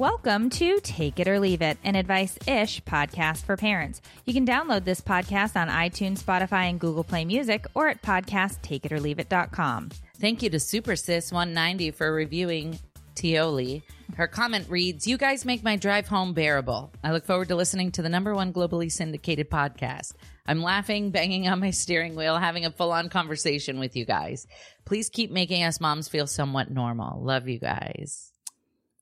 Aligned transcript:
Welcome 0.00 0.48
to 0.52 0.80
Take 0.80 1.20
It 1.20 1.28
or 1.28 1.38
Leave 1.38 1.60
It, 1.60 1.76
an 1.84 1.94
advice 1.94 2.38
ish 2.48 2.82
podcast 2.84 3.44
for 3.44 3.58
parents. 3.58 4.00
You 4.24 4.32
can 4.32 4.46
download 4.46 4.84
this 4.86 5.02
podcast 5.02 5.60
on 5.60 5.68
iTunes, 5.68 6.22
Spotify, 6.22 6.70
and 6.70 6.80
Google 6.80 7.04
Play 7.04 7.26
Music 7.26 7.66
or 7.74 7.86
at 7.88 8.00
podcasttakeitorleaveit.com. 8.00 9.90
Thank 10.18 10.42
you 10.42 10.48
to 10.48 10.58
Super 10.58 10.96
Sis 10.96 11.30
190 11.30 11.90
for 11.90 12.14
reviewing 12.14 12.78
Tioli. 13.14 13.82
Her 14.16 14.26
comment 14.26 14.70
reads, 14.70 15.06
You 15.06 15.18
guys 15.18 15.44
make 15.44 15.62
my 15.62 15.76
drive 15.76 16.08
home 16.08 16.32
bearable. 16.32 16.90
I 17.04 17.12
look 17.12 17.26
forward 17.26 17.48
to 17.48 17.54
listening 17.54 17.92
to 17.92 18.00
the 18.00 18.08
number 18.08 18.34
one 18.34 18.54
globally 18.54 18.90
syndicated 18.90 19.50
podcast. 19.50 20.14
I'm 20.46 20.62
laughing, 20.62 21.10
banging 21.10 21.46
on 21.46 21.60
my 21.60 21.72
steering 21.72 22.14
wheel, 22.14 22.38
having 22.38 22.64
a 22.64 22.70
full 22.70 22.92
on 22.92 23.10
conversation 23.10 23.78
with 23.78 23.94
you 23.96 24.06
guys. 24.06 24.46
Please 24.86 25.10
keep 25.10 25.30
making 25.30 25.62
us 25.62 25.78
moms 25.78 26.08
feel 26.08 26.26
somewhat 26.26 26.70
normal. 26.70 27.22
Love 27.22 27.48
you 27.48 27.58
guys. 27.58 28.29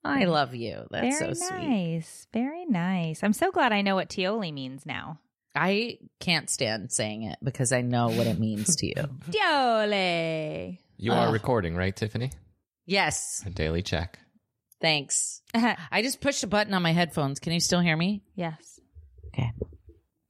I 0.03 0.25
love 0.25 0.55
you. 0.55 0.85
That's 0.91 1.19
Very 1.19 1.35
so 1.35 1.47
sweet. 1.47 1.67
nice. 1.67 2.27
Very 2.33 2.65
nice. 2.65 3.23
I'm 3.23 3.33
so 3.33 3.51
glad 3.51 3.73
I 3.73 3.81
know 3.81 3.95
what 3.95 4.09
Tioli 4.09 4.53
means 4.53 4.85
now. 4.85 5.19
I 5.55 5.97
can't 6.19 6.49
stand 6.49 6.91
saying 6.91 7.23
it 7.23 7.37
because 7.43 7.71
I 7.71 7.81
know 7.81 8.07
what 8.09 8.27
it 8.27 8.39
means 8.39 8.75
to 8.77 8.87
you. 8.87 8.93
Tioli. 9.31 10.77
You 10.97 11.13
are 11.13 11.31
recording, 11.31 11.75
right, 11.75 11.95
Tiffany? 11.95 12.31
Yes. 12.85 13.43
A 13.45 13.49
daily 13.49 13.81
check. 13.81 14.19
Thanks. 14.81 15.41
I 15.53 16.01
just 16.01 16.21
pushed 16.21 16.43
a 16.43 16.47
button 16.47 16.73
on 16.73 16.81
my 16.81 16.91
headphones. 16.91 17.39
Can 17.39 17.53
you 17.53 17.59
still 17.59 17.79
hear 17.81 17.97
me? 17.97 18.23
yes. 18.35 18.79
Okay. 19.27 19.51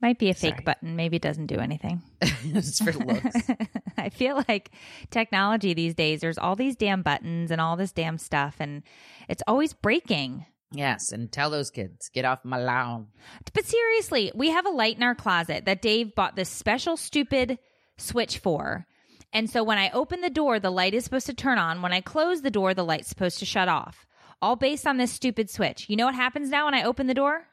Might 0.02 0.18
be 0.18 0.30
a 0.30 0.34
fake 0.34 0.56
Sorry. 0.56 0.64
button. 0.64 0.96
Maybe 0.96 1.18
it 1.18 1.22
doesn't 1.22 1.48
do 1.48 1.60
anything. 1.60 2.02
it's 2.22 2.82
for 2.82 2.94
looks. 2.94 3.50
I 3.98 4.10
feel 4.10 4.44
like 4.48 4.72
technology 5.12 5.74
these 5.74 5.94
days, 5.94 6.22
there's 6.22 6.38
all 6.38 6.56
these 6.56 6.78
damn 6.78 7.02
buttons 7.02 7.52
and 7.52 7.60
all 7.60 7.76
this 7.76 7.92
damn 7.92 8.18
stuff, 8.18 8.56
and 8.60 8.84
it's 9.28 9.44
always 9.46 9.74
breaking. 9.74 10.46
Yes, 10.72 11.12
and 11.12 11.32
tell 11.32 11.50
those 11.50 11.72
kids, 11.72 12.10
get 12.14 12.26
off 12.26 12.46
my 12.46 12.60
lawn. 12.62 13.08
But 13.54 13.66
seriously, 13.66 14.32
we 14.36 14.52
have 14.52 14.66
a 14.66 14.72
light 14.72 14.96
in 14.96 15.04
our 15.04 15.16
closet 15.16 15.66
that 15.66 15.82
Dave 15.82 16.16
bought 16.16 16.36
this 16.36 16.50
special 16.50 16.96
stupid 16.96 17.58
switch 17.98 18.38
for. 18.38 18.86
And 19.34 19.50
so 19.50 19.64
when 19.64 19.78
I 19.78 19.90
open 19.92 20.22
the 20.22 20.30
door, 20.30 20.60
the 20.60 20.72
light 20.72 20.94
is 20.94 21.04
supposed 21.04 21.28
to 21.28 21.34
turn 21.34 21.58
on. 21.58 21.82
When 21.82 21.94
I 21.94 22.02
close 22.02 22.42
the 22.42 22.52
door, 22.52 22.74
the 22.74 22.86
light's 22.86 23.10
supposed 23.10 23.40
to 23.40 23.46
shut 23.46 23.68
off. 23.68 24.06
All 24.42 24.56
based 24.56 24.88
on 24.88 24.98
this 24.98 25.12
stupid 25.12 25.50
switch. 25.50 25.90
You 25.90 25.98
know 25.98 26.06
what 26.06 26.16
happens 26.16 26.50
now 26.50 26.66
when 26.66 26.74
I 26.74 26.84
open 26.84 27.08
the 27.08 27.14
door? 27.14 27.46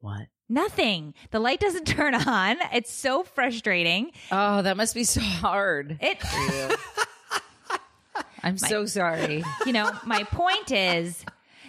What? 0.00 0.26
Nothing. 0.50 1.14
The 1.30 1.38
light 1.38 1.60
doesn't 1.60 1.84
turn 1.86 2.14
on. 2.14 2.56
It's 2.74 2.92
so 2.92 3.22
frustrating. 3.22 4.10
Oh, 4.32 4.60
that 4.62 4.76
must 4.76 4.94
be 4.94 5.04
so 5.04 5.20
hard. 5.20 5.96
It, 6.02 6.18
I'm 8.42 8.58
so 8.58 8.84
sorry. 8.84 9.44
you 9.64 9.72
know, 9.72 9.90
my 10.04 10.24
point 10.24 10.72
is 10.72 11.24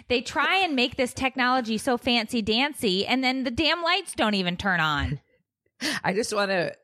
they 0.08 0.20
try 0.20 0.56
and 0.58 0.74
make 0.74 0.96
this 0.96 1.14
technology 1.14 1.78
so 1.78 1.96
fancy 1.96 2.42
dancy 2.42 3.06
and 3.06 3.22
then 3.22 3.44
the 3.44 3.50
damn 3.50 3.82
lights 3.82 4.14
don't 4.14 4.34
even 4.34 4.56
turn 4.56 4.80
on. 4.80 5.20
I 6.04 6.12
just 6.12 6.34
want 6.34 6.50
to 6.50 6.74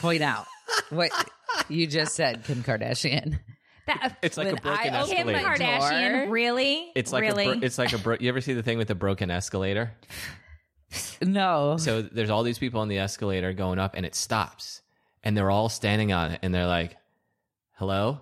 point 0.00 0.22
out 0.22 0.46
what 0.90 1.10
you 1.68 1.86
just 1.86 2.14
said, 2.14 2.44
Kim 2.44 2.62
Kardashian. 2.62 3.38
That, 3.86 4.00
uh, 4.02 4.08
It's 4.22 4.36
like 4.36 4.52
a 4.52 4.56
broken 4.60 4.94
I 4.94 5.02
open 5.02 5.16
Kim. 5.16 5.26
Kardashian, 5.28 6.30
really? 6.30 6.92
It's 6.94 7.12
like 7.12 7.22
really? 7.22 7.46
a 7.46 7.54
bro- 7.54 7.60
it's 7.62 7.78
like 7.78 7.92
a 7.92 7.98
bro- 7.98 8.16
you 8.20 8.28
ever 8.28 8.40
see 8.40 8.52
the 8.52 8.62
thing 8.62 8.76
with 8.78 8.88
the 8.88 8.94
broken 8.94 9.30
escalator? 9.30 9.92
No. 11.22 11.76
So 11.78 12.02
there's 12.02 12.30
all 12.30 12.42
these 12.42 12.58
people 12.58 12.80
on 12.80 12.88
the 12.88 12.98
escalator 12.98 13.52
going 13.52 13.78
up 13.78 13.94
and 13.94 14.04
it 14.04 14.14
stops. 14.14 14.82
And 15.22 15.36
they're 15.36 15.50
all 15.50 15.68
standing 15.68 16.12
on 16.12 16.32
it 16.32 16.40
and 16.42 16.52
they're 16.52 16.66
like, 16.66 16.96
"Hello? 17.74 18.20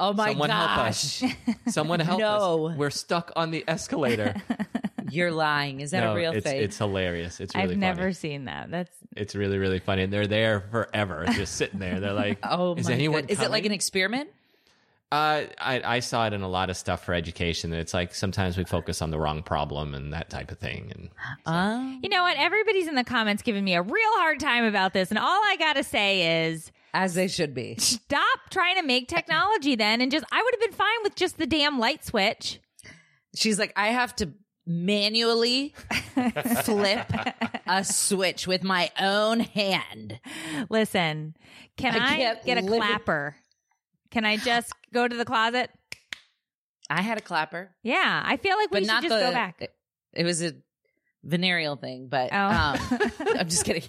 Oh 0.00 0.12
my 0.12 0.32
gosh. 0.34 0.34
Someone 0.34 0.48
gosh. 0.48 1.20
help 1.20 1.32
us. 1.32 1.54
Someone 1.74 2.00
help 2.00 2.18
No. 2.20 2.66
us. 2.68 2.76
We're 2.76 2.90
stuck 2.90 3.32
on 3.36 3.50
the 3.52 3.64
escalator." 3.68 4.34
You're 5.10 5.30
lying. 5.32 5.80
Is 5.80 5.92
that 5.92 6.00
no, 6.04 6.12
a 6.12 6.16
real 6.16 6.32
it's 6.32 6.44
thing? 6.44 6.60
it's 6.62 6.76
hilarious. 6.76 7.40
It's 7.40 7.54
really 7.54 7.72
I've 7.72 7.78
never 7.78 8.02
funny. 8.02 8.12
seen 8.12 8.44
that. 8.44 8.70
That's 8.70 8.94
It's 9.16 9.34
really 9.34 9.56
really 9.56 9.78
funny. 9.78 10.02
And 10.02 10.12
they're 10.12 10.26
there 10.26 10.60
forever, 10.70 11.24
just 11.32 11.54
sitting 11.54 11.78
there. 11.78 11.98
They're 12.00 12.12
like, 12.12 12.38
oh 12.42 12.74
is 12.74 12.88
my 12.88 12.94
anyone 12.94 13.22
God. 13.22 13.30
Is 13.30 13.40
it 13.40 13.50
like 13.50 13.64
an 13.64 13.72
experiment? 13.72 14.28
Uh, 15.10 15.44
I, 15.58 15.80
I 15.96 16.00
saw 16.00 16.26
it 16.26 16.34
in 16.34 16.42
a 16.42 16.48
lot 16.48 16.68
of 16.68 16.76
stuff 16.76 17.02
for 17.04 17.14
education. 17.14 17.72
It's 17.72 17.94
like 17.94 18.14
sometimes 18.14 18.58
we 18.58 18.64
focus 18.64 19.00
on 19.00 19.10
the 19.10 19.18
wrong 19.18 19.42
problem 19.42 19.94
and 19.94 20.12
that 20.12 20.28
type 20.28 20.50
of 20.50 20.58
thing. 20.58 20.92
And 20.94 21.08
Uh, 21.46 21.96
you 22.02 22.10
know 22.10 22.22
what? 22.24 22.36
Everybody's 22.36 22.86
in 22.88 22.94
the 22.94 23.04
comments 23.04 23.42
giving 23.42 23.64
me 23.64 23.74
a 23.74 23.80
real 23.82 24.12
hard 24.16 24.38
time 24.38 24.64
about 24.64 24.92
this, 24.92 25.08
and 25.10 25.18
all 25.18 25.40
I 25.46 25.56
gotta 25.58 25.82
say 25.82 26.48
is 26.48 26.70
as 26.92 27.14
they 27.14 27.26
should 27.28 27.54
be. 27.54 27.76
stop 27.78 28.38
trying 28.50 28.76
to 28.76 28.82
make 28.82 29.08
technology 29.08 29.76
then, 29.76 30.02
and 30.02 30.12
just 30.12 30.26
I 30.30 30.42
would 30.42 30.54
have 30.54 30.60
been 30.60 30.72
fine 30.76 31.02
with 31.02 31.14
just 31.16 31.38
the 31.38 31.46
damn 31.46 31.78
light 31.78 32.04
switch. 32.04 32.60
She's 33.34 33.58
like, 33.58 33.72
I 33.76 33.88
have 33.88 34.14
to 34.16 34.30
manually 34.66 35.74
flip 36.64 37.10
a 37.66 37.82
switch 37.84 38.46
with 38.46 38.62
my 38.62 38.90
own 39.00 39.40
hand. 39.40 40.20
Listen, 40.68 41.34
can 41.78 41.94
I 41.98 42.14
I, 42.30 42.34
get 42.44 42.58
a 42.58 42.60
live 42.62 42.74
it- 42.74 42.76
clapper? 42.86 43.36
Can 44.10 44.24
I 44.24 44.36
just 44.36 44.72
go 44.92 45.06
to 45.06 45.16
the 45.16 45.24
closet? 45.24 45.70
I 46.90 47.02
had 47.02 47.18
a 47.18 47.20
clapper, 47.20 47.70
Yeah, 47.82 48.22
I 48.24 48.38
feel 48.38 48.56
like 48.56 48.70
we 48.70 48.76
but 48.76 48.82
should 48.84 48.86
not 48.86 49.02
just 49.02 49.14
the. 49.14 49.20
go 49.20 49.30
back. 49.32 49.56
It, 49.60 49.74
it 50.14 50.24
was 50.24 50.42
a 50.42 50.54
venereal 51.22 51.76
thing, 51.76 52.08
but 52.08 52.30
Oh. 52.32 52.36
um, 52.36 52.78
I'm 53.38 53.48
just 53.48 53.64
kidding. 53.66 53.82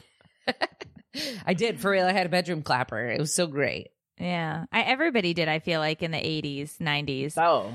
I 1.46 1.54
did 1.54 1.80
for 1.80 1.92
real. 1.92 2.06
I 2.06 2.12
had 2.12 2.26
a 2.26 2.30
bedroom 2.30 2.62
clapper. 2.62 3.08
It 3.08 3.20
was 3.20 3.34
so 3.34 3.48
great. 3.48 3.88
Yeah, 4.20 4.66
I, 4.72 4.82
everybody 4.82 5.34
did. 5.34 5.48
I 5.48 5.60
feel 5.60 5.80
like 5.80 6.04
in 6.04 6.12
the 6.12 6.18
eighties, 6.26 6.76
nineties, 6.82 7.38
Oh, 7.38 7.72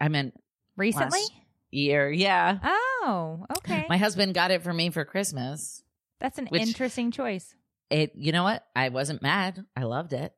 I 0.00 0.06
meant 0.08 0.34
recently. 0.76 1.18
last 1.18 1.32
year. 1.72 2.10
Yeah, 2.10 2.58
Oh, 2.62 3.44
okay. 3.58 3.86
my 3.88 3.96
husband 3.96 4.34
got 4.34 4.52
it 4.52 4.62
for 4.62 4.72
me 4.72 4.90
for 4.90 5.04
Christmas. 5.04 5.82
That's 6.20 6.38
an 6.38 6.46
interesting 6.46 7.10
choice. 7.10 7.54
It. 7.90 8.12
You 8.14 8.30
know 8.30 8.44
what? 8.44 8.64
I 8.76 8.90
wasn't 8.90 9.20
mad. 9.20 9.64
I 9.76 9.82
loved 9.82 10.12
it 10.12 10.32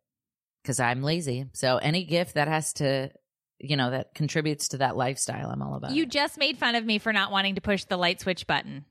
because 0.62 0.80
I'm 0.80 1.02
lazy. 1.02 1.46
So 1.52 1.76
any 1.78 2.04
gift 2.04 2.34
that 2.34 2.48
has 2.48 2.72
to, 2.74 3.10
you 3.58 3.76
know, 3.76 3.90
that 3.90 4.14
contributes 4.14 4.68
to 4.68 4.78
that 4.78 4.96
lifestyle, 4.96 5.50
I'm 5.50 5.62
all 5.62 5.74
about. 5.74 5.92
You 5.92 6.04
it. 6.04 6.10
just 6.10 6.38
made 6.38 6.58
fun 6.58 6.74
of 6.74 6.84
me 6.84 6.98
for 6.98 7.12
not 7.12 7.30
wanting 7.30 7.56
to 7.56 7.60
push 7.60 7.84
the 7.84 7.96
light 7.96 8.20
switch 8.20 8.46
button. 8.46 8.84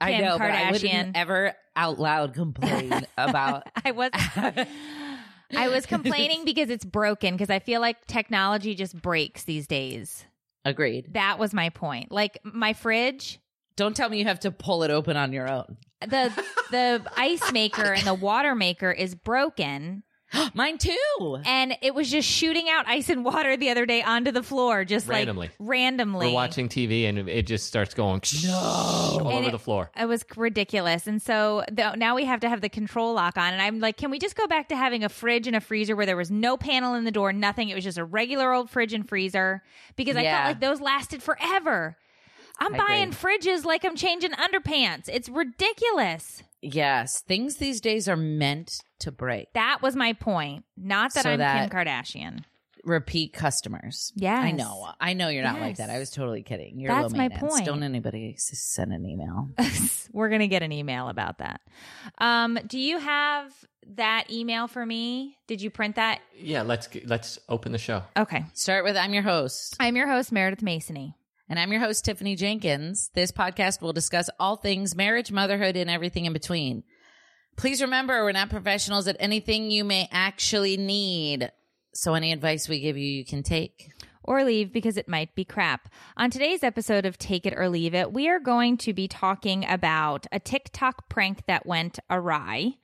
I 0.00 0.12
Kim 0.12 0.24
know, 0.24 0.38
but 0.38 0.50
I 0.50 0.62
Kardashian. 0.72 0.72
wouldn't 0.72 1.16
ever 1.16 1.52
out 1.76 1.98
loud 1.98 2.34
complain 2.34 3.06
about. 3.18 3.64
I 3.84 3.90
was 3.92 4.10
I 4.14 5.68
was 5.68 5.84
complaining 5.86 6.44
because 6.44 6.70
it's 6.70 6.84
broken 6.84 7.34
because 7.34 7.50
I 7.50 7.58
feel 7.58 7.80
like 7.80 8.06
technology 8.06 8.74
just 8.74 9.00
breaks 9.00 9.44
these 9.44 9.66
days. 9.66 10.24
Agreed. 10.64 11.12
That 11.14 11.38
was 11.38 11.52
my 11.52 11.68
point. 11.70 12.12
Like 12.12 12.38
my 12.44 12.72
fridge, 12.72 13.40
Don't 13.76 13.94
tell 13.96 14.08
me 14.08 14.18
you 14.18 14.24
have 14.26 14.40
to 14.40 14.50
pull 14.50 14.82
it 14.84 14.90
open 14.90 15.16
on 15.16 15.32
your 15.32 15.48
own. 15.50 15.76
the 16.00 16.32
the 16.70 17.02
ice 17.16 17.52
maker 17.52 17.92
and 17.92 18.06
the 18.06 18.14
water 18.14 18.54
maker 18.54 18.90
is 18.90 19.14
broken 19.14 20.02
Mine 20.54 20.78
too. 20.78 21.38
and 21.44 21.74
it 21.82 21.94
was 21.94 22.10
just 22.10 22.28
shooting 22.28 22.68
out 22.68 22.86
ice 22.86 23.08
and 23.08 23.24
water 23.24 23.56
the 23.56 23.70
other 23.70 23.84
day 23.86 24.02
onto 24.02 24.30
the 24.30 24.42
floor 24.42 24.84
just 24.84 25.08
Randomly. 25.08 25.48
like 25.48 25.56
randomly. 25.58 26.28
we're 26.28 26.32
watching 26.34 26.68
TV 26.68 27.08
and 27.08 27.28
it 27.28 27.46
just 27.46 27.66
starts 27.66 27.94
going 27.94 28.20
all 28.52 29.18
And 29.18 29.26
over 29.38 29.48
it- 29.48 29.52
the 29.52 29.58
floor. 29.58 29.90
It 29.98 30.06
was 30.06 30.24
ridiculous. 30.36 31.06
And 31.06 31.20
so 31.20 31.64
the, 31.70 31.94
now 31.96 32.14
we 32.14 32.24
have 32.26 32.40
to 32.40 32.48
have 32.48 32.60
the 32.60 32.68
control 32.68 33.14
lock 33.14 33.36
on. 33.36 33.52
And 33.52 33.60
I'm 33.60 33.80
like, 33.80 33.96
can 33.96 34.10
we 34.10 34.18
just 34.18 34.36
go 34.36 34.46
back 34.46 34.68
to 34.68 34.76
having 34.76 35.02
a 35.04 35.08
fridge 35.08 35.46
and 35.46 35.56
a 35.56 35.60
freezer 35.60 35.96
where 35.96 36.06
there 36.06 36.16
was 36.16 36.30
no 36.30 36.56
panel 36.56 36.94
in 36.94 37.04
the 37.04 37.10
door, 37.10 37.32
nothing? 37.32 37.68
It 37.68 37.74
was 37.74 37.84
just 37.84 37.98
a 37.98 38.04
regular 38.04 38.52
old 38.52 38.70
fridge 38.70 38.92
and 38.92 39.08
freezer 39.08 39.62
because 39.96 40.16
I 40.16 40.22
Yeah. 40.22 40.36
felt 40.36 40.48
like 40.54 40.60
those 40.60 40.80
lasted 40.80 41.22
forever. 41.22 41.96
I'm 42.58 42.74
I 42.74 42.78
buying 42.78 43.08
agree. 43.08 43.36
fridges 43.38 43.64
like 43.64 43.84
I'm 43.84 43.96
changing 43.96 44.32
underpants. 44.32 45.08
It's 45.08 45.28
ridiculous. 45.28 46.42
Yes, 46.62 47.20
things 47.22 47.56
these 47.56 47.80
days 47.80 48.06
are 48.08 48.16
meant 48.18 48.80
to 49.00 49.12
break. 49.12 49.52
That 49.54 49.78
was 49.82 49.96
my 49.96 50.12
point. 50.14 50.64
Not 50.76 51.14
that 51.14 51.24
So 51.24 51.30
I'm 51.30 51.38
that- 51.38 51.70
Kim 51.70 51.78
Kardashian. 51.78 52.44
Repeat 52.82 53.34
customers. 53.34 54.10
Yes. 54.16 54.42
I 54.42 54.52
know. 54.52 54.88
I 54.98 55.12
know 55.12 55.28
you're 55.28 55.42
not 55.42 55.60
like 55.60 55.72
Yes. 55.76 55.78
that. 55.86 55.90
I 55.90 55.98
was 55.98 56.10
totally 56.10 56.42
kidding. 56.42 56.80
You're 56.80 56.88
That's 56.90 57.12
low 57.12 57.18
my 57.18 57.28
maintenance. 57.28 57.52
point. 57.52 57.66
Don't 57.66 57.82
anybody 57.82 58.32
s- 58.38 58.58
send 58.58 58.94
an 58.94 59.04
email. 59.04 59.50
We're 60.12 60.30
going 60.30 60.40
to 60.40 60.48
get 60.48 60.62
an 60.62 60.72
email 60.72 61.08
about 61.10 61.38
that. 61.38 61.60
Um, 62.16 62.58
do 62.66 62.78
you 62.78 62.98
have 62.98 63.52
that 63.96 64.30
email 64.32 64.66
for 64.66 64.84
me? 64.86 65.36
Did 65.46 65.60
you 65.60 65.68
print 65.68 65.96
that? 65.96 66.20
Yeah, 66.34 66.62
let's 66.62 66.86
g- 66.86 67.02
let's 67.04 67.38
open 67.50 67.72
the 67.72 67.78
show. 67.78 68.02
Okay. 68.16 68.46
Start 68.54 68.84
with 68.84 68.96
I'm 68.96 69.12
your 69.12 69.24
host. 69.24 69.76
I'm 69.78 69.94
your 69.94 70.08
host, 70.08 70.32
Meredith 70.32 70.64
Masony. 70.64 71.12
And 71.50 71.58
I'm 71.58 71.70
your 71.72 71.80
host, 71.82 72.04
Tiffany 72.06 72.34
Jenkins. 72.34 73.10
This 73.14 73.30
podcast 73.30 73.82
will 73.82 73.92
discuss 73.92 74.30
all 74.38 74.56
things 74.56 74.96
marriage, 74.96 75.30
motherhood, 75.30 75.76
and 75.76 75.90
everything 75.90 76.24
in 76.24 76.32
between. 76.32 76.84
Please 77.60 77.82
remember, 77.82 78.24
we're 78.24 78.32
not 78.32 78.48
professionals 78.48 79.06
at 79.06 79.18
anything 79.20 79.70
you 79.70 79.84
may 79.84 80.08
actually 80.10 80.78
need. 80.78 81.52
So 81.92 82.14
any 82.14 82.32
advice 82.32 82.70
we 82.70 82.80
give 82.80 82.96
you, 82.96 83.06
you 83.06 83.22
can 83.22 83.42
take. 83.42 83.90
or 84.24 84.44
leave 84.44 84.72
because 84.72 84.96
it 84.96 85.10
might 85.10 85.34
be 85.34 85.44
crap. 85.44 85.90
On 86.16 86.30
today's 86.30 86.62
episode 86.62 87.04
of 87.04 87.18
Take 87.18 87.44
It 87.44 87.52
or 87.54 87.68
Leave 87.68 87.94
It, 87.94 88.14
we 88.14 88.30
are 88.30 88.40
going 88.40 88.78
to 88.78 88.94
be 88.94 89.08
talking 89.08 89.66
about 89.68 90.26
a 90.32 90.40
TikTok 90.40 91.10
prank 91.10 91.44
that 91.48 91.66
went 91.66 91.98
awry, 92.08 92.78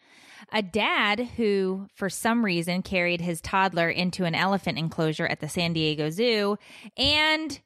a 0.52 0.60
dad 0.60 1.20
who, 1.38 1.86
for 1.94 2.10
some 2.10 2.44
reason, 2.44 2.82
carried 2.82 3.22
his 3.22 3.40
toddler 3.40 3.88
into 3.88 4.26
an 4.26 4.34
elephant 4.34 4.76
enclosure 4.76 5.26
at 5.26 5.40
the 5.40 5.48
San 5.48 5.72
Diego 5.72 6.10
Zoo, 6.10 6.58
and 6.98 7.62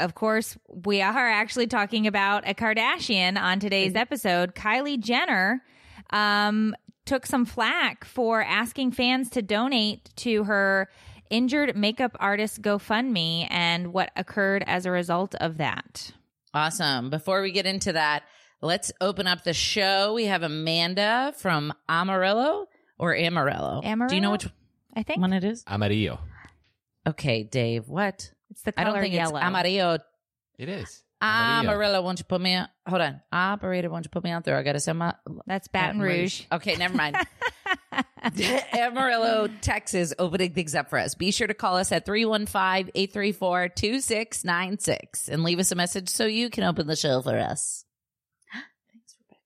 of 0.00 0.14
course, 0.14 0.56
we 0.68 1.02
are 1.02 1.28
actually 1.28 1.66
talking 1.66 2.06
about 2.06 2.48
a 2.48 2.54
Kardashian 2.54 3.38
on 3.38 3.60
today's 3.60 3.90
mm-hmm. 3.90 3.98
episode. 3.98 4.54
Kylie 4.54 4.98
Jenner 4.98 5.62
um, 6.10 6.74
took 7.04 7.26
some 7.26 7.44
flack 7.44 8.04
for 8.04 8.42
asking 8.42 8.92
fans 8.92 9.30
to 9.30 9.42
donate 9.42 10.10
to 10.16 10.44
her 10.44 10.88
injured 11.30 11.76
makeup 11.76 12.16
artist 12.20 12.62
GoFundMe 12.62 13.46
and 13.50 13.92
what 13.92 14.10
occurred 14.16 14.64
as 14.66 14.86
a 14.86 14.90
result 14.90 15.34
of 15.36 15.58
that. 15.58 16.12
Awesome. 16.52 17.10
Before 17.10 17.42
we 17.42 17.50
get 17.52 17.66
into 17.66 17.92
that, 17.92 18.22
let's 18.60 18.92
open 19.00 19.26
up 19.26 19.42
the 19.44 19.52
show. 19.52 20.14
We 20.14 20.26
have 20.26 20.42
Amanda 20.42 21.34
from 21.36 21.72
Amarillo 21.88 22.68
or 22.98 23.14
Amarillo. 23.16 23.80
Amarillo? 23.84 24.08
Do 24.08 24.14
you 24.14 24.20
know 24.20 24.30
which 24.30 24.46
I 24.94 25.02
think 25.02 25.20
one 25.20 25.32
it 25.32 25.44
is? 25.44 25.64
Amarillo. 25.66 26.20
Okay, 27.06 27.42
Dave. 27.42 27.88
What? 27.88 28.30
it's 28.50 28.62
the 28.62 28.72
I 28.78 28.84
color 28.84 28.94
don't 28.94 29.02
think 29.02 29.14
yellow. 29.14 29.36
it's 29.36 29.44
Amarillo. 29.44 29.98
It 30.58 30.68
is. 30.68 31.02
Amarillo. 31.24 32.02
Won't 32.02 32.18
you 32.18 32.24
put 32.24 32.40
me 32.40 32.54
on? 32.54 32.68
Hold 32.86 33.02
on. 33.02 33.20
Operator, 33.32 33.90
won't 33.90 34.04
you 34.04 34.10
put 34.10 34.24
me 34.24 34.32
on 34.32 34.42
through? 34.42 34.56
I 34.56 34.62
got 34.62 34.72
to 34.72 34.80
send 34.80 34.98
my. 34.98 35.14
That's 35.46 35.68
Baton 35.68 36.00
Rouge. 36.00 36.42
Okay, 36.52 36.76
never 36.76 36.96
mind. 36.96 37.16
Amarillo, 38.72 39.48
Texas, 39.60 40.14
opening 40.18 40.52
things 40.54 40.74
up 40.74 40.88
for 40.88 40.98
us. 40.98 41.14
Be 41.14 41.30
sure 41.30 41.46
to 41.46 41.54
call 41.54 41.76
us 41.76 41.92
at 41.92 42.06
315 42.06 42.90
834 42.94 43.68
2696 43.68 45.28
and 45.28 45.42
leave 45.42 45.58
us 45.58 45.72
a 45.72 45.74
message 45.74 46.08
so 46.08 46.24
you 46.24 46.50
can 46.50 46.64
open 46.64 46.86
the 46.86 46.96
show 46.96 47.20
for 47.20 47.38
us. 47.38 47.84
Thanks, 48.52 49.16
Rebecca. 49.20 49.40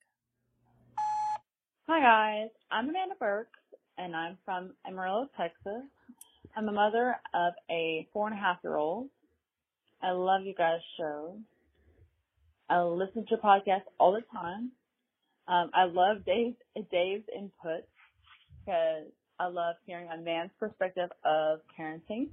Hi 1.88 2.00
guys, 2.00 2.50
I'm 2.70 2.88
Amanda 2.88 3.16
Burke 3.19 3.50
and 3.96 4.14
I'm 4.14 4.38
from 4.44 4.74
Amarillo, 4.86 5.28
Texas. 5.36 5.82
I'm 6.56 6.66
the 6.66 6.72
mother 6.72 7.16
of 7.34 7.52
a 7.70 8.08
four 8.12 8.28
and 8.28 8.36
a 8.36 8.40
half 8.40 8.58
year 8.62 8.76
old. 8.76 9.08
I 10.02 10.12
love 10.12 10.42
you 10.44 10.54
guys' 10.54 10.81
shows. 10.96 11.38
I 12.70 12.82
listen 12.82 13.25
to 13.29 13.37
podcasts 13.37 13.88
all 13.99 14.12
the 14.12 14.23
time. 14.32 14.73
Um, 15.47 15.70
I 15.73 15.85
love 15.85 16.25
Dave, 16.26 16.55
Dave's 16.91 17.25
input 17.35 17.85
because 18.65 19.06
I 19.41 19.47
love 19.47 19.76
hearing 19.87 20.09
a 20.09 20.20
man's 20.20 20.50
perspective 20.61 21.09
of 21.25 21.61
parenting. 21.79 22.29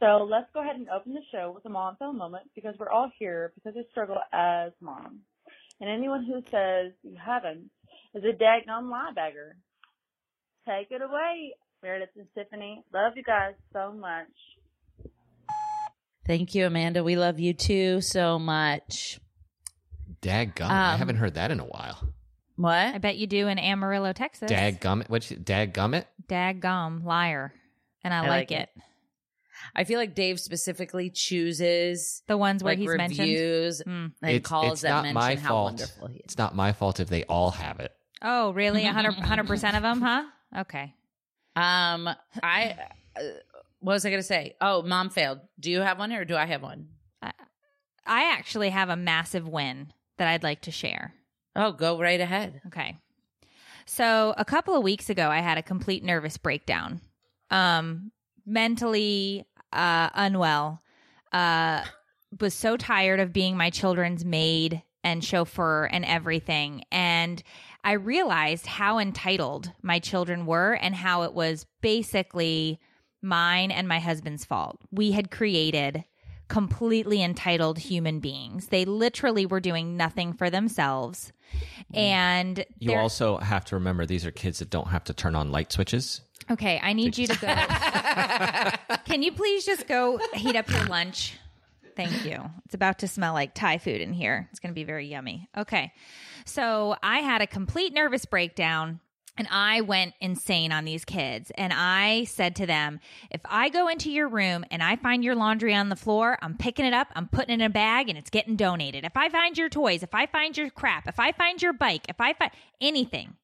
So 0.00 0.26
let's 0.28 0.48
go 0.52 0.60
ahead 0.60 0.76
and 0.76 0.88
open 0.88 1.14
the 1.14 1.20
show 1.30 1.52
with 1.54 1.64
a 1.66 1.68
mom 1.68 1.96
film 1.96 2.18
moment 2.18 2.50
because 2.54 2.74
we're 2.78 2.90
all 2.90 3.10
here 3.18 3.52
because 3.54 3.74
we 3.76 3.86
struggle 3.90 4.18
as 4.32 4.72
moms. 4.80 5.20
And 5.80 5.88
anyone 5.88 6.24
who 6.24 6.42
says 6.50 6.92
you 7.02 7.16
haven't 7.24 7.70
is 8.14 8.24
a 8.24 8.36
daggone 8.42 8.90
liebagger. 8.90 9.52
Take 10.66 10.90
it 10.90 11.02
away, 11.02 11.54
Meredith 11.82 12.10
and 12.16 12.26
Tiffany. 12.34 12.84
Love 12.92 13.12
you 13.16 13.22
guys 13.22 13.54
so 13.72 13.92
much. 13.92 14.26
Thank 16.26 16.54
you, 16.54 16.66
Amanda. 16.66 17.04
We 17.04 17.16
love 17.16 17.38
you 17.38 17.52
too 17.52 18.00
so 18.00 18.38
much. 18.38 19.20
Dadgummit. 20.24 20.70
I 20.70 20.92
Um, 20.94 20.98
haven't 20.98 21.16
heard 21.16 21.34
that 21.34 21.50
in 21.50 21.60
a 21.60 21.64
while. 21.64 21.98
What? 22.56 22.72
I 22.74 22.92
What? 22.92 23.02
bet 23.02 23.16
you 23.16 23.26
do 23.26 23.48
in 23.48 23.58
Amarillo, 23.58 24.12
Texas. 24.12 24.50
Dadgummit. 24.50 25.08
What's 25.08 25.30
Dadgummit? 25.30 26.06
Daggum, 26.28 27.04
liar. 27.04 27.52
And 28.02 28.12
I, 28.14 28.18
I 28.18 28.20
like, 28.20 28.30
like 28.30 28.52
it. 28.52 28.68
it. 28.76 28.82
I 29.74 29.84
feel 29.84 29.98
like 29.98 30.14
Dave 30.14 30.38
specifically 30.40 31.10
chooses 31.10 32.22
The 32.26 32.36
ones 32.36 32.62
where 32.62 32.72
like 32.72 32.78
he's 32.78 32.94
mentioned. 32.94 33.18
reviews 33.28 33.82
Mm. 33.86 34.12
and 34.22 34.30
It's- 34.30 34.42
calls 34.42 34.72
it's 34.72 34.82
that 34.82 34.90
not 34.90 35.02
mention 35.04 35.14
my 35.14 35.34
how 35.36 35.48
fault. 35.48 35.64
wonderful 35.72 36.06
he 36.08 36.16
is. 36.16 36.22
It's 36.24 36.38
not 36.38 36.54
my 36.54 36.72
fault 36.72 37.00
if 37.00 37.08
they 37.08 37.24
all 37.24 37.50
have 37.52 37.80
it. 37.80 37.92
Oh, 38.22 38.52
really? 38.52 38.84
100 38.84 39.46
percent 39.46 39.76
of 39.76 39.82
them, 39.82 40.00
huh? 40.00 40.24
Okay. 40.56 40.94
Um, 41.56 42.08
I 42.42 42.76
uh, 43.16 43.22
what 43.80 43.94
was 43.94 44.04
I 44.06 44.10
going 44.10 44.20
to 44.20 44.26
say? 44.26 44.54
Oh, 44.60 44.82
mom 44.82 45.10
failed. 45.10 45.40
Do 45.58 45.70
you 45.70 45.80
have 45.80 45.98
one 45.98 46.12
or 46.12 46.24
do 46.24 46.36
I 46.36 46.46
have 46.46 46.62
one? 46.62 46.88
I 47.22 48.32
actually 48.32 48.70
have 48.70 48.88
a 48.90 48.96
massive 48.96 49.48
win 49.48 49.92
that 50.18 50.28
I'd 50.28 50.42
like 50.42 50.62
to 50.62 50.70
share. 50.70 51.14
Oh, 51.56 51.72
go 51.72 52.00
right 52.00 52.20
ahead. 52.20 52.60
Okay. 52.66 52.98
So 53.86 54.34
a 54.36 54.44
couple 54.44 54.74
of 54.74 54.82
weeks 54.82 55.10
ago, 55.10 55.28
I 55.28 55.38
had 55.38 55.58
a 55.58 55.62
complete 55.62 56.02
nervous 56.02 56.36
breakdown. 56.36 57.00
Um, 57.50 58.12
mentally 58.46 59.46
uh, 59.72 60.10
unwell. 60.14 60.82
Uh, 61.32 61.82
was 62.40 62.54
so 62.54 62.76
tired 62.76 63.20
of 63.20 63.32
being 63.32 63.56
my 63.56 63.70
children's 63.70 64.24
maid 64.24 64.82
and 65.02 65.22
chauffeur 65.22 65.84
and 65.84 66.04
everything. 66.04 66.84
And 66.90 67.42
I 67.84 67.92
realized 67.92 68.66
how 68.66 68.98
entitled 68.98 69.72
my 69.82 69.98
children 69.98 70.46
were 70.46 70.72
and 70.72 70.94
how 70.94 71.22
it 71.22 71.34
was 71.34 71.66
basically 71.80 72.80
mine 73.22 73.70
and 73.70 73.86
my 73.86 73.98
husband's 73.98 74.44
fault. 74.44 74.80
We 74.90 75.12
had 75.12 75.30
created 75.30 76.04
completely 76.48 77.22
entitled 77.22 77.78
human 77.78 78.20
beings. 78.20 78.68
They 78.68 78.84
literally 78.84 79.46
were 79.46 79.60
doing 79.60 79.96
nothing 79.96 80.32
for 80.32 80.50
themselves. 80.50 81.32
Mm. 81.92 81.98
And 81.98 82.64
You 82.78 82.94
also 82.94 83.38
have 83.38 83.64
to 83.66 83.76
remember 83.76 84.06
these 84.06 84.26
are 84.26 84.30
kids 84.30 84.58
that 84.58 84.70
don't 84.70 84.88
have 84.88 85.04
to 85.04 85.14
turn 85.14 85.34
on 85.34 85.50
light 85.50 85.72
switches. 85.72 86.20
Okay, 86.50 86.78
I 86.82 86.92
need 86.92 87.16
you 87.16 87.26
to 87.26 87.38
go. 87.38 88.96
Can 89.04 89.22
you 89.22 89.32
please 89.32 89.64
just 89.64 89.86
go 89.86 90.18
heat 90.34 90.56
up 90.56 90.68
your 90.68 90.84
lunch? 90.84 91.38
Thank 91.96 92.24
you. 92.24 92.50
It's 92.64 92.74
about 92.74 92.98
to 93.00 93.08
smell 93.08 93.32
like 93.34 93.54
Thai 93.54 93.78
food 93.78 94.00
in 94.00 94.12
here. 94.12 94.48
It's 94.50 94.60
going 94.60 94.72
to 94.72 94.74
be 94.74 94.84
very 94.84 95.06
yummy. 95.06 95.48
Okay. 95.56 95.92
So 96.44 96.96
I 97.02 97.20
had 97.20 97.40
a 97.40 97.46
complete 97.46 97.94
nervous 97.94 98.24
breakdown 98.24 99.00
and 99.36 99.48
I 99.50 99.80
went 99.80 100.14
insane 100.20 100.72
on 100.72 100.84
these 100.84 101.04
kids. 101.04 101.50
And 101.56 101.72
I 101.72 102.24
said 102.24 102.56
to 102.56 102.66
them, 102.66 103.00
if 103.30 103.40
I 103.44 103.68
go 103.68 103.88
into 103.88 104.10
your 104.10 104.28
room 104.28 104.64
and 104.70 104.82
I 104.82 104.96
find 104.96 105.24
your 105.24 105.34
laundry 105.34 105.74
on 105.74 105.88
the 105.88 105.96
floor, 105.96 106.38
I'm 106.40 106.56
picking 106.56 106.84
it 106.84 106.94
up, 106.94 107.08
I'm 107.14 107.28
putting 107.28 107.50
it 107.50 107.54
in 107.54 107.62
a 107.62 107.70
bag, 107.70 108.08
and 108.08 108.16
it's 108.16 108.30
getting 108.30 108.56
donated. 108.56 109.04
If 109.04 109.16
I 109.16 109.28
find 109.28 109.58
your 109.58 109.68
toys, 109.68 110.02
if 110.02 110.14
I 110.14 110.26
find 110.26 110.56
your 110.56 110.70
crap, 110.70 111.08
if 111.08 111.18
I 111.18 111.32
find 111.32 111.60
your 111.60 111.72
bike, 111.72 112.06
if 112.08 112.20
I 112.20 112.32
find 112.34 112.52
anything, 112.80 113.34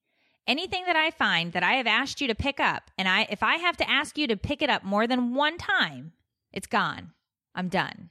anything 0.47 0.85
that 0.87 0.97
I 0.97 1.11
find 1.11 1.53
that 1.53 1.63
I 1.63 1.75
have 1.75 1.87
asked 1.87 2.21
you 2.21 2.29
to 2.29 2.35
pick 2.35 2.61
up, 2.61 2.91
and 2.97 3.09
I 3.09 3.27
if 3.31 3.43
I 3.43 3.57
have 3.57 3.77
to 3.79 3.91
ask 3.91 4.17
you 4.17 4.29
to 4.29 4.37
pick 4.37 4.63
it 4.63 4.71
up 4.71 4.85
more 4.85 5.07
than 5.07 5.35
one 5.35 5.59
time, 5.59 6.13
it's 6.53 6.67
gone. 6.67 7.13
I'm 7.55 7.69
done. 7.69 8.11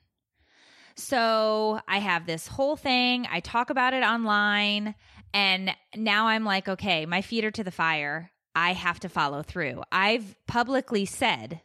So 0.96 1.80
I 1.88 2.00
have 2.00 2.26
this 2.26 2.46
whole 2.46 2.76
thing. 2.76 3.26
I 3.32 3.40
talk 3.40 3.70
about 3.70 3.94
it 3.94 4.04
online, 4.04 4.96
and 5.34 5.72
now 5.96 6.28
I'm 6.28 6.46
like, 6.46 6.68
okay, 6.68 7.06
my 7.06 7.22
feet 7.22 7.46
are 7.46 7.52
to 7.52 7.64
the 7.64 7.72
fire. 7.72 8.32
I 8.56 8.74
have 8.74 9.00
to 9.02 9.10
follow 9.10 9.44
through. 9.44 9.84
I've 9.92 10.36
publicly 10.48 11.06
said 11.06 11.62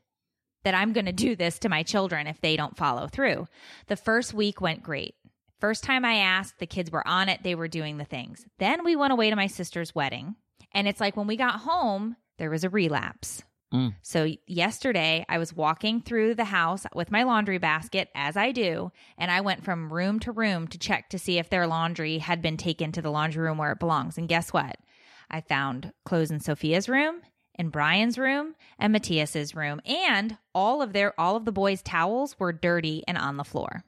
that 0.64 0.74
I'm 0.74 0.92
going 0.92 1.06
to 1.06 1.12
do 1.12 1.36
this 1.36 1.58
to 1.60 1.68
my 1.68 1.82
children 1.82 2.26
if 2.26 2.40
they 2.40 2.56
don't 2.56 2.76
follow 2.76 3.06
through. 3.06 3.46
The 3.86 3.96
first 3.96 4.34
week 4.34 4.60
went 4.60 4.82
great. 4.82 5.14
First 5.60 5.84
time 5.84 6.04
I 6.04 6.16
asked, 6.16 6.58
the 6.58 6.66
kids 6.66 6.90
were 6.90 7.06
on 7.06 7.28
it. 7.28 7.42
They 7.42 7.54
were 7.54 7.68
doing 7.68 7.96
the 7.96 8.04
things. 8.04 8.44
Then 8.58 8.84
we 8.84 8.96
went 8.96 9.12
away 9.12 9.30
to 9.30 9.36
my 9.36 9.46
sister's 9.46 9.94
wedding. 9.94 10.36
And 10.72 10.88
it's 10.88 11.00
like 11.00 11.16
when 11.16 11.26
we 11.26 11.36
got 11.36 11.60
home, 11.60 12.16
there 12.38 12.50
was 12.50 12.64
a 12.64 12.70
relapse. 12.70 13.42
Mm. 13.74 13.94
So 14.02 14.32
yesterday, 14.46 15.26
I 15.28 15.38
was 15.38 15.52
walking 15.52 16.00
through 16.00 16.36
the 16.36 16.44
house 16.44 16.86
with 16.94 17.10
my 17.10 17.24
laundry 17.24 17.58
basket, 17.58 18.08
as 18.14 18.36
I 18.36 18.52
do, 18.52 18.92
and 19.18 19.32
I 19.32 19.40
went 19.40 19.64
from 19.64 19.92
room 19.92 20.20
to 20.20 20.32
room 20.32 20.68
to 20.68 20.78
check 20.78 21.10
to 21.10 21.18
see 21.18 21.38
if 21.38 21.50
their 21.50 21.66
laundry 21.66 22.18
had 22.18 22.40
been 22.40 22.56
taken 22.56 22.92
to 22.92 23.02
the 23.02 23.10
laundry 23.10 23.42
room 23.42 23.58
where 23.58 23.72
it 23.72 23.80
belongs. 23.80 24.16
And 24.16 24.28
guess 24.28 24.52
what? 24.52 24.76
I 25.28 25.40
found 25.40 25.92
clothes 26.04 26.30
in 26.30 26.38
Sophia's 26.38 26.88
room, 26.88 27.22
in 27.56 27.70
Brian's 27.70 28.16
room, 28.16 28.54
and 28.78 28.92
Matthias's 28.92 29.56
room, 29.56 29.80
and 29.84 30.38
all 30.54 30.80
of 30.80 30.92
their 30.92 31.18
all 31.18 31.34
of 31.34 31.44
the 31.44 31.52
boys' 31.52 31.82
towels 31.82 32.38
were 32.38 32.52
dirty 32.52 33.02
and 33.08 33.18
on 33.18 33.36
the 33.36 33.44
floor. 33.44 33.82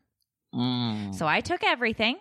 Mm. 0.53 1.15
So 1.15 1.29
I 1.29 1.41
took 1.41 1.63
everything, 1.63 2.17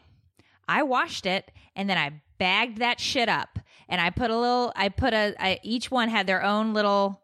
I 0.67 0.83
washed 0.83 1.25
it, 1.25 1.51
and 1.75 1.89
then 1.89 1.97
I 1.97 2.21
bagged 2.37 2.77
that 2.77 2.99
shit 2.99 3.29
up. 3.29 3.57
And 3.87 4.01
I 4.01 4.09
put 4.09 4.31
a 4.31 4.37
little, 4.37 4.73
I 4.75 4.89
put 4.89 5.13
a, 5.13 5.35
I, 5.39 5.59
each 5.63 5.91
one 5.91 6.09
had 6.09 6.27
their 6.27 6.43
own 6.43 6.73
little, 6.73 7.21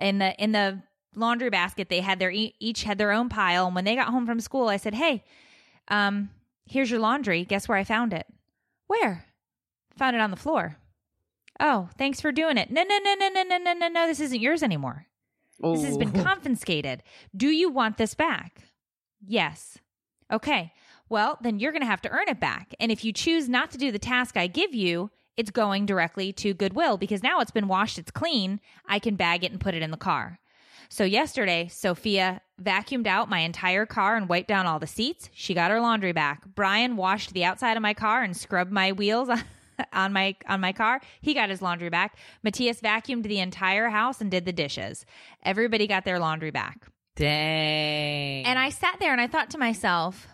in 0.00 0.18
the, 0.18 0.34
in 0.42 0.52
the 0.52 0.82
laundry 1.14 1.50
basket, 1.50 1.88
they 1.88 2.00
had 2.00 2.18
their, 2.18 2.32
each 2.32 2.84
had 2.84 2.98
their 2.98 3.12
own 3.12 3.28
pile. 3.28 3.66
And 3.66 3.74
when 3.74 3.84
they 3.84 3.94
got 3.94 4.08
home 4.08 4.26
from 4.26 4.40
school, 4.40 4.68
I 4.68 4.76
said, 4.76 4.94
Hey, 4.94 5.24
um, 5.88 6.30
here's 6.66 6.90
your 6.90 7.00
laundry. 7.00 7.44
Guess 7.44 7.68
where 7.68 7.78
I 7.78 7.84
found 7.84 8.12
it? 8.12 8.26
Where? 8.86 9.24
Found 9.98 10.16
it 10.16 10.22
on 10.22 10.30
the 10.30 10.36
floor. 10.36 10.76
Oh, 11.58 11.90
thanks 11.98 12.20
for 12.20 12.32
doing 12.32 12.56
it. 12.56 12.70
No, 12.70 12.82
no, 12.82 12.98
no, 12.98 13.14
no, 13.14 13.28
no, 13.28 13.42
no, 13.42 13.58
no, 13.58 13.72
no, 13.74 13.88
no. 13.88 14.06
This 14.06 14.20
isn't 14.20 14.40
yours 14.40 14.62
anymore. 14.62 15.06
This 15.62 15.84
has 15.84 15.98
been 15.98 16.12
confiscated. 16.24 17.02
Do 17.36 17.48
you 17.48 17.68
want 17.68 17.98
this 17.98 18.14
back? 18.14 18.62
Yes. 19.26 19.78
Okay. 20.32 20.72
Well, 21.10 21.38
then 21.42 21.58
you're 21.58 21.72
going 21.72 21.82
to 21.82 21.86
have 21.86 22.00
to 22.02 22.08
earn 22.08 22.28
it 22.28 22.40
back. 22.40 22.74
And 22.80 22.90
if 22.90 23.04
you 23.04 23.12
choose 23.12 23.48
not 23.48 23.70
to 23.72 23.78
do 23.78 23.92
the 23.92 23.98
task 23.98 24.36
I 24.36 24.46
give 24.46 24.74
you, 24.74 25.10
it's 25.40 25.50
going 25.50 25.86
directly 25.86 26.34
to 26.34 26.52
Goodwill 26.52 26.98
because 26.98 27.22
now 27.22 27.40
it's 27.40 27.50
been 27.50 27.66
washed, 27.66 27.98
it's 27.98 28.10
clean. 28.10 28.60
I 28.86 28.98
can 28.98 29.16
bag 29.16 29.42
it 29.42 29.50
and 29.50 29.58
put 29.58 29.74
it 29.74 29.82
in 29.82 29.90
the 29.90 29.96
car. 29.96 30.38
So 30.90 31.02
yesterday, 31.04 31.68
Sophia 31.68 32.42
vacuumed 32.62 33.06
out 33.06 33.30
my 33.30 33.38
entire 33.38 33.86
car 33.86 34.16
and 34.16 34.28
wiped 34.28 34.48
down 34.48 34.66
all 34.66 34.78
the 34.78 34.86
seats. 34.86 35.30
She 35.32 35.54
got 35.54 35.70
her 35.70 35.80
laundry 35.80 36.12
back. 36.12 36.42
Brian 36.54 36.96
washed 36.96 37.32
the 37.32 37.44
outside 37.44 37.78
of 37.78 37.82
my 37.82 37.94
car 37.94 38.22
and 38.22 38.36
scrubbed 38.36 38.70
my 38.70 38.92
wheels 38.92 39.30
on 39.94 40.12
my 40.12 40.36
on 40.46 40.60
my 40.60 40.72
car. 40.72 41.00
He 41.22 41.32
got 41.32 41.48
his 41.48 41.62
laundry 41.62 41.88
back. 41.88 42.18
Matthias 42.42 42.82
vacuumed 42.82 43.22
the 43.22 43.38
entire 43.38 43.88
house 43.88 44.20
and 44.20 44.30
did 44.30 44.44
the 44.44 44.52
dishes. 44.52 45.06
Everybody 45.42 45.86
got 45.86 46.04
their 46.04 46.18
laundry 46.18 46.50
back. 46.50 46.86
Dang. 47.16 48.44
And 48.44 48.58
I 48.58 48.68
sat 48.68 48.96
there 49.00 49.12
and 49.12 49.20
I 49.20 49.26
thought 49.26 49.50
to 49.50 49.58
myself, 49.58 50.26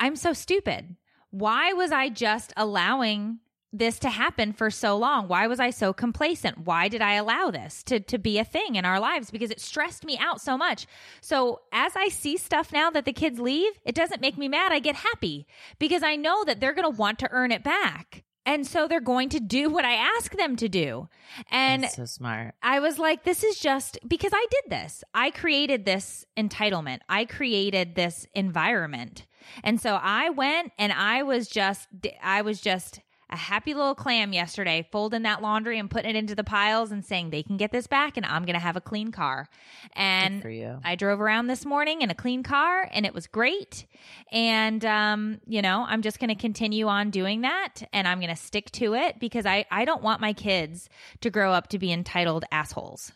I'm 0.00 0.16
so 0.16 0.32
stupid. 0.32 0.96
Why 1.30 1.74
was 1.74 1.92
I 1.92 2.08
just 2.08 2.52
allowing 2.56 3.38
this 3.72 3.98
to 4.00 4.08
happen 4.08 4.52
for 4.52 4.70
so 4.70 4.96
long? 4.96 5.28
Why 5.28 5.46
was 5.46 5.60
I 5.60 5.70
so 5.70 5.92
complacent? 5.92 6.66
Why 6.66 6.88
did 6.88 7.02
I 7.02 7.14
allow 7.14 7.50
this 7.50 7.82
to, 7.84 8.00
to 8.00 8.18
be 8.18 8.38
a 8.38 8.44
thing 8.44 8.76
in 8.76 8.84
our 8.84 8.98
lives? 8.98 9.30
Because 9.30 9.50
it 9.50 9.60
stressed 9.60 10.04
me 10.04 10.18
out 10.18 10.40
so 10.40 10.56
much. 10.56 10.86
So 11.20 11.60
as 11.72 11.94
I 11.94 12.08
see 12.08 12.36
stuff 12.36 12.72
now 12.72 12.90
that 12.90 13.04
the 13.04 13.12
kids 13.12 13.38
leave, 13.38 13.72
it 13.84 13.94
doesn't 13.94 14.22
make 14.22 14.38
me 14.38 14.48
mad. 14.48 14.72
I 14.72 14.78
get 14.78 14.96
happy 14.96 15.46
because 15.78 16.02
I 16.02 16.16
know 16.16 16.44
that 16.44 16.60
they're 16.60 16.74
going 16.74 16.90
to 16.90 16.98
want 16.98 17.18
to 17.20 17.30
earn 17.30 17.52
it 17.52 17.62
back. 17.62 18.24
And 18.46 18.66
so 18.66 18.88
they're 18.88 19.00
going 19.02 19.28
to 19.30 19.40
do 19.40 19.68
what 19.68 19.84
I 19.84 19.92
ask 19.92 20.34
them 20.34 20.56
to 20.56 20.70
do. 20.70 21.10
And 21.50 21.82
That's 21.82 21.96
so 21.96 22.06
smart. 22.06 22.54
I 22.62 22.80
was 22.80 22.98
like, 22.98 23.22
this 23.22 23.44
is 23.44 23.58
just 23.58 23.98
because 24.08 24.32
I 24.34 24.46
did 24.50 24.70
this. 24.70 25.04
I 25.12 25.30
created 25.30 25.84
this 25.84 26.24
entitlement. 26.34 27.00
I 27.10 27.26
created 27.26 27.94
this 27.94 28.26
environment. 28.34 29.26
And 29.62 29.78
so 29.78 29.98
I 30.00 30.30
went 30.30 30.72
and 30.78 30.94
I 30.94 31.24
was 31.24 31.48
just, 31.48 31.88
I 32.22 32.40
was 32.40 32.62
just 32.62 33.00
a 33.30 33.36
happy 33.36 33.74
little 33.74 33.94
clam 33.94 34.32
yesterday, 34.32 34.86
folding 34.90 35.22
that 35.22 35.42
laundry 35.42 35.78
and 35.78 35.90
putting 35.90 36.10
it 36.10 36.16
into 36.16 36.34
the 36.34 36.44
piles 36.44 36.90
and 36.90 37.04
saying 37.04 37.30
they 37.30 37.42
can 37.42 37.56
get 37.56 37.72
this 37.72 37.86
back 37.86 38.16
and 38.16 38.24
I'm 38.24 38.44
going 38.44 38.54
to 38.54 38.60
have 38.60 38.76
a 38.76 38.80
clean 38.80 39.12
car. 39.12 39.48
And. 39.94 40.42
I 40.82 40.94
drove 40.94 41.20
around 41.20 41.46
this 41.46 41.66
morning 41.66 42.00
in 42.02 42.10
a 42.10 42.14
clean 42.14 42.42
car 42.42 42.88
and 42.90 43.04
it 43.04 43.12
was 43.12 43.26
great. 43.26 43.86
And, 44.32 44.84
um, 44.84 45.40
you 45.46 45.60
know, 45.60 45.84
I'm 45.86 46.02
just 46.02 46.18
going 46.20 46.30
to 46.30 46.34
continue 46.34 46.86
on 46.86 47.10
doing 47.10 47.42
that 47.42 47.82
and 47.92 48.08
I'm 48.08 48.18
going 48.18 48.34
to 48.34 48.36
stick 48.36 48.70
to 48.72 48.94
it 48.94 49.20
because 49.20 49.44
I, 49.44 49.66
I 49.70 49.84
don't 49.84 50.02
want 50.02 50.20
my 50.20 50.32
kids 50.32 50.88
to 51.20 51.30
grow 51.30 51.52
up 51.52 51.68
to 51.68 51.78
be 51.78 51.92
entitled 51.92 52.44
assholes. 52.50 53.12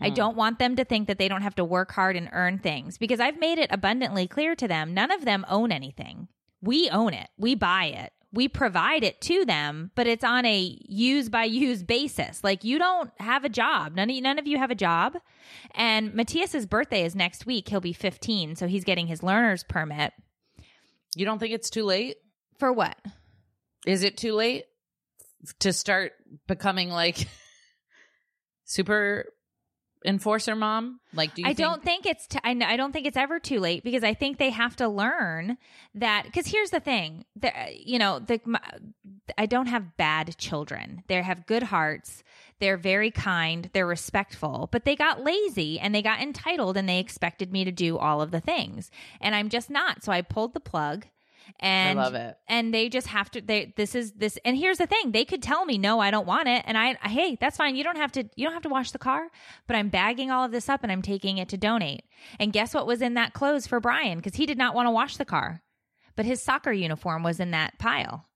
I 0.00 0.10
don't 0.10 0.36
want 0.36 0.58
them 0.58 0.76
to 0.76 0.84
think 0.84 1.06
that 1.08 1.18
they 1.18 1.28
don't 1.28 1.42
have 1.42 1.54
to 1.56 1.64
work 1.64 1.92
hard 1.92 2.16
and 2.16 2.28
earn 2.32 2.58
things 2.58 2.98
because 2.98 3.20
I've 3.20 3.38
made 3.38 3.58
it 3.58 3.70
abundantly 3.70 4.26
clear 4.26 4.56
to 4.56 4.66
them 4.66 4.94
none 4.94 5.10
of 5.10 5.24
them 5.24 5.44
own 5.48 5.70
anything. 5.70 6.28
We 6.62 6.88
own 6.90 7.12
it, 7.12 7.28
we 7.36 7.54
buy 7.54 7.86
it, 7.86 8.12
we 8.32 8.48
provide 8.48 9.04
it 9.04 9.20
to 9.22 9.44
them, 9.44 9.90
but 9.94 10.06
it's 10.06 10.24
on 10.24 10.46
a 10.46 10.78
use 10.86 11.28
by 11.28 11.44
use 11.44 11.82
basis. 11.82 12.42
Like 12.42 12.64
you 12.64 12.78
don't 12.78 13.10
have 13.18 13.44
a 13.44 13.48
job. 13.48 13.94
None 13.94 14.08
of 14.08 14.16
you, 14.16 14.22
none 14.22 14.38
of 14.38 14.46
you 14.46 14.58
have 14.58 14.70
a 14.70 14.74
job. 14.74 15.16
And 15.74 16.14
Matthias's 16.14 16.66
birthday 16.66 17.04
is 17.04 17.14
next 17.14 17.44
week. 17.44 17.68
He'll 17.68 17.80
be 17.80 17.92
15, 17.92 18.56
so 18.56 18.66
he's 18.66 18.84
getting 18.84 19.06
his 19.06 19.22
learner's 19.22 19.64
permit. 19.64 20.12
You 21.14 21.26
don't 21.26 21.38
think 21.38 21.52
it's 21.52 21.70
too 21.70 21.84
late? 21.84 22.16
For 22.58 22.72
what? 22.72 22.96
Is 23.86 24.02
it 24.02 24.16
too 24.16 24.34
late 24.34 24.64
to 25.60 25.72
start 25.72 26.12
becoming 26.46 26.88
like 26.88 27.26
super 28.64 29.26
enforcer 30.04 30.54
mom? 30.56 31.00
Like, 31.14 31.34
do 31.34 31.42
you 31.42 31.46
I 31.48 31.54
think- 31.54 31.58
don't 31.58 31.82
think 31.82 32.06
it's. 32.06 32.26
T- 32.26 32.38
I, 32.42 32.50
I 32.64 32.76
don't 32.76 32.92
think 32.92 33.06
it's 33.06 33.16
ever 33.16 33.38
too 33.38 33.60
late 33.60 33.84
because 33.84 34.02
I 34.04 34.14
think 34.14 34.38
they 34.38 34.50
have 34.50 34.76
to 34.76 34.88
learn 34.88 35.58
that. 35.94 36.24
Because 36.24 36.46
here's 36.46 36.70
the 36.70 36.80
thing: 36.80 37.24
the, 37.36 37.52
you 37.74 37.98
know, 37.98 38.18
the 38.18 38.40
my, 38.44 38.60
I 39.38 39.46
don't 39.46 39.66
have 39.66 39.96
bad 39.96 40.36
children. 40.38 41.02
They 41.08 41.20
have 41.22 41.46
good 41.46 41.62
hearts. 41.64 42.22
They're 42.60 42.76
very 42.76 43.10
kind. 43.10 43.68
They're 43.72 43.86
respectful. 43.86 44.68
But 44.70 44.84
they 44.84 44.94
got 44.94 45.24
lazy 45.24 45.80
and 45.80 45.94
they 45.94 46.02
got 46.02 46.20
entitled 46.20 46.76
and 46.76 46.88
they 46.88 47.00
expected 47.00 47.50
me 47.52 47.64
to 47.64 47.72
do 47.72 47.98
all 47.98 48.22
of 48.22 48.30
the 48.30 48.40
things, 48.40 48.90
and 49.20 49.34
I'm 49.34 49.48
just 49.48 49.68
not. 49.70 50.04
So 50.04 50.12
I 50.12 50.22
pulled 50.22 50.54
the 50.54 50.60
plug. 50.60 51.06
And 51.60 51.98
I 51.98 52.02
love 52.02 52.14
it. 52.14 52.36
And 52.48 52.72
they 52.72 52.88
just 52.88 53.06
have 53.08 53.30
to. 53.32 53.40
They 53.40 53.72
this 53.76 53.94
is 53.94 54.12
this. 54.12 54.38
And 54.44 54.56
here's 54.56 54.78
the 54.78 54.86
thing: 54.86 55.12
they 55.12 55.24
could 55.24 55.42
tell 55.42 55.64
me 55.64 55.78
no, 55.78 56.00
I 56.00 56.10
don't 56.10 56.26
want 56.26 56.48
it, 56.48 56.64
and 56.66 56.76
I 56.76 56.94
hey, 57.08 57.36
that's 57.40 57.56
fine. 57.56 57.76
You 57.76 57.84
don't 57.84 57.96
have 57.96 58.12
to. 58.12 58.24
You 58.36 58.46
don't 58.46 58.54
have 58.54 58.62
to 58.62 58.68
wash 58.68 58.90
the 58.90 58.98
car. 58.98 59.28
But 59.66 59.76
I'm 59.76 59.88
bagging 59.88 60.30
all 60.30 60.44
of 60.44 60.52
this 60.52 60.68
up 60.68 60.82
and 60.82 60.90
I'm 60.90 61.02
taking 61.02 61.38
it 61.38 61.48
to 61.50 61.56
donate. 61.56 62.04
And 62.38 62.52
guess 62.52 62.74
what 62.74 62.86
was 62.86 63.02
in 63.02 63.14
that 63.14 63.34
clothes 63.34 63.66
for 63.66 63.80
Brian? 63.80 64.18
Because 64.18 64.36
he 64.36 64.46
did 64.46 64.58
not 64.58 64.74
want 64.74 64.86
to 64.86 64.92
wash 64.92 65.16
the 65.16 65.24
car, 65.24 65.62
but 66.16 66.24
his 66.24 66.42
soccer 66.42 66.72
uniform 66.72 67.22
was 67.22 67.40
in 67.40 67.50
that 67.52 67.78
pile. 67.78 68.26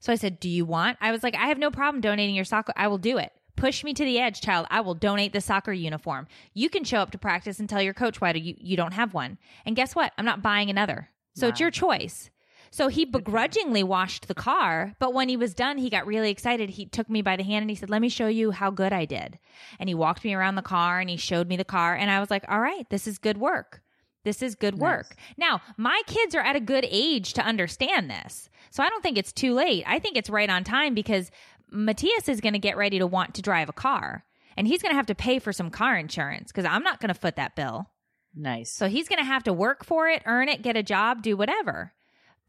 So 0.00 0.12
I 0.12 0.16
said, 0.16 0.40
"Do 0.40 0.48
you 0.48 0.64
want?" 0.64 0.98
I 1.00 1.12
was 1.12 1.22
like, 1.22 1.34
"I 1.34 1.46
have 1.46 1.58
no 1.58 1.70
problem 1.70 2.00
donating 2.00 2.34
your 2.34 2.44
soccer. 2.44 2.72
I 2.76 2.88
will 2.88 2.98
do 2.98 3.18
it." 3.18 3.32
Push 3.56 3.84
me 3.84 3.92
to 3.92 4.04
the 4.04 4.18
edge, 4.18 4.40
child. 4.40 4.66
I 4.70 4.80
will 4.80 4.94
donate 4.94 5.34
the 5.34 5.40
soccer 5.42 5.72
uniform. 5.72 6.28
You 6.54 6.70
can 6.70 6.82
show 6.84 6.98
up 6.98 7.10
to 7.10 7.18
practice 7.18 7.60
and 7.60 7.68
tell 7.68 7.82
your 7.82 7.92
coach 7.92 8.18
why 8.18 8.32
do 8.32 8.38
you, 8.38 8.54
you 8.56 8.74
don't 8.74 8.94
have 8.94 9.12
one. 9.12 9.36
And 9.66 9.76
guess 9.76 9.94
what? 9.94 10.12
I'm 10.16 10.24
not 10.24 10.40
buying 10.40 10.70
another. 10.70 11.10
So 11.34 11.48
it's 11.48 11.60
your 11.60 11.70
choice. 11.70 12.30
So 12.72 12.88
he 12.88 13.04
begrudgingly 13.04 13.82
washed 13.82 14.28
the 14.28 14.34
car, 14.34 14.94
but 15.00 15.12
when 15.12 15.28
he 15.28 15.36
was 15.36 15.54
done, 15.54 15.78
he 15.78 15.90
got 15.90 16.06
really 16.06 16.30
excited. 16.30 16.70
He 16.70 16.86
took 16.86 17.10
me 17.10 17.20
by 17.20 17.36
the 17.36 17.42
hand 17.42 17.64
and 17.64 17.70
he 17.70 17.74
said, 17.74 17.90
Let 17.90 18.00
me 18.00 18.08
show 18.08 18.28
you 18.28 18.52
how 18.52 18.70
good 18.70 18.92
I 18.92 19.06
did. 19.06 19.38
And 19.78 19.88
he 19.88 19.94
walked 19.94 20.24
me 20.24 20.34
around 20.34 20.54
the 20.54 20.62
car 20.62 21.00
and 21.00 21.10
he 21.10 21.16
showed 21.16 21.48
me 21.48 21.56
the 21.56 21.64
car. 21.64 21.96
And 21.96 22.10
I 22.10 22.20
was 22.20 22.30
like, 22.30 22.44
All 22.48 22.60
right, 22.60 22.88
this 22.88 23.06
is 23.08 23.18
good 23.18 23.38
work. 23.38 23.82
This 24.24 24.42
is 24.42 24.54
good 24.54 24.78
work. 24.78 25.16
Now, 25.38 25.62
my 25.78 26.02
kids 26.06 26.34
are 26.34 26.42
at 26.42 26.54
a 26.54 26.60
good 26.60 26.86
age 26.88 27.32
to 27.34 27.42
understand 27.42 28.10
this. 28.10 28.50
So 28.70 28.82
I 28.82 28.88
don't 28.90 29.02
think 29.02 29.16
it's 29.16 29.32
too 29.32 29.54
late. 29.54 29.82
I 29.86 29.98
think 29.98 30.16
it's 30.16 30.28
right 30.30 30.50
on 30.50 30.62
time 30.62 30.94
because 30.94 31.30
Matthias 31.72 32.28
is 32.28 32.40
going 32.40 32.52
to 32.52 32.58
get 32.58 32.76
ready 32.76 32.98
to 32.98 33.06
want 33.06 33.34
to 33.34 33.42
drive 33.42 33.68
a 33.68 33.72
car 33.72 34.24
and 34.56 34.66
he's 34.66 34.82
going 34.82 34.92
to 34.92 34.96
have 34.96 35.06
to 35.06 35.14
pay 35.14 35.38
for 35.38 35.52
some 35.52 35.70
car 35.70 35.96
insurance 35.96 36.52
because 36.52 36.66
I'm 36.66 36.82
not 36.82 37.00
going 37.00 37.08
to 37.08 37.18
foot 37.18 37.36
that 37.36 37.56
bill. 37.56 37.90
Nice. 38.34 38.70
So 38.70 38.88
he's 38.88 39.08
going 39.08 39.18
to 39.18 39.24
have 39.24 39.44
to 39.44 39.52
work 39.52 39.84
for 39.84 40.08
it, 40.08 40.22
earn 40.26 40.48
it, 40.48 40.62
get 40.62 40.76
a 40.76 40.82
job, 40.82 41.22
do 41.22 41.36
whatever. 41.36 41.94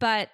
But, 0.02 0.32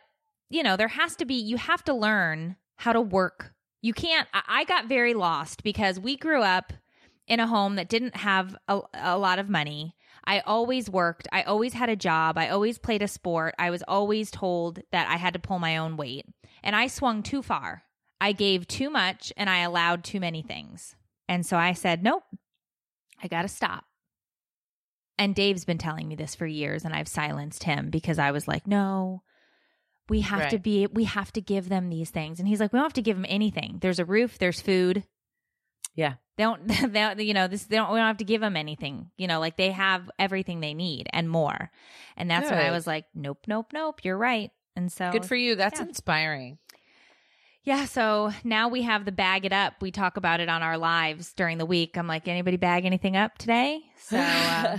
you 0.50 0.64
know, 0.64 0.78
there 0.78 0.88
has 0.88 1.18
to 1.18 1.26
be, 1.26 1.36
you 1.36 1.58
have 1.58 1.84
to 1.84 1.94
learn 1.94 2.56
how 2.78 2.94
to 2.94 3.02
work. 3.02 3.54
You 3.82 3.94
can't, 3.94 4.28
I, 4.34 4.64
got 4.64 4.88
very 4.88 5.14
lost 5.14 5.62
because 5.62 6.00
we 6.00 6.16
grew 6.16 6.42
up 6.42 6.72
in 7.28 7.42
a 7.42 7.48
home 7.48 7.76
that 7.76 7.90
didn't 7.90 8.16
have 8.16 8.56
a, 8.70 8.80
a 8.94 9.18
lot 9.18 9.40
of 9.40 9.50
money. 9.50 9.94
I 10.26 10.40
always 10.40 10.90
worked. 10.90 11.28
I 11.34 11.44
always 11.44 11.74
had 11.74 11.90
a 11.90 11.98
job. 11.98 12.38
I 12.38 12.48
always 12.48 12.78
played 12.78 13.02
a 13.02 13.10
sport. 13.10 13.56
I 13.60 13.70
was 13.70 13.84
always 13.90 14.32
told 14.32 14.80
that 14.92 15.10
I 15.10 15.18
had 15.18 15.34
to 15.34 15.40
pull 15.40 15.60
my 15.60 15.76
own 15.76 15.98
weight. 15.98 16.26
And 16.64 16.74
I 16.74 16.88
swung 16.88 17.22
too 17.22 17.42
far. 17.42 17.84
I 18.22 18.32
gave 18.32 18.68
too 18.68 18.90
much 18.90 19.34
and 19.36 19.50
I 19.50 19.60
allowed 19.60 20.06
too 20.06 20.22
many 20.22 20.42
things. 20.42 20.96
And 21.28 21.46
so 21.46 21.58
I 21.58 21.74
said, 21.74 22.04
nope, 22.04 22.24
I 23.22 23.28
got 23.28 23.42
to 23.42 23.50
stop. 23.50 23.84
And 25.18 25.36
Dave's 25.36 25.66
been 25.66 25.78
telling 25.78 26.08
me 26.08 26.16
this 26.16 26.36
for 26.36 26.46
years, 26.46 26.86
and 26.86 26.94
I've 26.94 27.08
silenced 27.08 27.64
him 27.64 27.90
because 27.90 28.20
I 28.20 28.32
was 28.32 28.48
like, 28.48 28.68
no, 28.68 29.24
we 30.10 30.22
have 30.22 30.50
to 30.50 30.60
be, 30.60 30.88
we 30.88 31.04
have 31.06 31.32
to 31.34 31.42
give 31.42 31.70
them 31.70 31.90
these 31.90 32.10
things. 32.10 32.40
And 32.40 32.48
he's 32.48 32.60
like, 32.60 32.74
we 32.74 32.78
don't 32.78 32.86
have 32.86 32.94
to 32.94 33.02
give 33.02 33.18
them 33.18 33.26
anything. 33.28 33.78
There's 33.82 34.00
a 34.00 34.06
roof, 34.06 34.38
there's 34.38 34.62
food. 34.62 35.04
Yeah. 35.96 36.16
They 36.38 36.44
don't, 36.44 36.68
they 36.68 36.88
don't 36.88 37.20
you 37.20 37.34
know, 37.34 37.48
this, 37.48 37.64
they 37.64 37.76
don't, 37.76 37.92
we 37.92 38.00
don't 38.00 38.08
have 38.08 38.18
to 38.18 38.24
give 38.24 38.42
them 38.42 38.56
anything. 38.56 39.12
You 39.18 39.28
know, 39.28 39.40
like 39.40 39.58
they 39.58 39.72
have 39.72 40.10
everything 40.18 40.60
they 40.60 40.74
need 40.74 41.08
and 41.12 41.30
more. 41.30 41.72
And 42.16 42.30
that's 42.30 42.50
when 42.50 42.60
I 42.60 42.72
was 42.72 42.88
like, 42.88 43.06
nope, 43.14 43.40
nope, 43.48 43.68
nope, 43.74 44.02
you're 44.04 44.18
right. 44.18 44.52
And 44.76 44.92
so 44.92 45.12
Good 45.12 45.26
for 45.26 45.36
you. 45.36 45.56
That's 45.56 45.80
yeah. 45.80 45.88
inspiring. 45.88 46.60
Yeah, 47.68 47.84
so 47.84 48.32
now 48.46 48.70
we 48.70 48.84
have 48.84 49.04
the 49.04 49.12
bag 49.12 49.44
it 49.44 49.52
up. 49.52 49.74
We 49.82 49.92
talk 49.92 50.16
about 50.16 50.40
it 50.40 50.48
on 50.48 50.64
our 50.64 50.78
lives 50.78 51.34
during 51.34 51.58
the 51.58 51.66
week. 51.66 51.98
I'm 51.98 52.08
like, 52.08 52.30
anybody 52.30 52.56
bag 52.56 52.86
anything 52.86 53.18
up 53.18 53.38
today? 53.38 53.82
So 54.00 54.16
uh, 54.20 54.78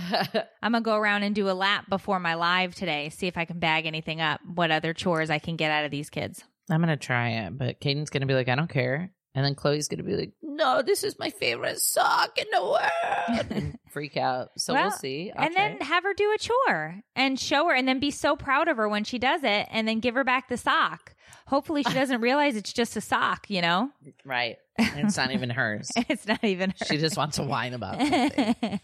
I'm 0.63 0.71
gonna 0.71 0.81
go 0.81 0.95
around 0.95 1.21
and 1.21 1.35
do 1.35 1.51
a 1.51 1.53
lap 1.53 1.85
before 1.87 2.19
my 2.19 2.33
live 2.33 2.73
today, 2.73 3.09
see 3.09 3.27
if 3.27 3.37
I 3.37 3.45
can 3.45 3.59
bag 3.59 3.85
anything 3.85 4.21
up. 4.21 4.41
What 4.43 4.71
other 4.71 4.95
chores 4.95 5.29
I 5.29 5.37
can 5.37 5.55
get 5.55 5.69
out 5.69 5.85
of 5.85 5.91
these 5.91 6.09
kids? 6.09 6.43
I'm 6.67 6.79
gonna 6.81 6.97
try 6.97 7.29
it, 7.29 7.55
but 7.55 7.79
Caden's 7.79 8.09
gonna 8.09 8.25
be 8.25 8.33
like, 8.33 8.49
I 8.49 8.55
don't 8.55 8.69
care. 8.71 9.11
And 9.35 9.45
then 9.45 9.53
Chloe's 9.53 9.87
gonna 9.87 10.01
be 10.01 10.15
like, 10.15 10.31
No, 10.41 10.81
this 10.81 11.03
is 11.03 11.19
my 11.19 11.29
favorite 11.29 11.79
sock 11.79 12.39
in 12.39 12.47
the 12.51 12.63
world 12.63 13.45
and 13.51 13.77
freak 13.91 14.17
out. 14.17 14.49
So 14.57 14.73
we'll 14.73 14.81
Well, 14.85 14.91
see. 14.97 15.31
I'll 15.35 15.45
and 15.45 15.55
then 15.55 15.71
it. 15.73 15.83
have 15.83 16.03
her 16.03 16.15
do 16.15 16.33
a 16.33 16.39
chore 16.39 17.01
and 17.15 17.39
show 17.39 17.67
her, 17.67 17.75
and 17.75 17.87
then 17.87 17.99
be 17.99 18.09
so 18.09 18.35
proud 18.35 18.67
of 18.67 18.77
her 18.77 18.89
when 18.89 19.03
she 19.03 19.19
does 19.19 19.43
it, 19.43 19.67
and 19.69 19.87
then 19.87 19.99
give 19.99 20.15
her 20.15 20.23
back 20.23 20.49
the 20.49 20.57
sock. 20.57 21.13
Hopefully, 21.47 21.83
she 21.83 21.93
doesn't 21.93 22.21
realize 22.21 22.55
it's 22.55 22.73
just 22.73 22.95
a 22.95 23.01
sock, 23.01 23.49
you 23.49 23.61
know, 23.61 23.89
Right. 24.25 24.57
And 24.77 24.99
it's 25.07 25.17
not 25.17 25.31
even 25.31 25.49
hers. 25.49 25.89
it's 25.95 26.25
not 26.27 26.43
even 26.43 26.69
her. 26.69 26.85
She 26.85 26.97
just 26.97 27.17
wants 27.17 27.35
to 27.37 27.43
whine 27.43 27.73
about 27.73 27.97
something. 27.99 28.79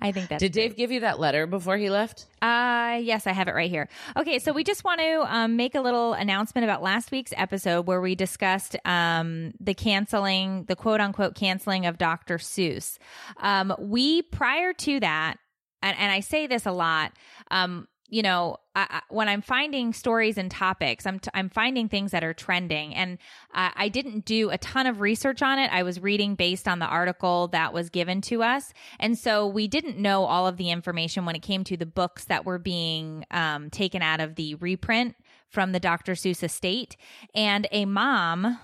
I 0.00 0.12
think 0.12 0.28
that's 0.28 0.40
Did 0.40 0.52
Dave 0.52 0.76
give 0.76 0.90
you 0.90 1.00
that 1.00 1.20
letter 1.20 1.46
before 1.46 1.76
he 1.76 1.90
left? 1.90 2.26
Uh, 2.40 2.98
yes, 3.02 3.26
I 3.26 3.32
have 3.32 3.48
it 3.48 3.54
right 3.54 3.68
here. 3.70 3.88
Okay, 4.16 4.38
so 4.38 4.52
we 4.52 4.64
just 4.64 4.84
want 4.84 5.00
to 5.00 5.24
um, 5.28 5.56
make 5.56 5.74
a 5.74 5.80
little 5.80 6.12
announcement 6.14 6.64
about 6.64 6.82
last 6.82 7.10
week's 7.10 7.32
episode 7.36 7.86
where 7.86 8.00
we 8.00 8.14
discussed 8.14 8.76
um, 8.84 9.52
the 9.60 9.74
canceling, 9.74 10.64
the 10.64 10.76
quote 10.76 11.00
unquote 11.00 11.34
canceling 11.34 11.86
of 11.86 11.98
Dr. 11.98 12.38
Seuss. 12.38 12.96
Um, 13.38 13.74
we, 13.78 14.22
prior 14.22 14.72
to 14.72 15.00
that, 15.00 15.36
and, 15.82 15.96
and 15.98 16.10
I 16.10 16.20
say 16.20 16.46
this 16.46 16.64
a 16.66 16.72
lot, 16.72 17.12
um, 17.50 17.86
you 18.08 18.22
know, 18.22 18.56
I, 18.74 18.86
I, 18.90 19.00
when 19.10 19.28
I'm 19.28 19.42
finding 19.42 19.92
stories 19.92 20.38
and 20.38 20.50
topics, 20.50 21.06
I'm 21.06 21.18
t- 21.18 21.30
I'm 21.34 21.50
finding 21.50 21.88
things 21.88 22.12
that 22.12 22.24
are 22.24 22.34
trending, 22.34 22.94
and 22.94 23.18
I, 23.52 23.72
I 23.76 23.88
didn't 23.88 24.24
do 24.24 24.50
a 24.50 24.58
ton 24.58 24.86
of 24.86 25.00
research 25.00 25.42
on 25.42 25.58
it. 25.58 25.70
I 25.72 25.82
was 25.82 26.00
reading 26.00 26.34
based 26.34 26.66
on 26.66 26.78
the 26.78 26.86
article 26.86 27.48
that 27.48 27.72
was 27.72 27.90
given 27.90 28.20
to 28.22 28.42
us, 28.42 28.72
and 28.98 29.18
so 29.18 29.46
we 29.46 29.68
didn't 29.68 29.98
know 29.98 30.24
all 30.24 30.46
of 30.46 30.56
the 30.56 30.70
information 30.70 31.24
when 31.24 31.36
it 31.36 31.42
came 31.42 31.64
to 31.64 31.76
the 31.76 31.86
books 31.86 32.24
that 32.24 32.44
were 32.44 32.58
being 32.58 33.24
um, 33.30 33.70
taken 33.70 34.02
out 34.02 34.20
of 34.20 34.36
the 34.36 34.54
reprint 34.56 35.14
from 35.48 35.72
the 35.72 35.80
Dr. 35.80 36.12
Seuss 36.12 36.42
estate. 36.42 36.96
And 37.34 37.66
a 37.72 37.84
mom, 37.84 38.42
let 38.42 38.58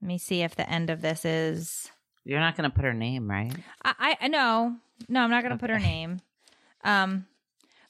me 0.00 0.18
see 0.18 0.42
if 0.42 0.54
the 0.56 0.68
end 0.68 0.90
of 0.90 1.00
this 1.00 1.24
is. 1.24 1.90
You're 2.24 2.40
not 2.40 2.56
gonna 2.56 2.70
put 2.70 2.84
her 2.84 2.94
name, 2.94 3.30
right? 3.30 3.52
I, 3.84 4.16
I 4.20 4.28
no, 4.28 4.76
no, 5.08 5.20
I'm 5.20 5.30
not 5.30 5.42
going 5.42 5.52
to 5.52 5.58
put 5.58 5.70
her 5.70 5.78
name. 5.78 6.20
Um, 6.84 7.26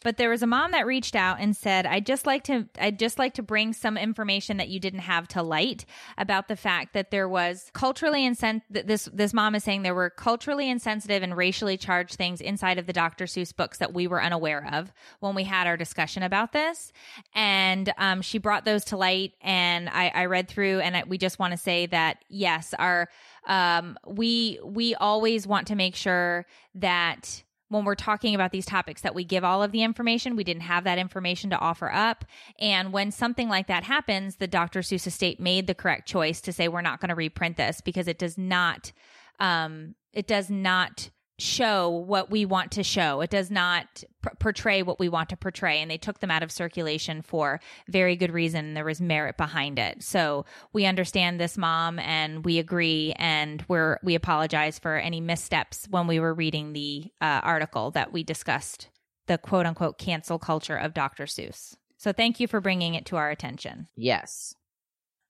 But 0.05 0.17
there 0.17 0.31
was 0.31 0.43
a 0.43 0.47
mom 0.47 0.71
that 0.73 0.87
reached 0.87 1.17
out 1.17 1.39
and 1.41 1.57
said, 1.57 1.85
"I'd 1.85 2.07
just 2.07 2.27
like 2.27 2.45
to 2.45 2.69
I'd 2.81 2.99
just 2.99 3.19
like 3.19 3.35
to 3.35 3.43
bring 3.43 3.73
some 3.73 3.97
information 3.97 4.57
that 4.59 4.69
you 4.69 4.79
didn't 4.79 5.01
have 5.01 5.27
to 5.29 5.43
light 5.43 5.85
about 6.17 6.49
the 6.49 6.57
fact 6.57 6.93
that 6.95 7.11
there 7.11 7.29
was 7.29 7.71
culturally 7.75 8.23
insen- 8.23 8.63
th- 8.73 8.87
this 8.87 9.09
this 9.13 9.35
mom 9.35 9.55
is 9.55 9.65
saying 9.65 9.83
there 9.83 9.95
were 9.95 10.11
culturally 10.11 10.71
insensitive 10.71 11.23
and 11.23 11.37
racially 11.37 11.77
charged 11.77 12.15
things 12.15 12.41
inside 12.41 12.79
of 12.79 12.87
the 12.87 12.93
Dr. 12.93 13.25
Seuss 13.25 13.55
books 13.55 13.79
that 13.79 13.93
we 13.93 14.07
were 14.07 14.23
unaware 14.23 14.69
of 14.73 14.93
when 15.21 15.35
we 15.35 15.45
had 15.45 15.67
our 15.67 15.77
discussion 15.77 16.23
about 16.23 16.53
this, 16.53 16.93
and 17.35 17.93
um, 17.99 18.23
she 18.23 18.39
brought 18.39 18.65
those 18.65 18.85
to 18.87 18.97
light, 18.97 19.33
and 19.41 19.89
I, 19.89 20.13
I 20.15 20.25
read 20.27 20.49
through, 20.49 20.81
and 20.81 20.97
I, 20.97 21.05
we 21.07 21.19
just 21.19 21.39
want 21.39 21.53
to 21.53 21.59
say 21.59 21.87
that 21.87 22.25
yes, 22.29 22.73
our 22.79 23.09
um, 23.49 23.99
we 24.07 24.61
we 24.63 24.95
always 24.95 25.47
want 25.47 25.69
to 25.69 25.75
make 25.75 25.97
sure 25.97 26.47
that 26.77 27.43
when 27.69 27.85
we're 27.85 27.95
talking 27.95 28.35
about 28.35 28.53
these 28.53 28.67
topics 28.67 29.03
that 29.03 29.15
we 29.15 29.25
give 29.25 29.45
all 29.45 29.63
of 29.63 29.73
the 29.73 29.83
information. 29.83 30.37
We 30.37 30.45
didn't 30.45 30.63
have 30.63 30.85
that 30.85 30.99
information 30.99 31.51
to 31.51 31.59
offer 31.59 31.93
up. 31.93 32.25
And 32.59 32.93
when 32.93 33.11
something 33.11 33.49
like 33.49 33.67
that 33.67 33.85
happens, 33.85 34.37
the 34.37 34.47
Dr. 34.47 34.81
Seuss 34.81 35.07
estate 35.07 35.41
made 35.41 35.67
the 35.67 35.75
correct 35.75 36.09
choice 36.09 36.41
to 36.43 36.53
say, 36.53 36.69
we're 36.69 36.81
not 36.81 37.01
going 37.01 37.11
to 37.11 37.15
reprint 37.15 37.57
this 37.57 37.81
because 37.81 38.09
it 38.09 38.19
does 38.19 38.39
not, 38.39 38.93
um, 39.39 39.95
it 40.13 40.27
does 40.27 40.51
not 40.51 41.11
show 41.39 41.89
what 41.89 42.31
we 42.31 42.45
want 42.45 42.73
to 42.73 42.83
show. 42.83 43.21
It 43.21 43.31
does 43.31 43.51
not 43.51 44.03
pr- 44.23 44.35
portray 44.41 44.83
what 44.83 44.99
we 44.99 45.09
want 45.09 45.29
to 45.29 45.37
portray. 45.37 45.81
And 45.81 45.91
they 45.91 45.97
took 45.97 46.19
them 46.19 46.31
out 46.31 46.43
of 46.43 46.51
circulation 46.51 47.23
for 47.23 47.61
very 47.89 48.17
good 48.17 48.33
reason. 48.33 48.75
There 48.75 48.85
was 48.85 49.01
merit 49.01 49.37
behind 49.37 49.79
it. 49.79 50.03
So 50.03 50.45
we 50.73 50.85
understand 50.85 51.41
this 51.41 51.57
mom 51.57 51.99
and 52.01 52.45
we 52.45 52.59
agree 52.59 53.15
and 53.17 53.65
we're, 53.69 53.99
we 54.03 54.15
apologize 54.15 54.79
for 54.79 54.97
any 54.97 55.21
missteps 55.21 55.87
when 55.89 56.07
we 56.07 56.19
were 56.19 56.35
reading 56.35 56.73
the 56.73 57.11
uh, 57.21 57.41
article 57.45 57.93
that 57.93 58.13
we 58.13 58.25
discussed 58.25 58.89
the 59.29 59.39
quote 59.39 59.67
unquote 59.67 59.99
cancel 59.99 60.39
culture 60.39 60.77
of 60.77 60.95
Dr. 60.95 61.25
Seuss. 61.25 61.77
So 61.99 62.13
thank 62.13 62.41
you 62.41 62.49
for 62.49 62.61
bringing 62.61 62.95
it 62.95 63.07
to 63.07 63.17
our 63.17 63.31
attention. 63.31 63.87
Yes. 63.97 64.55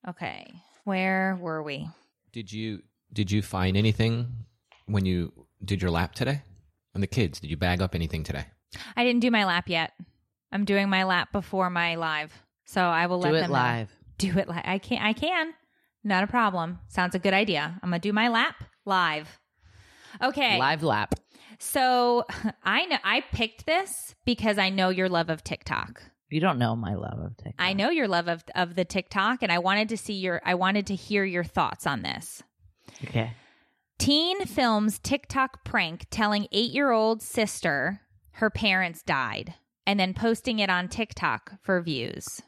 Okay. 0.09 0.53
Where 0.85 1.37
were 1.41 1.62
we? 1.62 1.88
Did 2.33 2.53
you 2.53 2.83
did 3.12 3.31
you 3.31 3.43
find 3.43 3.77
anything 3.77 4.29
when 4.87 5.05
you 5.05 5.33
did 5.65 5.83
your 5.83 5.91
lap 5.91 6.15
today? 6.15 6.43
And 6.95 7.03
the 7.03 7.07
kids, 7.07 7.41
did 7.41 7.50
you 7.50 7.57
bag 7.57 7.81
up 7.83 7.95
anything 7.95 8.25
today? 8.25 8.47
I 8.97 9.05
didn't 9.05 9.21
do 9.21 9.31
my 9.31 9.45
lap 9.45 9.69
yet. 9.69 9.93
I'm 10.53 10.65
doing 10.65 10.88
my 10.88 11.05
lap 11.05 11.33
before 11.33 11.71
my 11.71 11.97
live. 11.97 12.33
So 12.65 12.81
I 12.83 13.07
will 13.07 13.19
let 13.19 13.31
Do 13.31 13.35
it 13.37 13.41
them 13.41 13.50
know. 13.50 13.55
live. 13.57 13.91
Do 14.19 14.38
it 14.38 14.49
live. 14.49 14.62
I 14.65 14.79
can 14.79 14.99
I 15.00 15.12
can. 15.12 15.55
Not 16.05 16.25
a 16.25 16.27
problem. 16.27 16.79
Sounds 16.88 17.15
a 17.15 17.19
good 17.19 17.35
idea. 17.35 17.79
I'm 17.83 17.91
gonna 17.91 17.99
do 17.99 18.12
my 18.12 18.29
lap 18.29 18.57
live. 18.85 19.38
Okay. 20.23 20.59
Live 20.59 20.83
lap. 20.83 21.15
So 21.59 22.25
I 22.62 22.87
know 22.87 22.99
I 23.05 23.23
picked 23.33 23.67
this 23.67 24.15
because 24.25 24.59
I 24.59 24.71
know 24.71 24.88
your 24.91 25.09
love 25.09 25.31
of 25.31 25.45
TikTok. 25.45 26.03
You 26.31 26.41
don't 26.41 26.59
know 26.59 26.77
my 26.77 26.95
love 26.95 27.19
of 27.21 27.37
TikTok. 27.37 27.55
I 27.59 27.73
know 27.73 27.91
your 27.91 28.09
love 28.09 28.29
of 28.29 28.45
of 28.55 28.75
the 28.75 28.85
TikTok 28.85 29.43
and 29.43 29.50
I 29.53 29.59
wanted 29.59 29.88
to 29.91 29.97
see 29.97 30.15
your 30.15 30.41
I 30.45 30.55
wanted 30.55 30.87
to 30.88 30.95
hear 30.95 31.25
your 31.25 31.45
thoughts 31.45 31.87
on 31.87 32.03
this. 32.03 32.43
Okay. 33.05 33.33
Teen 33.99 34.47
films 34.47 35.00
TikTok 35.00 35.64
prank 35.64 36.07
telling 36.09 36.47
8-year-old 36.55 37.21
sister 37.21 38.00
her 38.33 38.49
parents 38.49 39.02
died 39.02 39.55
and 39.87 39.99
then 39.99 40.14
posting 40.14 40.61
it 40.61 40.71
on 40.71 40.88
TikTok 40.88 41.55
for 41.62 41.81
views. 41.83 42.40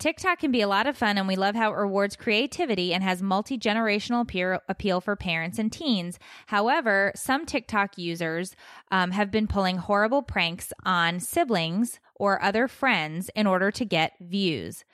TikTok 0.00 0.40
can 0.40 0.50
be 0.50 0.60
a 0.60 0.68
lot 0.68 0.86
of 0.86 0.96
fun, 0.96 1.18
and 1.18 1.26
we 1.26 1.34
love 1.34 1.56
how 1.56 1.72
it 1.72 1.76
rewards 1.76 2.14
creativity 2.16 2.92
and 2.94 3.02
has 3.02 3.22
multi 3.22 3.58
generational 3.58 4.22
appeal, 4.22 4.60
appeal 4.68 5.00
for 5.00 5.16
parents 5.16 5.58
and 5.58 5.72
teens. 5.72 6.18
However, 6.46 7.12
some 7.16 7.46
TikTok 7.46 7.98
users 7.98 8.54
um, 8.90 9.12
have 9.12 9.30
been 9.30 9.46
pulling 9.46 9.76
horrible 9.76 10.22
pranks 10.22 10.72
on 10.84 11.18
siblings 11.18 11.98
or 12.14 12.42
other 12.42 12.68
friends 12.68 13.30
in 13.34 13.46
order 13.46 13.70
to 13.72 13.84
get 13.84 14.12
views. 14.20 14.84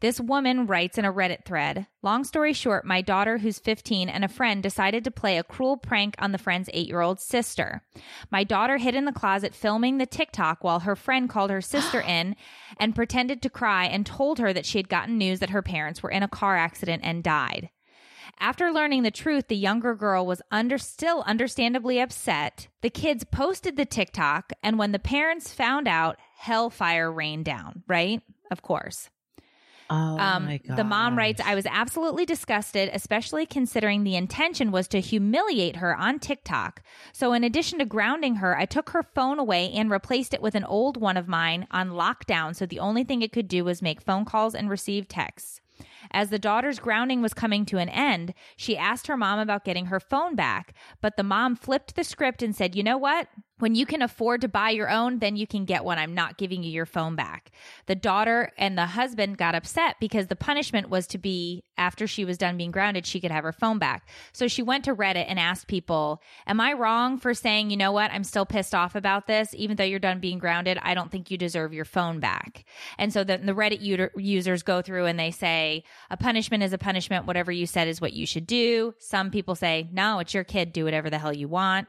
This 0.00 0.20
woman 0.20 0.66
writes 0.66 0.96
in 0.96 1.04
a 1.04 1.12
Reddit 1.12 1.44
thread 1.44 1.88
Long 2.02 2.22
story 2.22 2.52
short, 2.52 2.84
my 2.84 3.02
daughter, 3.02 3.38
who's 3.38 3.58
15, 3.58 4.08
and 4.08 4.24
a 4.24 4.28
friend 4.28 4.62
decided 4.62 5.02
to 5.02 5.10
play 5.10 5.38
a 5.38 5.42
cruel 5.42 5.76
prank 5.76 6.14
on 6.20 6.30
the 6.30 6.38
friend's 6.38 6.70
eight 6.72 6.86
year 6.86 7.00
old 7.00 7.18
sister. 7.18 7.82
My 8.30 8.44
daughter 8.44 8.76
hid 8.76 8.94
in 8.94 9.06
the 9.06 9.12
closet 9.12 9.56
filming 9.56 9.98
the 9.98 10.06
TikTok 10.06 10.62
while 10.62 10.80
her 10.80 10.94
friend 10.94 11.28
called 11.28 11.50
her 11.50 11.60
sister 11.60 12.00
in 12.06 12.36
and 12.78 12.94
pretended 12.94 13.42
to 13.42 13.50
cry 13.50 13.86
and 13.86 14.06
told 14.06 14.38
her 14.38 14.52
that 14.52 14.66
she 14.66 14.78
had 14.78 14.88
gotten 14.88 15.18
news 15.18 15.40
that 15.40 15.50
her 15.50 15.62
parents 15.62 16.00
were 16.00 16.10
in 16.10 16.22
a 16.22 16.28
car 16.28 16.56
accident 16.56 17.02
and 17.04 17.24
died. 17.24 17.68
After 18.38 18.70
learning 18.70 19.02
the 19.02 19.10
truth, 19.10 19.48
the 19.48 19.56
younger 19.56 19.96
girl 19.96 20.24
was 20.24 20.42
under 20.52 20.78
still 20.78 21.24
understandably 21.26 21.98
upset. 21.98 22.68
The 22.82 22.90
kids 22.90 23.24
posted 23.24 23.76
the 23.76 23.84
TikTok, 23.84 24.52
and 24.62 24.78
when 24.78 24.92
the 24.92 25.00
parents 25.00 25.52
found 25.52 25.88
out, 25.88 26.18
hellfire 26.36 27.10
rained 27.10 27.46
down, 27.46 27.82
right? 27.88 28.22
Of 28.52 28.62
course. 28.62 29.10
Oh 29.90 30.18
Um, 30.18 30.44
my 30.44 30.58
god. 30.58 30.76
the 30.76 30.84
mom 30.84 31.16
writes, 31.16 31.40
I 31.44 31.54
was 31.54 31.64
absolutely 31.66 32.26
disgusted, 32.26 32.90
especially 32.92 33.46
considering 33.46 34.04
the 34.04 34.16
intention 34.16 34.70
was 34.70 34.86
to 34.88 35.00
humiliate 35.00 35.76
her 35.76 35.96
on 35.96 36.18
TikTok. 36.18 36.82
So, 37.12 37.32
in 37.32 37.42
addition 37.44 37.78
to 37.78 37.84
grounding 37.86 38.36
her, 38.36 38.56
I 38.58 38.66
took 38.66 38.90
her 38.90 39.02
phone 39.02 39.38
away 39.38 39.72
and 39.72 39.90
replaced 39.90 40.34
it 40.34 40.42
with 40.42 40.54
an 40.54 40.64
old 40.64 40.98
one 40.98 41.16
of 41.16 41.28
mine 41.28 41.66
on 41.70 41.90
lockdown. 41.90 42.54
So, 42.54 42.66
the 42.66 42.80
only 42.80 43.02
thing 43.04 43.22
it 43.22 43.32
could 43.32 43.48
do 43.48 43.64
was 43.64 43.80
make 43.80 44.02
phone 44.02 44.24
calls 44.24 44.54
and 44.54 44.68
receive 44.68 45.08
texts. 45.08 45.60
As 46.10 46.30
the 46.30 46.38
daughter's 46.38 46.78
grounding 46.80 47.22
was 47.22 47.34
coming 47.34 47.64
to 47.66 47.78
an 47.78 47.88
end, 47.88 48.34
she 48.56 48.76
asked 48.76 49.06
her 49.06 49.16
mom 49.16 49.38
about 49.38 49.64
getting 49.64 49.86
her 49.86 50.00
phone 50.00 50.34
back, 50.34 50.74
but 51.00 51.16
the 51.16 51.22
mom 51.22 51.54
flipped 51.54 51.94
the 51.96 52.04
script 52.04 52.42
and 52.42 52.54
said, 52.54 52.74
You 52.74 52.82
know 52.82 52.98
what? 52.98 53.28
When 53.58 53.74
you 53.74 53.86
can 53.86 54.02
afford 54.02 54.40
to 54.42 54.48
buy 54.48 54.70
your 54.70 54.88
own, 54.88 55.18
then 55.18 55.36
you 55.36 55.46
can 55.46 55.64
get 55.64 55.84
one. 55.84 55.98
I'm 55.98 56.14
not 56.14 56.38
giving 56.38 56.62
you 56.62 56.70
your 56.70 56.86
phone 56.86 57.16
back. 57.16 57.50
The 57.86 57.94
daughter 57.94 58.52
and 58.56 58.78
the 58.78 58.86
husband 58.86 59.38
got 59.38 59.54
upset 59.54 59.96
because 60.00 60.28
the 60.28 60.36
punishment 60.36 60.88
was 60.90 61.06
to 61.08 61.18
be 61.18 61.64
after 61.76 62.06
she 62.06 62.24
was 62.24 62.38
done 62.38 62.56
being 62.56 62.70
grounded, 62.70 63.06
she 63.06 63.20
could 63.20 63.30
have 63.30 63.44
her 63.44 63.52
phone 63.52 63.78
back. 63.78 64.08
So 64.32 64.48
she 64.48 64.62
went 64.62 64.84
to 64.84 64.94
Reddit 64.94 65.26
and 65.28 65.38
asked 65.38 65.68
people, 65.68 66.20
Am 66.46 66.60
I 66.60 66.72
wrong 66.72 67.18
for 67.18 67.34
saying, 67.34 67.70
you 67.70 67.76
know 67.76 67.92
what? 67.92 68.10
I'm 68.10 68.24
still 68.24 68.46
pissed 68.46 68.74
off 68.74 68.94
about 68.94 69.26
this. 69.26 69.54
Even 69.54 69.76
though 69.76 69.84
you're 69.84 69.98
done 69.98 70.20
being 70.20 70.38
grounded, 70.38 70.78
I 70.82 70.94
don't 70.94 71.10
think 71.10 71.30
you 71.30 71.38
deserve 71.38 71.72
your 71.72 71.84
phone 71.84 72.20
back. 72.20 72.64
And 72.98 73.12
so 73.12 73.24
the, 73.24 73.38
the 73.38 73.54
Reddit 73.54 74.10
users 74.16 74.62
go 74.62 74.82
through 74.82 75.06
and 75.06 75.18
they 75.18 75.30
say, 75.30 75.84
A 76.10 76.16
punishment 76.16 76.62
is 76.62 76.72
a 76.72 76.78
punishment. 76.78 77.26
Whatever 77.26 77.52
you 77.52 77.66
said 77.66 77.88
is 77.88 78.00
what 78.00 78.12
you 78.12 78.26
should 78.26 78.46
do. 78.46 78.94
Some 78.98 79.30
people 79.30 79.54
say, 79.54 79.88
No, 79.92 80.18
it's 80.18 80.34
your 80.34 80.44
kid. 80.44 80.72
Do 80.72 80.84
whatever 80.84 81.10
the 81.10 81.18
hell 81.18 81.34
you 81.34 81.48
want. 81.48 81.88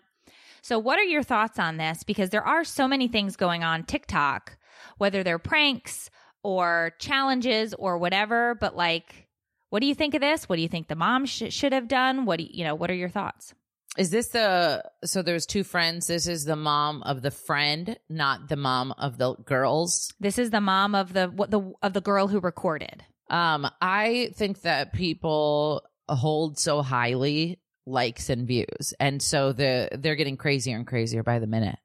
So, 0.62 0.80
what 0.80 1.00
are 1.00 1.04
your 1.04 1.24
thoughts 1.24 1.60
on 1.60 1.78
this? 1.78 2.04
Because 2.04 2.30
there 2.30 2.46
are 2.46 2.64
so 2.64 2.88
many 2.88 3.08
things 3.08 3.36
going 3.36 3.64
on 3.64 3.84
TikTok, 3.84 4.58
whether 4.98 5.24
they're 5.24 5.40
pranks 5.40 6.10
or 6.44 6.94
challenges 7.00 7.74
or 7.74 7.98
whatever. 7.98 8.56
But 8.56 8.76
like, 8.76 9.28
what 9.70 9.82
do 9.82 9.88
you 9.88 9.96
think 9.96 10.14
of 10.14 10.22
this? 10.22 10.48
What 10.48 10.56
do 10.56 10.62
you 10.62 10.68
think 10.68 10.88
the 10.88 10.96
mom 10.96 11.26
sh- 11.26 11.52
should 11.52 11.74
have 11.74 11.88
done? 11.88 12.26
What 12.26 12.38
do 12.38 12.44
you, 12.44 12.50
you 12.54 12.64
know? 12.64 12.76
What 12.76 12.90
are 12.90 12.96
your 12.96 13.10
thoughts? 13.10 13.54
Is 13.98 14.12
this 14.12 14.30
the 14.30 14.84
so 15.04 15.22
there's 15.22 15.46
two 15.46 15.64
friends? 15.64 16.08
This 16.08 16.28
is 16.28 16.46
the 16.46 16.56
mom 16.56 17.02
of 17.04 17.22
the 17.22 17.32
friend, 17.32 17.98
not 18.08 18.48
the 18.48 18.56
mom 18.56 18.94
of 18.98 19.18
the 19.18 19.36
girls. 19.36 20.14
This 20.20 20.38
is 20.38 20.52
the 20.52 20.62
mom 20.62 20.96
of 20.96 21.14
the 21.14 21.28
what 21.28 21.52
the 21.52 21.74
of 21.82 21.94
the 21.94 22.02
girl 22.02 22.28
who 22.28 22.40
recorded. 22.40 23.04
Um, 23.30 23.70
I 23.82 24.32
think 24.36 24.62
that 24.62 24.94
people 24.94 25.84
hold 26.08 26.58
so 26.58 26.82
highly 26.82 27.60
likes 27.90 28.30
and 28.30 28.48
views, 28.48 28.94
and 29.00 29.22
so 29.22 29.52
the 29.52 29.90
they're 29.94 30.16
getting 30.16 30.38
crazier 30.38 30.76
and 30.76 30.88
crazier 30.88 31.24
by 31.24 31.40
the 31.40 31.48
minute. 31.48 31.80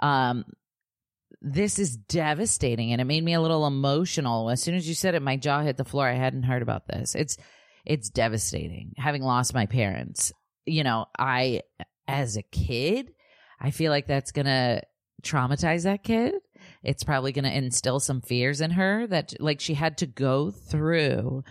Um, 0.00 0.44
this 1.40 1.78
is 1.78 1.96
devastating, 1.96 2.92
and 2.92 3.00
it 3.00 3.04
made 3.04 3.24
me 3.24 3.34
a 3.34 3.40
little 3.40 3.66
emotional. 3.66 4.50
As 4.50 4.62
soon 4.62 4.74
as 4.74 4.88
you 4.88 4.94
said 4.94 5.14
it, 5.14 5.22
my 5.22 5.36
jaw 5.36 5.62
hit 5.62 5.76
the 5.76 5.84
floor. 5.84 6.08
I 6.08 6.14
hadn't 6.14 6.44
heard 6.44 6.62
about 6.62 6.86
this. 6.86 7.14
It's 7.14 7.36
it's 7.84 8.10
devastating. 8.10 8.94
Having 8.96 9.22
lost 9.22 9.54
my 9.54 9.66
parents, 9.66 10.32
you 10.64 10.84
know, 10.84 11.06
I 11.18 11.62
as 12.08 12.36
a 12.36 12.42
kid, 12.42 13.12
I 13.60 13.70
feel 13.70 13.90
like 13.90 14.06
that's 14.06 14.32
gonna 14.32 14.82
traumatize 15.22 15.84
that 15.84 16.02
kid. 16.02 16.34
It's 16.82 17.04
probably 17.04 17.32
gonna 17.32 17.50
instill 17.50 18.00
some 18.00 18.20
fears 18.20 18.60
in 18.60 18.72
her 18.72 19.06
that 19.06 19.34
like 19.40 19.60
she 19.60 19.74
had 19.74 19.98
to 19.98 20.06
go 20.06 20.50
through 20.50 21.44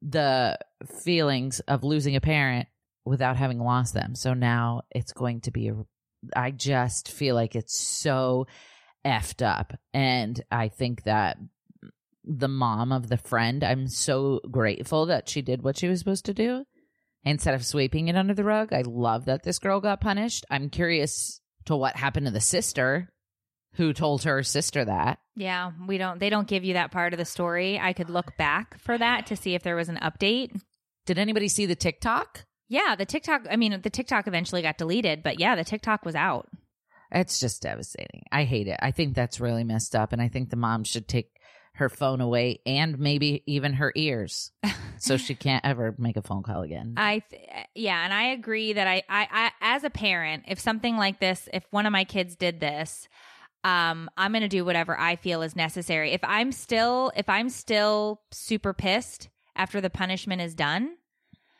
the 0.00 0.58
feelings 1.04 1.60
of 1.60 1.84
losing 1.84 2.16
a 2.16 2.20
parent 2.20 2.68
without 3.04 3.36
having 3.36 3.58
lost 3.58 3.94
them. 3.94 4.14
So 4.14 4.34
now 4.34 4.82
it's 4.90 5.12
going 5.12 5.40
to 5.42 5.50
be 5.50 5.68
a 5.68 5.74
I 6.34 6.50
just 6.50 7.10
feel 7.10 7.34
like 7.34 7.54
it's 7.54 7.78
so 7.78 8.46
effed 9.04 9.44
up. 9.44 9.72
And 9.92 10.40
I 10.50 10.68
think 10.68 11.04
that 11.04 11.38
the 12.24 12.48
mom 12.48 12.92
of 12.92 13.08
the 13.08 13.16
friend, 13.16 13.64
I'm 13.64 13.88
so 13.88 14.40
grateful 14.50 15.06
that 15.06 15.28
she 15.28 15.42
did 15.42 15.62
what 15.62 15.78
she 15.78 15.88
was 15.88 15.98
supposed 15.98 16.26
to 16.26 16.34
do 16.34 16.64
instead 17.24 17.54
of 17.54 17.64
sweeping 17.64 18.08
it 18.08 18.16
under 18.16 18.34
the 18.34 18.44
rug. 18.44 18.72
I 18.72 18.82
love 18.82 19.24
that 19.26 19.42
this 19.42 19.58
girl 19.58 19.80
got 19.80 20.00
punished. 20.00 20.46
I'm 20.50 20.70
curious 20.70 21.40
to 21.66 21.76
what 21.76 21.96
happened 21.96 22.26
to 22.26 22.32
the 22.32 22.40
sister 22.40 23.08
who 23.74 23.92
told 23.92 24.24
her 24.24 24.42
sister 24.42 24.84
that. 24.84 25.18
Yeah, 25.34 25.72
we 25.86 25.98
don't. 25.98 26.20
They 26.20 26.30
don't 26.30 26.46
give 26.46 26.62
you 26.62 26.74
that 26.74 26.92
part 26.92 27.14
of 27.14 27.18
the 27.18 27.24
story. 27.24 27.80
I 27.80 27.94
could 27.94 28.10
look 28.10 28.36
back 28.36 28.78
for 28.78 28.98
that 28.98 29.26
to 29.28 29.36
see 29.36 29.54
if 29.54 29.62
there 29.62 29.76
was 29.76 29.88
an 29.88 29.98
update. 30.02 30.60
Did 31.06 31.18
anybody 31.18 31.48
see 31.48 31.66
the 31.66 31.74
TikTok? 31.74 32.44
Yeah, 32.72 32.96
the 32.96 33.04
TikTok. 33.04 33.42
I 33.50 33.56
mean, 33.56 33.78
the 33.82 33.90
TikTok 33.90 34.26
eventually 34.26 34.62
got 34.62 34.78
deleted, 34.78 35.22
but 35.22 35.38
yeah, 35.38 35.56
the 35.56 35.62
TikTok 35.62 36.06
was 36.06 36.14
out. 36.14 36.48
It's 37.10 37.38
just 37.38 37.60
devastating. 37.60 38.24
I 38.32 38.44
hate 38.44 38.66
it. 38.66 38.78
I 38.80 38.92
think 38.92 39.14
that's 39.14 39.40
really 39.40 39.62
messed 39.62 39.94
up. 39.94 40.14
And 40.14 40.22
I 40.22 40.28
think 40.28 40.48
the 40.48 40.56
mom 40.56 40.84
should 40.84 41.06
take 41.06 41.38
her 41.74 41.90
phone 41.90 42.22
away 42.22 42.60
and 42.64 42.98
maybe 42.98 43.42
even 43.46 43.74
her 43.74 43.92
ears 43.94 44.52
so 44.98 45.18
she 45.18 45.34
can't 45.34 45.66
ever 45.66 45.94
make 45.98 46.16
a 46.16 46.22
phone 46.22 46.42
call 46.42 46.62
again. 46.62 46.94
I 46.96 47.22
th- 47.28 47.42
yeah, 47.74 48.02
and 48.04 48.12
I 48.14 48.28
agree 48.28 48.72
that 48.72 48.86
I, 48.86 49.02
I 49.06 49.28
I 49.30 49.50
as 49.60 49.84
a 49.84 49.90
parent, 49.90 50.44
if 50.48 50.58
something 50.58 50.96
like 50.96 51.20
this, 51.20 51.50
if 51.52 51.64
one 51.72 51.84
of 51.84 51.92
my 51.92 52.04
kids 52.04 52.36
did 52.36 52.58
this, 52.58 53.06
um, 53.64 54.08
I'm 54.16 54.32
gonna 54.32 54.48
do 54.48 54.64
whatever 54.64 54.98
I 54.98 55.16
feel 55.16 55.42
is 55.42 55.54
necessary. 55.54 56.12
If 56.12 56.24
I'm 56.24 56.52
still 56.52 57.12
if 57.16 57.28
I'm 57.28 57.50
still 57.50 58.22
super 58.30 58.72
pissed 58.72 59.28
after 59.54 59.82
the 59.82 59.90
punishment 59.90 60.40
is 60.40 60.54
done, 60.54 60.96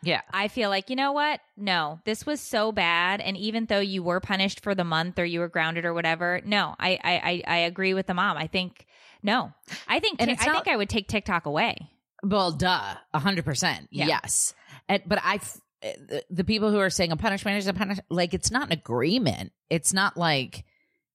yeah. 0.03 0.21
I 0.33 0.49
feel 0.49 0.69
like, 0.71 0.91
you 0.91 0.97
know 0.97 1.13
what? 1.13 1.41
No, 1.57 2.01
this 2.05 2.27
was 2.27 2.41
so 2.41 2.73
bad. 2.73 3.21
And 3.21 3.37
even 3.37 3.67
though 3.67 3.81
you 3.81 4.03
were 4.03 4.21
punished 4.21 4.61
for 4.61 4.75
the 4.75 4.85
month 4.85 5.19
or 5.19 5.25
you 5.25 5.41
were 5.41 5.49
grounded 5.49 5.85
or 5.85 5.95
whatever, 5.95 6.41
no, 6.45 6.75
I 6.79 6.99
I, 7.03 7.13
I, 7.13 7.43
I 7.47 7.57
agree 7.61 7.95
with 7.95 8.07
the 8.07 8.15
mom. 8.15 8.37
I 8.37 8.47
think 8.47 8.87
no. 9.23 9.53
I 9.89 10.01
think 10.01 10.21
And 10.21 10.31
Tik- 10.31 10.43
I 10.43 10.47
not- 10.47 10.65
think 10.65 10.75
I 10.75 10.77
would 10.77 10.89
take 10.89 11.09
TikTok 11.09 11.47
away. 11.47 11.77
Well, 12.25 12.53
duh, 12.53 12.95
a 13.13 13.19
hundred 13.19 13.45
percent, 13.45 13.89
yes. 13.91 14.55
And, 14.89 15.03
but 15.07 15.19
I, 15.23 15.41
eh, 15.83 15.93
the, 16.09 16.25
the 16.31 16.45
people 16.45 16.71
who 16.71 16.79
are 16.79 16.91
saying 16.91 17.11
a 17.11 17.17
punishment 17.17 17.57
is 17.59 17.67
a 17.67 17.73
punishment, 17.73 18.07
like 18.11 18.33
it's 18.35 18.51
not 18.51 18.67
an 18.67 18.73
agreement. 18.73 19.53
It's 19.71 19.93
not 19.93 20.17
like 20.17 20.65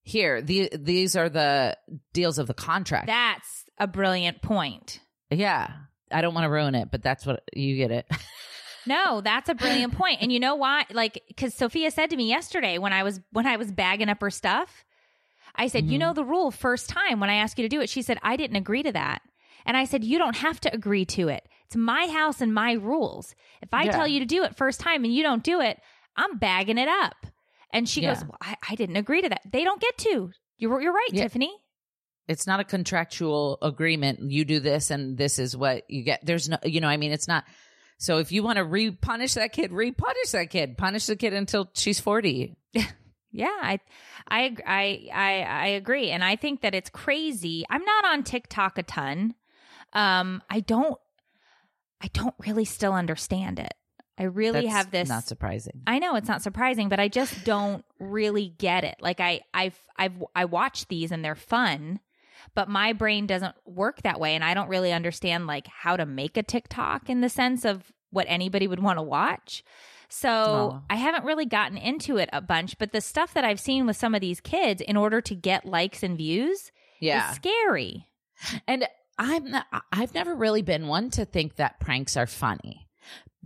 here. 0.04 0.41
The, 0.41 0.69
these 0.78 1.15
are 1.15 1.30
the 1.30 1.78
deals 2.13 2.39
of 2.39 2.47
the 2.47 2.54
contract. 2.54 3.08
That's 3.08 3.63
a 3.78 3.88
brilliant 3.88 4.41
point. 4.41 5.00
yeah, 5.30 5.71
I 6.12 6.21
don't 6.21 6.34
want 6.34 6.43
to 6.45 6.50
ruin 6.50 6.76
it, 6.76 6.89
but 6.91 7.02
that's 7.04 7.26
what 7.26 7.43
you 7.54 7.76
get 7.78 7.91
it. 7.91 8.06
No, 8.88 9.21
that's 9.21 9.50
a 9.50 9.56
brilliant 9.56 9.93
point. 9.93 10.19
And 10.21 10.32
you 10.32 10.39
know 10.39 10.56
why? 10.56 10.86
Like, 10.91 11.21
because 11.28 11.54
Sophia 11.54 11.91
said 11.91 12.10
to 12.10 12.15
me 12.15 12.28
yesterday 12.30 12.78
when 12.78 12.93
I 12.93 13.04
was 13.04 13.19
when 13.32 13.45
I 13.45 13.58
was 13.58 13.71
bagging 13.71 14.10
up 14.10 14.21
her 14.21 14.30
stuff, 14.30 14.86
I 15.56 15.67
said, 15.67 15.86
"You 15.86 15.97
Mhm. 15.97 16.00
know 16.02 16.13
the 16.13 16.23
rule 16.23 16.52
first 16.52 16.89
time 16.89 17.19
when 17.19 17.30
I 17.30 17.36
asked 17.36 17.58
you 17.58 17.63
to 17.63 17.69
do 17.69 17.82
it." 17.82 17.89
She 17.89 18.02
said, 18.02 18.17
"I 18.23 18.36
didn't 18.38 18.58
agree 18.58 18.84
to 18.84 18.91
that." 18.93 19.21
And 19.65 19.76
I 19.76 19.86
said, 19.86 20.04
"You 20.04 20.17
don't 20.17 20.38
have 20.38 20.60
to 20.62 20.73
agree 20.73 21.04
to 21.06 21.28
it. 21.28 21.47
It's 21.65 21.76
my 21.76 22.08
house 22.08 22.39
and 22.41 22.54
my 22.54 22.73
rules. 22.73 23.36
If 23.62 23.73
I 23.73 23.86
Yeah. 23.86 23.91
tell 23.91 24.08
you 24.08 24.19
to 24.19 24.26
do 24.26 24.43
it 24.43 24.56
first 24.56 24.80
time 24.80 25.04
and 25.04 25.13
you 25.13 25.23
don't 25.23 25.43
do 25.43 25.60
it, 25.62 25.80
I'm 26.15 26.38
bagging 26.38 26.78
it 26.78 26.88
up." 26.88 27.26
And 27.71 27.89
she 27.89 28.02
Yeah. 28.02 28.13
goes, 28.13 28.23
well, 28.23 28.38
I, 28.41 28.56
"I 28.69 28.76
didn't 28.76 28.95
agree 28.95 29.21
to 29.21 29.30
that. 29.30 29.41
They 29.52 29.63
don't 29.65 29.82
get 29.82 29.97
to." 30.00 30.32
You're 30.58 30.82
you're 30.82 30.93
right, 30.93 31.10
Yeah. 31.12 31.23
Tiffany. 31.23 31.54
it's 32.30 32.45
not 32.47 32.60
a 32.60 32.63
contractual 32.65 33.58
agreement. 33.62 34.19
You 34.32 34.43
do 34.45 34.60
this 34.60 34.91
and 34.91 35.17
this 35.17 35.39
is 35.39 35.56
what 35.56 35.84
you 35.89 36.04
get. 36.04 36.26
There's 36.26 36.50
no, 36.50 36.58
you 36.63 36.82
know, 36.82 36.88
I 36.89 36.97
mean, 36.97 37.12
it's 37.12 37.28
not. 37.28 37.45
So 37.98 38.20
if 38.20 38.32
you 38.32 38.44
want 38.44 38.58
to 38.58 38.64
re-punish 38.64 39.34
that 39.34 39.54
kid, 39.54 39.72
re-punish 39.72 40.32
that 40.32 40.50
kid. 40.50 40.78
Punish 40.78 41.08
the 41.08 41.16
kid 41.16 41.34
until 41.34 41.70
she's 41.74 42.00
40. 42.00 42.56
Yeah, 43.30 43.56
I, 43.62 43.80
I, 44.28 44.56
I, 44.66 45.10
I, 45.14 45.42
I 45.44 45.68
agree, 45.68 46.10
and 46.10 46.24
I 46.24 46.38
think 46.38 46.62
that 46.62 46.74
it's 46.74 46.90
crazy. 46.90 47.66
I'm 47.70 47.84
not 47.84 48.06
on 48.06 48.24
TikTok 48.24 48.78
a 48.78 48.84
ton. 48.84 49.36
Um, 49.94 50.42
I 50.50 50.62
don't, 50.62 50.98
I 52.02 52.08
don't 52.14 52.34
really 52.40 52.66
still 52.66 52.94
understand 52.94 53.60
it. 53.60 53.74
I 54.18 54.24
really 54.24 54.62
That's 54.62 54.74
have 54.74 54.92
this. 54.92 55.10
Not 55.10 55.26
surprising. 55.28 55.82
I 55.86 56.00
know 56.00 56.16
it's 56.16 56.28
not 56.28 56.42
surprising, 56.42 56.90
but 56.90 57.00
I 57.00 57.10
just 57.10 57.44
don't 57.44 57.86
really 58.00 58.56
get 58.58 58.84
it. 58.84 58.96
Like 59.02 59.20
I, 59.20 59.42
I've, 59.54 59.80
I've, 59.96 60.24
I 60.34 60.46
watch 60.46 60.88
these 60.88 61.12
and 61.12 61.24
they're 61.24 61.36
fun, 61.36 62.00
but 62.58 62.67
my 62.67 62.91
brain 62.91 63.28
doesn't 63.28 63.54
work 63.65 64.02
that 64.02 64.20
way, 64.20 64.34
and 64.34 64.43
I 64.43 64.56
don't 64.56 64.67
really 64.67 64.91
understand 64.91 65.46
like 65.46 65.67
how 65.67 65.96
to 65.96 66.08
make 66.08 66.38
a 66.38 66.41
TikTok 66.43 67.08
in 67.08 67.22
the 67.22 67.30
sense 67.30 67.63
of 67.65 67.93
what 68.10 68.26
anybody 68.28 68.67
would 68.67 68.82
want 68.82 68.98
to 68.98 69.04
watch. 69.04 69.63
So 70.10 70.30
Oh. 70.30 70.82
I 70.89 70.96
haven't 70.96 71.24
really 71.24 71.46
gotten 71.46 71.78
into 71.78 72.17
it 72.17 72.30
a 72.34 72.41
bunch, 72.41 72.80
but 72.80 72.93
the 72.93 73.00
stuff 73.02 73.36
that 73.36 73.46
I've 73.46 73.60
seen 73.60 73.86
with 73.86 73.96
some 73.96 74.15
of 74.15 74.22
these 74.22 74.41
kids 74.41 74.82
in 74.82 74.98
order 74.98 75.22
to 75.22 75.36
get 75.36 75.65
likes 75.65 76.02
and 76.02 76.17
views 76.17 76.72
Yeah. 77.00 77.30
is 77.30 77.36
scary. 77.36 78.08
And 78.67 78.88
I'm 79.20 79.52
not, 79.52 79.67
I've 79.91 80.15
never 80.15 80.34
really 80.34 80.63
been 80.63 80.88
one 80.88 81.12
to 81.12 81.26
think 81.26 81.58
that 81.58 81.80
pranks 81.80 82.17
are 82.17 82.26
funny. 82.28 82.87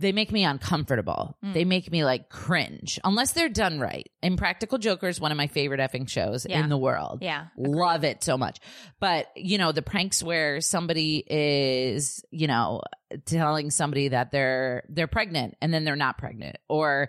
They 0.02 0.12
make 0.12 0.30
me 0.32 0.44
uncomfortable. 0.44 1.36
Mm. 1.44 1.54
They 1.54 1.64
make 1.64 1.90
me 1.90 2.04
like 2.04 2.28
cringe 2.28 2.98
unless 3.04 3.32
they're 3.32 3.48
done 3.48 3.80
right. 3.80 4.10
Impractical 4.22 4.76
Jokers, 4.78 5.20
one 5.20 5.30
of 5.32 5.38
my 5.38 5.46
favorite 5.46 5.80
effing 5.80 6.08
shows 6.08 6.44
Yeah. 6.48 6.60
in 6.62 6.68
the 6.68 6.76
world. 6.76 7.20
Yeah. 7.22 7.46
Love 7.56 8.04
it 8.04 8.22
so 8.22 8.36
much. 8.36 8.58
But, 9.00 9.28
you 9.36 9.56
know, 9.58 9.72
the 9.72 9.82
pranks 9.82 10.22
where 10.22 10.60
somebody 10.60 11.24
is, 11.26 12.24
you 12.30 12.48
know, 12.48 12.82
telling 13.26 13.70
somebody 13.70 14.08
that 14.08 14.30
they're 14.32 14.82
they're 14.88 15.06
pregnant 15.06 15.56
and 15.62 15.72
then 15.72 15.84
they're 15.84 15.96
not 15.96 16.18
pregnant 16.18 16.56
or 16.68 17.08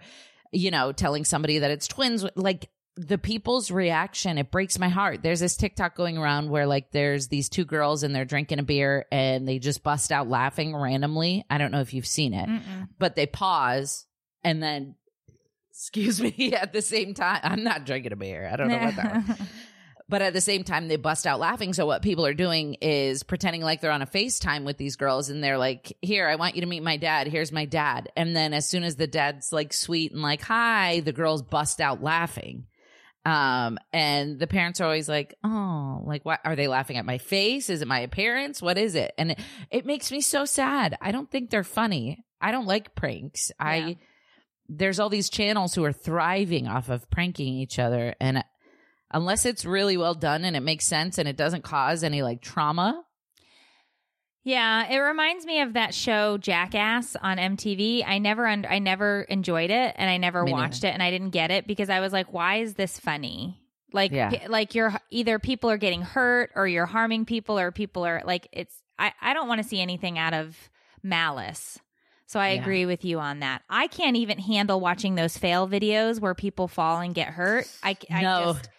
you 0.55 0.69
know, 0.69 0.91
telling 0.91 1.25
somebody 1.25 1.59
that 1.59 1.71
it's 1.71 1.87
twins 1.87 2.23
like 2.35 2.69
the 2.95 3.17
people's 3.17 3.71
reaction 3.71 4.37
it 4.37 4.51
breaks 4.51 4.77
my 4.77 4.89
heart. 4.89 5.23
There's 5.23 5.39
this 5.39 5.57
TikTok 5.57 5.95
going 5.95 6.17
around 6.17 6.49
where 6.49 6.67
like 6.67 6.91
there's 6.91 7.27
these 7.27 7.49
two 7.49 7.65
girls 7.65 8.03
and 8.03 8.15
they're 8.15 8.25
drinking 8.25 8.59
a 8.59 8.63
beer 8.63 9.05
and 9.11 9.47
they 9.47 9.59
just 9.59 9.83
bust 9.83 10.11
out 10.11 10.29
laughing 10.29 10.75
randomly. 10.75 11.43
I 11.49 11.57
don't 11.57 11.71
know 11.71 11.81
if 11.81 11.93
you've 11.93 12.07
seen 12.07 12.33
it, 12.33 12.47
Mm-mm. 12.47 12.89
but 12.99 13.15
they 13.15 13.25
pause 13.25 14.05
and 14.43 14.61
then 14.61 14.95
excuse 15.71 16.21
me 16.21 16.53
at 16.59 16.73
the 16.73 16.81
same 16.81 17.13
time. 17.13 17.39
I'm 17.43 17.63
not 17.63 17.85
drinking 17.85 18.13
a 18.13 18.17
beer. 18.17 18.49
I 18.51 18.55
don't 18.55 18.67
know 18.67 18.77
what 18.77 18.95
that. 18.95 19.39
But 20.09 20.21
at 20.21 20.33
the 20.33 20.41
same 20.41 20.63
time, 20.63 20.89
they 20.89 20.97
bust 20.97 21.25
out 21.25 21.39
laughing. 21.39 21.73
So 21.73 21.85
what 21.85 22.01
people 22.01 22.25
are 22.25 22.33
doing 22.33 22.75
is 22.81 23.23
pretending 23.23 23.61
like 23.61 23.81
they're 23.81 23.89
on 23.89 24.01
a 24.01 24.05
FaceTime 24.05 24.63
with 24.63 24.77
these 24.77 24.95
girls 24.95 25.29
and 25.29 25.43
they're 25.43 25.57
like, 25.57 25.97
here, 26.01 26.27
I 26.27 26.35
want 26.35 26.55
you 26.55 26.61
to 26.61 26.67
meet 26.67 26.83
my 26.83 26.97
dad. 26.97 27.27
Here's 27.27 27.51
my 27.51 27.65
dad. 27.65 28.11
And 28.15 28.35
then 28.35 28.53
as 28.53 28.67
soon 28.67 28.83
as 28.83 28.95
the 28.95 29.07
dad's 29.07 29.51
like 29.53 29.73
sweet 29.73 30.11
and 30.11 30.21
like, 30.21 30.41
hi, 30.41 30.99
the 30.99 31.13
girls 31.13 31.41
bust 31.41 31.79
out 31.79 32.03
laughing. 32.03 32.67
Um, 33.25 33.79
and 33.93 34.37
the 34.37 34.47
parents 34.47 34.81
are 34.81 34.85
always 34.85 35.07
like, 35.07 35.35
oh, 35.43 36.01
like, 36.05 36.25
what 36.25 36.41
are 36.43 36.55
they 36.55 36.67
laughing 36.67 36.97
at 36.97 37.05
my 37.05 37.17
face? 37.17 37.69
Is 37.69 37.81
it 37.81 37.87
my 37.87 37.99
appearance? 37.99 38.61
What 38.61 38.77
is 38.77 38.95
it? 38.95 39.13
And 39.17 39.31
it, 39.31 39.39
it 39.71 39.85
makes 39.85 40.11
me 40.11 40.19
so 40.19 40.45
sad. 40.45 40.97
I 41.01 41.11
don't 41.11 41.31
think 41.31 41.49
they're 41.49 41.63
funny. 41.63 42.25
I 42.41 42.51
don't 42.51 42.67
like 42.67 42.95
pranks. 42.95 43.51
Yeah. 43.59 43.65
I, 43.65 43.97
there's 44.67 44.99
all 44.99 45.09
these 45.09 45.29
channels 45.29 45.73
who 45.73 45.85
are 45.85 45.93
thriving 45.93 46.67
off 46.67 46.89
of 46.89 47.09
pranking 47.09 47.53
each 47.53 47.79
other. 47.79 48.13
And 48.19 48.43
unless 49.11 49.45
it's 49.45 49.63
really 49.63 49.95
well 49.95 50.15
done 50.15 50.43
and 50.43 50.55
it 50.55 50.61
makes 50.61 50.85
sense 50.85 51.17
and 51.17 51.27
it 51.27 51.37
doesn't 51.37 51.63
cause 51.63 52.03
any 52.03 52.21
like 52.21 52.41
trauma. 52.41 53.03
Yeah, 54.45 54.87
it 54.91 54.97
reminds 54.97 55.45
me 55.45 55.61
of 55.61 55.73
that 55.73 55.93
show 55.93 56.37
Jackass 56.37 57.15
on 57.15 57.37
MTV. 57.37 58.03
I 58.05 58.17
never 58.17 58.45
un- 58.45 58.65
I 58.69 58.79
never 58.79 59.21
enjoyed 59.21 59.69
it 59.71 59.95
and 59.97 60.09
I 60.09 60.17
never 60.17 60.43
Me 60.43 60.51
watched 60.51 60.83
it 60.83 60.93
and 60.93 61.01
I 61.01 61.11
didn't 61.11 61.29
get 61.29 61.49
it 61.49 61.65
because 61.65 61.89
I 61.89 61.99
was 62.01 62.11
like 62.11 62.33
why 62.33 62.57
is 62.57 62.73
this 62.73 62.99
funny? 62.99 63.57
Like 63.93 64.11
Yeah. 64.11 64.29
p- 64.31 64.47
like 64.47 64.75
you're 64.75 64.93
either 65.11 65.39
people 65.39 65.69
are 65.69 65.77
getting 65.77 66.01
hurt 66.01 66.51
or 66.55 66.67
you're 66.67 66.85
harming 66.85 67.25
people 67.25 67.57
or 67.57 67.71
people 67.71 68.05
are 68.05 68.21
like 68.25 68.47
it's 68.51 68.75
I 68.99 69.13
I 69.21 69.33
don't 69.33 69.47
want 69.47 69.61
to 69.61 69.67
see 69.67 69.79
anything 69.81 70.17
out 70.19 70.33
of 70.33 70.57
malice. 71.01 71.79
So 72.25 72.39
I 72.39 72.51
Yeah. 72.53 72.61
agree 72.61 72.85
with 72.85 73.05
you 73.05 73.19
on 73.19 73.39
that. 73.39 73.61
I 73.69 73.87
can't 73.87 74.17
even 74.17 74.39
handle 74.39 74.79
watching 74.79 75.15
those 75.15 75.37
fail 75.37 75.67
videos 75.69 76.19
where 76.19 76.33
people 76.33 76.67
fall 76.67 76.99
and 76.99 77.13
get 77.13 77.27
hurt. 77.29 77.67
I, 77.83 77.95
I 78.11 78.21
No. 78.21 78.53
just 78.53 78.69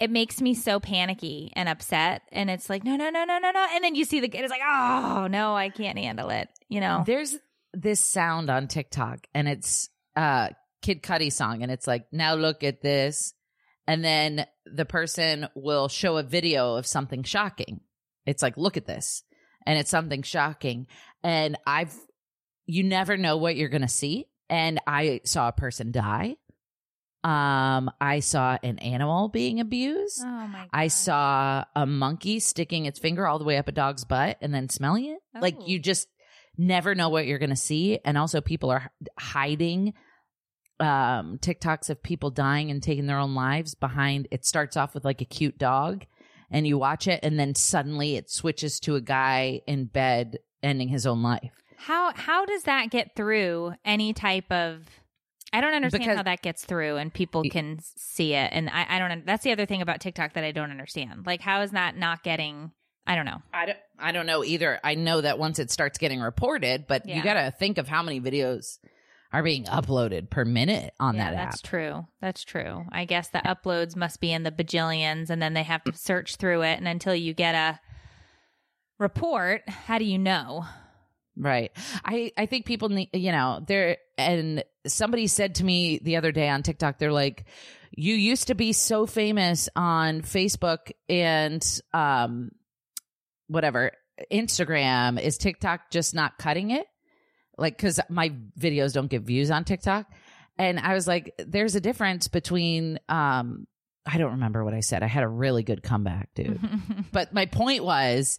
it 0.00 0.10
makes 0.10 0.40
me 0.40 0.54
so 0.54 0.80
panicky 0.80 1.52
and 1.54 1.68
upset 1.68 2.22
and 2.32 2.50
it's 2.50 2.70
like 2.70 2.84
no 2.84 2.96
no 2.96 3.10
no 3.10 3.24
no 3.24 3.38
no 3.38 3.50
no 3.50 3.66
and 3.74 3.84
then 3.84 3.94
you 3.94 4.04
see 4.04 4.20
the 4.20 4.28
kid 4.28 4.40
it's 4.40 4.50
like 4.50 4.62
oh 4.64 5.28
no 5.30 5.54
i 5.54 5.68
can't 5.68 5.98
handle 5.98 6.30
it 6.30 6.48
you 6.68 6.80
know 6.80 7.04
There's 7.06 7.36
this 7.72 8.00
sound 8.00 8.50
on 8.50 8.66
TikTok 8.66 9.26
and 9.34 9.48
it's 9.48 9.88
uh 10.16 10.48
Kid 10.82 11.02
Cudi 11.02 11.32
song 11.32 11.62
and 11.62 11.70
it's 11.70 11.86
like, 11.86 12.06
now 12.12 12.34
look 12.34 12.64
at 12.64 12.80
this. 12.80 13.34
And 13.86 14.04
then 14.04 14.46
the 14.66 14.84
person 14.84 15.48
will 15.54 15.88
show 15.88 16.16
a 16.16 16.22
video 16.22 16.76
of 16.76 16.86
something 16.86 17.22
shocking. 17.22 17.80
It's 18.26 18.42
like, 18.42 18.56
look 18.56 18.76
at 18.76 18.86
this. 18.86 19.22
And 19.66 19.78
it's 19.78 19.90
something 19.90 20.22
shocking. 20.22 20.86
And 21.22 21.58
I've, 21.66 21.94
you 22.66 22.84
never 22.84 23.16
know 23.16 23.36
what 23.36 23.56
you're 23.56 23.68
going 23.68 23.82
to 23.82 23.88
see. 23.88 24.26
And 24.48 24.80
I 24.86 25.20
saw 25.24 25.48
a 25.48 25.52
person 25.52 25.92
die. 25.92 26.36
Um, 27.22 27.90
I 28.00 28.20
saw 28.20 28.56
an 28.62 28.78
animal 28.78 29.28
being 29.28 29.60
abused. 29.60 30.22
oh 30.24 30.26
my 30.48 30.60
god 30.60 30.68
I 30.72 30.88
saw 30.88 31.64
a 31.76 31.84
monkey 31.86 32.40
sticking 32.40 32.86
its 32.86 32.98
finger 32.98 33.26
all 33.26 33.38
the 33.38 33.44
way 33.44 33.58
up 33.58 33.68
a 33.68 33.72
dog's 33.72 34.04
butt 34.04 34.38
and 34.40 34.54
then 34.54 34.68
smelling 34.70 35.04
it. 35.06 35.18
Like 35.40 35.56
Oh. 35.58 35.66
you 35.66 35.78
just 35.78 36.08
never 36.56 36.94
know 36.94 37.08
what 37.10 37.26
you're 37.26 37.38
going 37.38 37.50
to 37.50 37.56
see. 37.56 37.98
And 38.04 38.16
also, 38.18 38.40
people 38.40 38.70
are 38.70 38.90
hiding 39.18 39.92
um, 40.78 41.38
TikToks 41.38 41.90
of 41.90 42.02
people 42.02 42.30
dying 42.30 42.70
and 42.70 42.82
taking 42.82 43.06
their 43.06 43.18
own 43.18 43.34
lives 43.34 43.74
behind. 43.74 44.26
It 44.30 44.46
starts 44.46 44.76
off 44.76 44.94
with 44.94 45.04
like 45.04 45.20
a 45.20 45.26
cute 45.26 45.58
dog, 45.58 46.06
and 46.50 46.66
you 46.66 46.78
watch 46.78 47.06
it, 47.06 47.20
and 47.22 47.38
then 47.38 47.54
suddenly 47.54 48.16
it 48.16 48.30
switches 48.30 48.80
to 48.80 48.94
a 48.96 49.00
guy 49.00 49.60
in 49.66 49.84
bed 49.86 50.38
ending 50.62 50.88
his 50.88 51.06
own 51.06 51.22
life. 51.22 51.52
how 51.76 52.12
how 52.14 52.44
does 52.46 52.62
that 52.64 52.90
get 52.90 53.14
through 53.14 53.72
any 53.84 54.12
type 54.14 54.50
of 54.50 54.86
I 55.52 55.60
don't 55.60 55.74
understand 55.74 56.02
Because- 56.04 56.16
how 56.16 56.22
that 56.24 56.42
gets 56.42 56.64
through 56.64 56.96
and 56.96 57.12
people 57.12 57.42
can 57.44 57.78
see 57.96 58.34
it 58.34 58.50
and 58.52 58.70
I, 58.70 58.86
I 58.88 58.98
don't 58.98 59.26
that's 59.26 59.42
the 59.44 59.52
other 59.52 59.66
thing 59.66 59.82
about 59.82 60.00
TikTok 60.00 60.34
that 60.34 60.44
I 60.44 60.52
don't 60.52 60.70
understand. 60.70 61.26
Like 61.26 61.40
how 61.40 61.62
is 61.62 61.72
that 61.72 61.96
not 61.96 62.22
getting 62.22 62.72
I 63.06 63.16
don't 63.16 63.24
know. 63.24 63.42
I 63.52 63.66
don't, 63.66 63.78
I 63.98 64.12
don't 64.12 64.26
know 64.26 64.44
either. 64.44 64.78
I 64.84 64.94
know 64.94 65.20
that 65.22 65.38
once 65.38 65.58
it 65.58 65.70
starts 65.70 65.98
getting 65.98 66.20
reported, 66.20 66.86
but 66.86 67.08
Yeah. 67.08 67.16
you 67.16 67.22
got 67.24 67.34
to 67.34 67.50
think 67.50 67.78
of 67.78 67.88
how 67.88 68.02
many 68.02 68.20
videos 68.20 68.78
are 69.32 69.42
being 69.42 69.64
uploaded 69.64 70.28
per 70.30 70.44
minute 70.44 70.92
on 71.00 71.16
yeah, 71.16 71.30
that 71.30 71.36
app. 71.36 71.50
that's 71.50 71.62
true. 71.62 72.06
That's 72.20 72.44
true. 72.44 72.84
I 72.92 73.06
guess 73.06 73.28
the 73.28 73.38
uploads 73.38 73.96
must 73.96 74.20
be 74.20 74.32
in 74.32 74.42
the 74.44 74.52
bajillions, 74.52 75.30
and 75.30 75.40
then 75.40 75.54
they 75.54 75.62
have 75.62 75.82
to 75.84 75.92
search 75.94 76.36
through 76.36 76.62
it. 76.62 76.78
And 76.78 76.86
until 76.86 77.14
you 77.14 77.32
get 77.32 77.54
a 77.54 77.80
report, 78.98 79.62
how 79.68 79.98
do 79.98 80.04
you 80.04 80.18
know? 80.18 80.64
Right. 81.36 81.70
I, 82.04 82.32
I 82.36 82.46
think 82.46 82.66
people 82.66 82.88
need, 82.90 83.10
you 83.12 83.32
know, 83.32 83.64
there, 83.66 83.96
and 84.18 84.62
somebody 84.86 85.26
said 85.26 85.56
to 85.56 85.64
me 85.64 85.98
the 85.98 86.16
other 86.16 86.32
day 86.32 86.48
on 86.48 86.62
TikTok, 86.62 86.98
they're 86.98 87.12
like, 87.12 87.44
you 87.92 88.14
used 88.14 88.48
to 88.48 88.54
be 88.54 88.72
so 88.72 89.06
famous 89.06 89.68
on 89.74 90.22
Facebook 90.22 90.92
and, 91.08 91.64
um, 91.92 92.50
whatever, 93.48 93.92
Instagram. 94.32 95.20
Is 95.20 95.38
TikTok 95.38 95.90
just 95.90 96.14
not 96.14 96.38
cutting 96.38 96.70
it? 96.70 96.86
Like, 97.58 97.76
cause 97.76 98.00
my 98.08 98.32
videos 98.58 98.92
don't 98.92 99.10
get 99.10 99.22
views 99.22 99.50
on 99.50 99.64
TikTok. 99.64 100.06
And 100.56 100.78
I 100.78 100.94
was 100.94 101.06
like, 101.06 101.34
there's 101.38 101.74
a 101.74 101.80
difference 101.80 102.28
between, 102.28 102.98
um, 103.08 103.66
I 104.06 104.18
don't 104.18 104.32
remember 104.32 104.64
what 104.64 104.74
I 104.74 104.80
said. 104.80 105.02
I 105.02 105.06
had 105.06 105.24
a 105.24 105.28
really 105.28 105.62
good 105.62 105.82
comeback, 105.82 106.30
dude. 106.34 106.60
but 107.12 107.34
my 107.34 107.46
point 107.46 107.84
was 107.84 108.38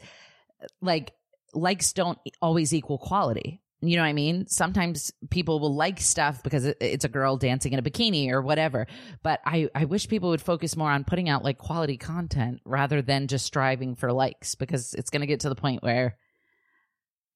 like 0.81 1.13
likes 1.53 1.93
don't 1.93 2.17
always 2.41 2.73
equal 2.73 2.97
quality 2.97 3.61
you 3.81 3.95
know 3.97 4.03
what 4.03 4.09
i 4.09 4.13
mean 4.13 4.45
sometimes 4.47 5.11
people 5.31 5.59
will 5.59 5.73
like 5.73 5.99
stuff 5.99 6.43
because 6.43 6.65
it's 6.65 7.03
a 7.05 7.09
girl 7.09 7.35
dancing 7.37 7.73
in 7.73 7.79
a 7.79 7.81
bikini 7.81 8.29
or 8.29 8.41
whatever 8.41 8.85
but 9.23 9.39
i 9.45 9.67
i 9.73 9.85
wish 9.85 10.07
people 10.07 10.29
would 10.29 10.41
focus 10.41 10.75
more 10.77 10.91
on 10.91 11.03
putting 11.03 11.27
out 11.29 11.43
like 11.43 11.57
quality 11.57 11.97
content 11.97 12.59
rather 12.65 13.01
than 13.01 13.27
just 13.27 13.45
striving 13.45 13.95
for 13.95 14.11
likes 14.13 14.53
because 14.55 14.93
it's 14.93 15.09
going 15.09 15.21
to 15.21 15.27
get 15.27 15.39
to 15.41 15.49
the 15.49 15.55
point 15.55 15.81
where 15.83 16.15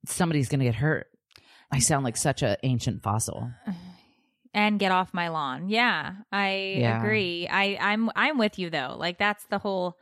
somebody's 0.06 0.50
going 0.50 0.60
to 0.60 0.66
get 0.66 0.76
hurt 0.76 1.08
i 1.72 1.80
sound 1.80 2.04
like 2.04 2.18
such 2.18 2.44
a 2.44 2.58
ancient 2.64 3.02
fossil 3.02 3.50
and 4.54 4.80
get 4.80 4.90
off 4.92 5.14
my 5.14 5.28
lawn. 5.28 5.68
Yeah, 5.68 6.14
I 6.32 6.76
Yeah. 6.80 7.00
agree. 7.00 7.46
I 7.52 7.78
I'm 7.82 8.10
I'm 8.16 8.38
with 8.38 8.58
you 8.58 8.70
though. 8.70 8.96
Like 8.98 9.18
that's 9.18 9.44
the 9.48 9.58
whole. 9.58 9.98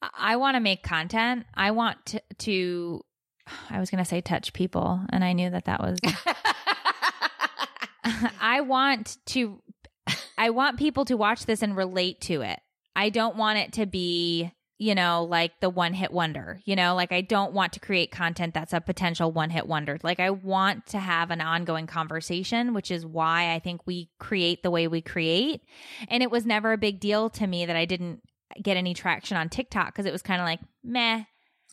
I- 0.00 0.08
I 0.18 0.36
want 0.36 0.54
to 0.54 0.60
make 0.60 0.82
content. 0.82 1.44
I 1.54 1.72
want 1.72 1.98
to, 2.06 2.22
to. 2.38 3.02
I 3.70 3.80
was 3.80 3.90
gonna 3.90 4.04
say 4.04 4.20
touch 4.20 4.52
people, 4.52 5.00
and 5.10 5.24
I 5.24 5.32
knew 5.32 5.50
that 5.50 5.64
that 5.66 5.80
was. 5.80 5.98
I 8.40 8.60
want 8.60 9.18
to. 9.26 9.62
I 10.38 10.50
want 10.50 10.78
people 10.78 11.04
to 11.06 11.16
watch 11.16 11.46
this 11.46 11.62
and 11.62 11.76
relate 11.76 12.20
to 12.22 12.42
it. 12.42 12.60
I 12.94 13.10
don't 13.10 13.36
want 13.36 13.58
it 13.58 13.72
to 13.74 13.86
be, 13.86 14.52
you 14.78 14.94
know, 14.94 15.24
like 15.24 15.60
the 15.60 15.70
one 15.70 15.94
hit 15.94 16.12
wonder, 16.12 16.60
you 16.64 16.76
know, 16.76 16.94
like 16.94 17.10
I 17.10 17.22
don't 17.22 17.52
want 17.52 17.72
to 17.72 17.80
create 17.80 18.10
content 18.10 18.54
that's 18.54 18.72
a 18.72 18.80
potential 18.80 19.32
one 19.32 19.50
hit 19.50 19.66
wonder. 19.66 19.98
Like 20.02 20.20
I 20.20 20.30
want 20.30 20.86
to 20.88 20.98
have 20.98 21.30
an 21.30 21.40
ongoing 21.40 21.86
conversation, 21.86 22.74
which 22.74 22.90
is 22.90 23.04
why 23.04 23.52
I 23.54 23.58
think 23.58 23.86
we 23.86 24.10
create 24.18 24.62
the 24.62 24.70
way 24.70 24.88
we 24.88 25.00
create. 25.00 25.62
And 26.08 26.22
it 26.22 26.30
was 26.30 26.46
never 26.46 26.72
a 26.72 26.78
big 26.78 27.00
deal 27.00 27.28
to 27.30 27.46
me 27.46 27.66
that 27.66 27.76
I 27.76 27.84
didn't 27.84 28.22
get 28.62 28.76
any 28.76 28.94
traction 28.94 29.36
on 29.36 29.48
TikTok 29.48 29.88
because 29.88 30.06
it 30.06 30.12
was 30.12 30.22
kind 30.22 30.40
of 30.40 30.46
like, 30.46 30.60
meh, 30.84 31.24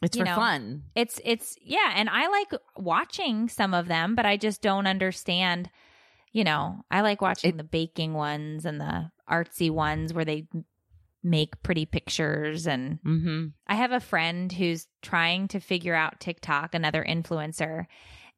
it's 0.04 0.18
for 0.18 0.26
know. 0.26 0.36
fun 0.36 0.84
it's 0.96 1.20
it's 1.24 1.58
yeah 1.62 1.92
and 1.96 2.10
i 2.10 2.28
like 2.28 2.52
watching 2.78 3.48
some 3.50 3.74
of 3.74 3.88
them 3.88 4.16
but 4.16 4.26
i 4.26 4.38
just 4.38 4.62
don't 4.62 4.88
understand 4.88 5.70
you 6.32 6.44
know 6.44 6.84
i 6.92 7.02
like 7.02 7.22
watching 7.22 7.52
It- 7.52 7.58
the 7.58 7.64
baking 7.64 8.14
ones 8.14 8.66
and 8.66 8.80
the 8.80 9.12
artsy 9.30 9.72
ones 9.72 10.14
where 10.14 10.26
they 10.26 10.48
make 11.24 11.62
pretty 11.64 11.86
pictures 11.86 12.68
and 12.68 13.00
mm-hmm 13.06 13.48
i 13.68 13.76
have 13.76 13.92
a 13.94 14.00
friend 14.02 14.52
who's 14.52 14.88
trying 15.02 15.48
to 15.48 15.60
figure 15.60 15.96
out 15.96 16.20
tiktok 16.20 16.76
another 16.76 17.04
influencer 17.04 17.86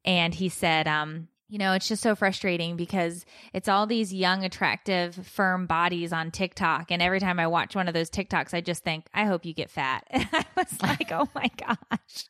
and 0.04 0.32
he 0.34 0.48
said 0.48 0.86
um 0.86 1.26
you 1.48 1.58
know 1.58 1.72
it's 1.72 1.88
just 1.88 2.02
so 2.02 2.14
frustrating 2.14 2.76
because 2.76 3.24
it's 3.52 3.68
all 3.68 3.86
these 3.86 4.12
young 4.12 4.44
attractive 4.44 5.14
firm 5.26 5.66
bodies 5.66 6.12
on 6.12 6.30
tiktok 6.30 6.90
and 6.90 7.00
every 7.00 7.20
time 7.20 7.38
i 7.38 7.46
watch 7.46 7.74
one 7.76 7.86
of 7.88 7.94
those 7.94 8.10
tiktoks 8.10 8.52
i 8.52 8.60
just 8.60 8.82
think 8.82 9.06
i 9.14 9.24
hope 9.24 9.44
you 9.44 9.54
get 9.54 9.70
fat. 9.70 10.04
And 10.10 10.26
i 10.32 10.44
was 10.56 10.76
like 10.82 11.12
oh 11.12 11.28
my 11.34 11.50
gosh. 11.56 12.24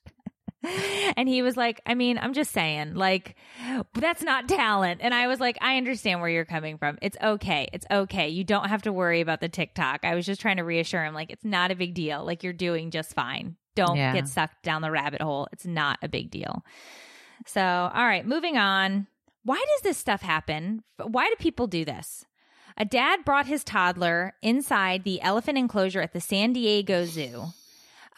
And 1.17 1.29
he 1.29 1.43
was 1.43 1.57
like 1.57 1.81
i 1.87 1.95
mean 1.95 2.19
i'm 2.19 2.33
just 2.33 2.51
saying 2.51 2.95
like 2.95 3.37
that's 3.95 4.23
not 4.23 4.49
talent. 4.49 5.01
And 5.03 5.15
i 5.15 5.29
was 5.29 5.39
like 5.39 5.57
i 5.61 5.77
understand 5.77 6.21
where 6.21 6.29
you're 6.31 6.45
coming 6.45 6.77
from. 6.77 6.99
It's 7.03 7.17
okay. 7.23 7.69
It's 7.73 7.87
okay. 7.91 8.29
You 8.31 8.43
don't 8.43 8.69
have 8.69 8.83
to 8.83 8.93
worry 8.93 9.21
about 9.21 9.41
the 9.41 9.49
tiktok. 9.49 10.01
I 10.05 10.15
was 10.17 10.27
just 10.27 10.41
trying 10.41 10.57
to 10.57 10.65
reassure 10.65 11.05
him 11.05 11.15
like 11.15 11.31
it's 11.31 11.45
not 11.45 11.71
a 11.71 11.77
big 11.77 11.95
deal. 11.95 12.25
Like 12.25 12.43
you're 12.43 12.53
doing 12.53 12.91
just 12.91 13.15
fine. 13.15 13.57
Don't 13.77 13.97
Yeah. 13.97 14.13
get 14.13 14.27
sucked 14.27 14.63
down 14.65 14.83
the 14.83 14.91
rabbit 14.91 15.23
hole. 15.23 15.47
It's 15.53 15.67
not 15.67 15.99
a 16.03 16.09
big 16.09 16.31
deal 16.31 16.65
so, 17.44 17.61
all 17.61 18.07
right, 18.07 18.27
moving 18.27 18.57
on. 18.57 19.07
Why 19.44 19.57
does 19.57 19.83
this 19.83 19.99
stuff 19.99 20.22
happen? 20.22 20.83
Why 20.96 21.29
do 21.29 21.37
people 21.38 21.66
do 21.66 21.85
this? 21.85 22.25
A 22.77 22.85
dad 22.85 23.25
brought 23.25 23.46
his 23.46 23.64
toddler 23.64 24.35
inside 24.42 25.05
the 25.05 25.20
elephant 25.22 25.57
enclosure 25.57 26.03
at 26.03 26.12
the 26.12 26.20
San 26.20 26.53
Diego 26.53 27.05
Zoo. 27.05 27.44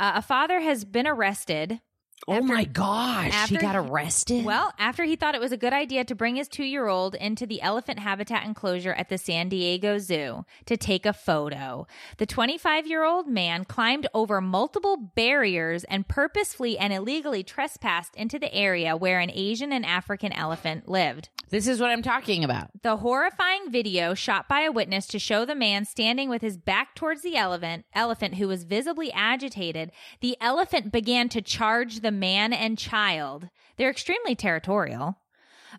Uh, 0.01 0.13
a 0.17 0.23
father 0.23 0.61
has 0.61 0.85
been 0.85 1.07
arrested. 1.07 1.81
Oh 2.27 2.35
After- 2.35 2.47
my 2.47 2.65
gosh 2.65 3.27
he 3.27 3.31
after 3.33 3.59
got 3.59 3.73
he- 3.75 3.91
arrested 3.91 4.45
Well, 4.45 4.73
after 4.79 5.05
he 5.05 5.17
thought 5.17 5.35
it 5.35 5.41
was 5.41 5.53
a 5.53 5.57
good 5.57 5.73
idea 5.73 6.05
to 6.05 6.15
bring 6.15 6.37
his 6.37 6.49
two 6.49 6.65
year 6.65 6.87
old 6.89 7.15
into 7.15 7.47
the 7.47 7.63
elephant 7.63 8.01
habitat 8.01 8.45
enclosure 8.45 8.93
at 8.93 9.09
the 9.09 9.19
San 9.19 9.49
Diego 9.49 9.99
Zoo 9.99 10.45
to 10.67 10.77
take 10.77 11.07
a 11.07 11.13
photo, 11.13 11.87
the 12.17 12.27
25 12.27 12.87
year 12.87 13.05
old 13.05 13.29
man 13.29 13.65
climbed 13.65 14.07
over 14.15 14.41
multiple 14.41 14.97
barriers 14.97 15.85
and 15.85 16.09
purposefully 16.09 16.79
and 16.79 16.93
illegally 16.93 17.43
trespassed 17.43 18.15
into 18.17 18.39
the 18.39 18.53
area 18.55 18.97
where 18.97 19.21
an 19.21 19.31
Asian 19.33 19.73
and 19.73 19.87
African 19.87 20.33
elephant 20.33 20.89
lived. 20.89 21.29
this 21.51 21.67
is 21.67 21.81
what 21.81 21.91
i'm 21.91 22.03
talking 22.03 22.45
about 22.45 22.69
The 22.83 22.99
horrifying 22.99 23.71
video 23.71 24.15
shot 24.15 24.49
by 24.49 24.61
a 24.63 24.73
witness 24.73 25.07
to 25.09 25.19
show 25.19 25.45
the 25.45 25.55
man 25.55 25.85
standing 25.85 26.29
with 26.29 26.43
his 26.43 26.57
back 26.57 26.95
towards 26.95 27.23
the 27.23 27.37
elephant, 27.37 27.85
elephant 27.95 28.35
who 28.35 28.49
was 28.49 28.65
visibly 28.65 29.11
agitated. 29.13 29.91
The 30.21 30.37
elephant 30.41 30.93
began 30.93 31.29
to 31.31 31.41
charge 31.43 32.01
the 32.01 32.08
man 32.11 32.53
and 32.53 32.79
child. 32.79 33.49
They're 33.77 33.91
extremely 33.91 34.35
territorial. 34.35 35.17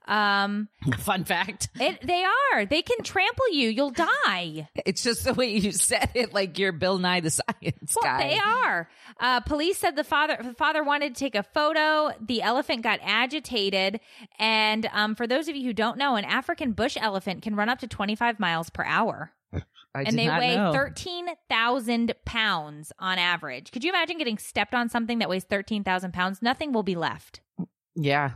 Um, 0.07 0.69
fun 0.99 1.23
fact 1.23 1.69
it, 1.79 1.99
they 2.05 2.23
are. 2.53 2.65
They 2.65 2.81
can 2.83 3.03
trample 3.03 3.49
you. 3.51 3.69
You'll 3.69 3.89
die. 3.89 4.69
It's 4.85 5.03
just 5.03 5.23
the 5.25 5.33
way 5.33 5.57
you 5.57 5.71
said 5.71 6.11
it, 6.13 6.33
like 6.33 6.57
you're 6.59 6.71
Bill 6.71 6.99
Nye 6.99 7.19
the 7.21 7.31
Science 7.31 7.95
Well, 7.99 8.03
Guy. 8.03 8.29
they 8.29 8.37
are. 8.39 8.89
Uh, 9.19 9.39
police 9.41 9.77
said 9.79 9.95
the 9.95 10.03
father 10.03 10.37
the 10.41 10.53
father 10.53 10.83
wanted 10.83 11.15
to 11.15 11.19
take 11.19 11.35
a 11.35 11.43
photo. 11.43 12.11
The 12.21 12.41
elephant 12.43 12.83
got 12.83 12.99
agitated, 13.03 13.99
and 14.37 14.87
um, 14.93 15.15
for 15.15 15.25
those 15.27 15.47
of 15.47 15.55
you 15.55 15.63
who 15.65 15.73
don't 15.73 15.97
know, 15.97 16.15
an 16.15 16.25
African 16.25 16.73
bush 16.73 16.95
elephant 16.99 17.41
can 17.41 17.55
run 17.55 17.67
up 17.69 17.79
to 17.79 17.87
25 17.87 18.39
miles 18.39 18.69
per 18.69 18.83
hour. 18.83 19.31
And 19.95 20.17
they 20.17 20.29
weigh 20.29 20.55
know. 20.55 20.71
13,000 20.71 22.13
pounds 22.23 22.91
on 22.99 23.17
average. 23.17 23.71
Could 23.71 23.83
you 23.83 23.89
imagine 23.89 24.17
getting 24.17 24.37
stepped 24.37 24.75
on 24.75 24.87
something 24.87 25.19
that 25.19 25.29
weighs 25.29 25.43
13,000 25.45 26.13
pounds? 26.13 26.41
Nothing 26.41 26.71
will 26.71 26.83
be 26.83 26.95
left. 26.95 27.41
Yeah, 27.95 28.31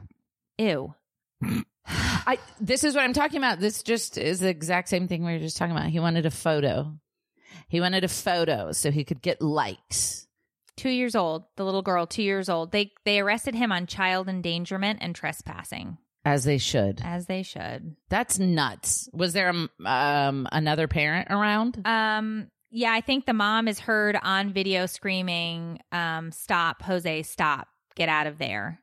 Ew. 0.58 0.94
I. 1.86 2.40
This 2.60 2.84
is 2.84 2.96
what 2.96 3.04
I'm 3.04 3.14
talking 3.14 3.38
about. 3.38 3.60
This 3.60 3.84
just 3.84 4.18
is 4.18 4.40
the 4.40 4.50
exact 4.50 4.90
same 4.90 5.08
thing 5.08 5.26
we 5.26 5.34
were 5.34 5.40
just 5.40 5.58
talking 5.58 5.76
about. 5.76 5.90
He 5.90 6.00
wanted 6.00 6.26
a 6.26 6.32
photo. 6.32 6.94
He 7.68 7.82
wanted 7.82 8.04
a 8.04 8.10
photo 8.10 8.72
so 8.72 8.92
he 8.92 9.04
could 9.04 9.22
get 9.22 9.42
likes. 9.42 10.28
Two 10.76 10.90
years 10.90 11.16
old, 11.16 11.44
the 11.56 11.66
little 11.66 11.82
girl, 11.82 12.08
two 12.08 12.24
years 12.24 12.50
old. 12.50 12.72
They 12.72 12.94
they 13.04 13.20
arrested 13.20 13.56
him 13.56 13.72
on 13.72 13.88
child 13.88 14.30
endangerment 14.30 15.00
and 15.02 15.16
trespassing, 15.16 15.98
As 16.26 16.46
they 16.46 16.58
should. 16.58 17.02
as 17.04 17.26
they 17.26 17.44
should. 17.44 17.96
That's 18.10 18.40
nuts. 18.40 19.10
Was 19.14 19.34
there 19.34 19.50
um, 19.50 19.70
um 19.86 20.48
another 20.52 20.88
parent 20.88 21.28
around? 21.30 21.86
Um, 21.86 22.48
yeah, 22.72 22.94
I 22.94 23.02
think 23.02 23.26
the 23.26 23.34
mom 23.34 23.68
is 23.68 23.80
heard 23.80 24.18
on 24.22 24.54
video 24.54 24.86
screaming, 24.86 25.80
um, 25.92 26.32
"Stop, 26.32 26.82
Jose! 26.84 27.24
Stop! 27.24 27.68
Get 27.96 28.10
out 28.10 28.26
of 28.28 28.38
there!" 28.38 28.80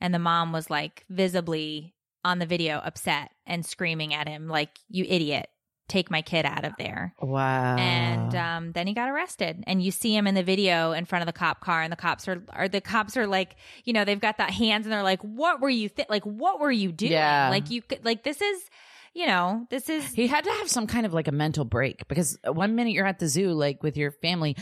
And 0.00 0.12
the 0.12 0.18
mom 0.18 0.52
was 0.52 0.68
like 0.68 1.04
visibly 1.08 1.94
on 2.24 2.38
the 2.38 2.46
video, 2.46 2.78
upset 2.78 3.30
and 3.46 3.64
screaming 3.64 4.12
at 4.14 4.28
him, 4.28 4.48
like, 4.48 4.78
"You 4.88 5.04
idiot! 5.08 5.48
Take 5.88 6.10
my 6.10 6.22
kid 6.22 6.46
out 6.46 6.64
of 6.64 6.72
there!" 6.78 7.14
Wow. 7.20 7.76
and 7.76 8.34
um, 8.34 8.72
then 8.72 8.86
he 8.86 8.94
got 8.94 9.08
arrested. 9.08 9.62
And 9.66 9.82
you 9.82 9.90
see 9.90 10.14
him 10.16 10.26
in 10.26 10.34
the 10.34 10.42
video 10.42 10.92
in 10.92 11.04
front 11.04 11.22
of 11.22 11.26
the 11.26 11.32
cop 11.38 11.60
car, 11.60 11.82
and 11.82 11.92
the 11.92 11.96
cops 11.96 12.26
are, 12.28 12.42
are 12.50 12.68
the 12.68 12.80
cops 12.80 13.16
are 13.16 13.26
like, 13.26 13.56
you 13.84 13.92
know, 13.92 14.04
they've 14.04 14.20
got 14.20 14.38
that 14.38 14.50
hands, 14.50 14.86
and 14.86 14.92
they're 14.92 15.02
like, 15.02 15.22
"What 15.22 15.60
were 15.60 15.70
you 15.70 15.88
th- 15.88 16.08
like? 16.08 16.24
What 16.24 16.60
were 16.60 16.72
you 16.72 16.90
doing? 16.92 17.12
Yeah. 17.12 17.48
Like 17.50 17.70
you 17.70 17.82
could 17.82 18.04
like 18.04 18.22
this 18.22 18.40
is, 18.40 18.70
you 19.12 19.26
know, 19.26 19.66
this 19.70 19.88
is 19.88 20.12
he 20.12 20.26
had 20.26 20.44
to 20.44 20.50
have 20.50 20.70
some 20.70 20.86
kind 20.86 21.06
of 21.06 21.12
like 21.12 21.28
a 21.28 21.32
mental 21.32 21.64
break 21.64 22.08
because 22.08 22.38
one 22.46 22.74
minute 22.74 22.92
you're 22.92 23.06
at 23.06 23.18
the 23.18 23.28
zoo, 23.28 23.52
like 23.52 23.82
with 23.82 23.96
your 23.96 24.10
family, 24.10 24.56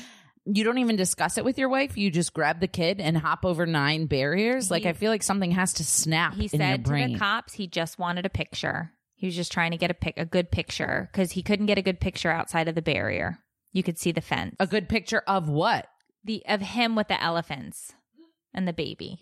you 0.44 0.64
don't 0.64 0.78
even 0.78 0.96
discuss 0.96 1.38
it 1.38 1.44
with 1.44 1.56
your 1.56 1.68
wife. 1.68 1.96
You 1.96 2.10
just 2.10 2.34
grab 2.34 2.58
the 2.58 2.66
kid 2.68 3.00
and 3.00 3.16
hop 3.16 3.44
over 3.44 3.64
nine 3.64 4.06
barriers. 4.06 4.70
like 4.70 4.86
I 4.86 4.92
feel 4.92 5.10
like 5.10 5.22
something 5.22 5.52
has 5.52 5.74
to 5.74 5.84
snap 5.84 6.34
he 6.34 6.48
said 6.48 6.84
to 6.84 6.90
the 6.92 7.16
cops 7.18 7.52
he 7.52 7.68
just 7.68 7.98
wanted 7.98 8.26
a 8.26 8.30
picture. 8.30 8.92
He 9.22 9.28
was 9.28 9.36
just 9.36 9.52
trying 9.52 9.70
to 9.70 9.76
get 9.76 9.88
a 9.88 9.94
pic, 9.94 10.14
a 10.16 10.24
good 10.24 10.50
picture, 10.50 11.08
because 11.12 11.30
he 11.30 11.44
couldn't 11.44 11.66
get 11.66 11.78
a 11.78 11.82
good 11.82 12.00
picture 12.00 12.32
outside 12.32 12.66
of 12.66 12.74
the 12.74 12.82
barrier. 12.82 13.38
You 13.70 13.84
could 13.84 13.96
see 13.96 14.10
the 14.10 14.20
fence, 14.20 14.56
a 14.58 14.66
good 14.66 14.88
picture 14.88 15.22
of 15.28 15.48
what? 15.48 15.86
the 16.24 16.42
of 16.48 16.60
him 16.60 16.96
with 16.96 17.06
the 17.06 17.22
elephants 17.22 17.92
and 18.52 18.66
the 18.66 18.72
baby. 18.72 19.20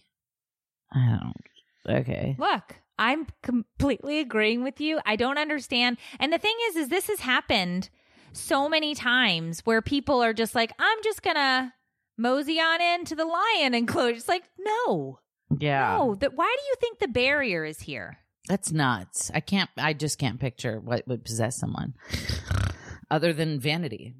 I 0.90 1.18
don't. 1.20 1.98
Okay. 1.98 2.34
Look, 2.38 2.76
I'm 2.98 3.26
completely 3.42 4.20
agreeing 4.20 4.62
with 4.62 4.80
you. 4.80 5.00
I 5.04 5.16
don't 5.16 5.36
understand. 5.36 5.98
And 6.18 6.32
the 6.32 6.38
thing 6.38 6.56
is, 6.68 6.76
is 6.76 6.88
this 6.88 7.08
has 7.08 7.20
happened 7.20 7.90
so 8.32 8.70
many 8.70 8.94
times 8.94 9.60
where 9.66 9.82
people 9.82 10.22
are 10.22 10.32
just 10.32 10.54
like, 10.54 10.72
I'm 10.78 10.98
just 11.04 11.22
gonna 11.22 11.74
mosey 12.16 12.58
on 12.58 12.80
into 12.80 13.14
the 13.14 13.26
lion 13.26 13.74
enclosure. 13.74 14.16
It's 14.16 14.28
like, 14.28 14.44
no, 14.58 15.18
Yeah. 15.58 15.96
no. 15.98 16.14
That 16.14 16.32
why 16.36 16.56
do 16.58 16.64
you 16.68 16.74
think 16.80 17.00
the 17.00 17.08
barrier 17.08 17.66
is 17.66 17.80
here? 17.80 18.16
That's 18.50 18.72
nuts. 18.72 19.30
I 19.32 19.38
can't, 19.40 19.70
I 19.76 19.92
just 19.92 20.18
can't 20.18 20.40
picture 20.40 20.80
what 20.80 21.06
would 21.06 21.24
possess 21.24 21.56
someone 21.56 21.94
other 23.10 23.32
than 23.32 23.60
vanity, 23.60 24.14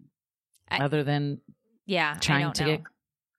I- 0.71 0.79
other 0.85 1.03
than 1.03 1.41
Yeah, 1.85 2.17
trying 2.21 2.53
to 2.53 2.63
know. 2.65 2.71
get 2.71 2.83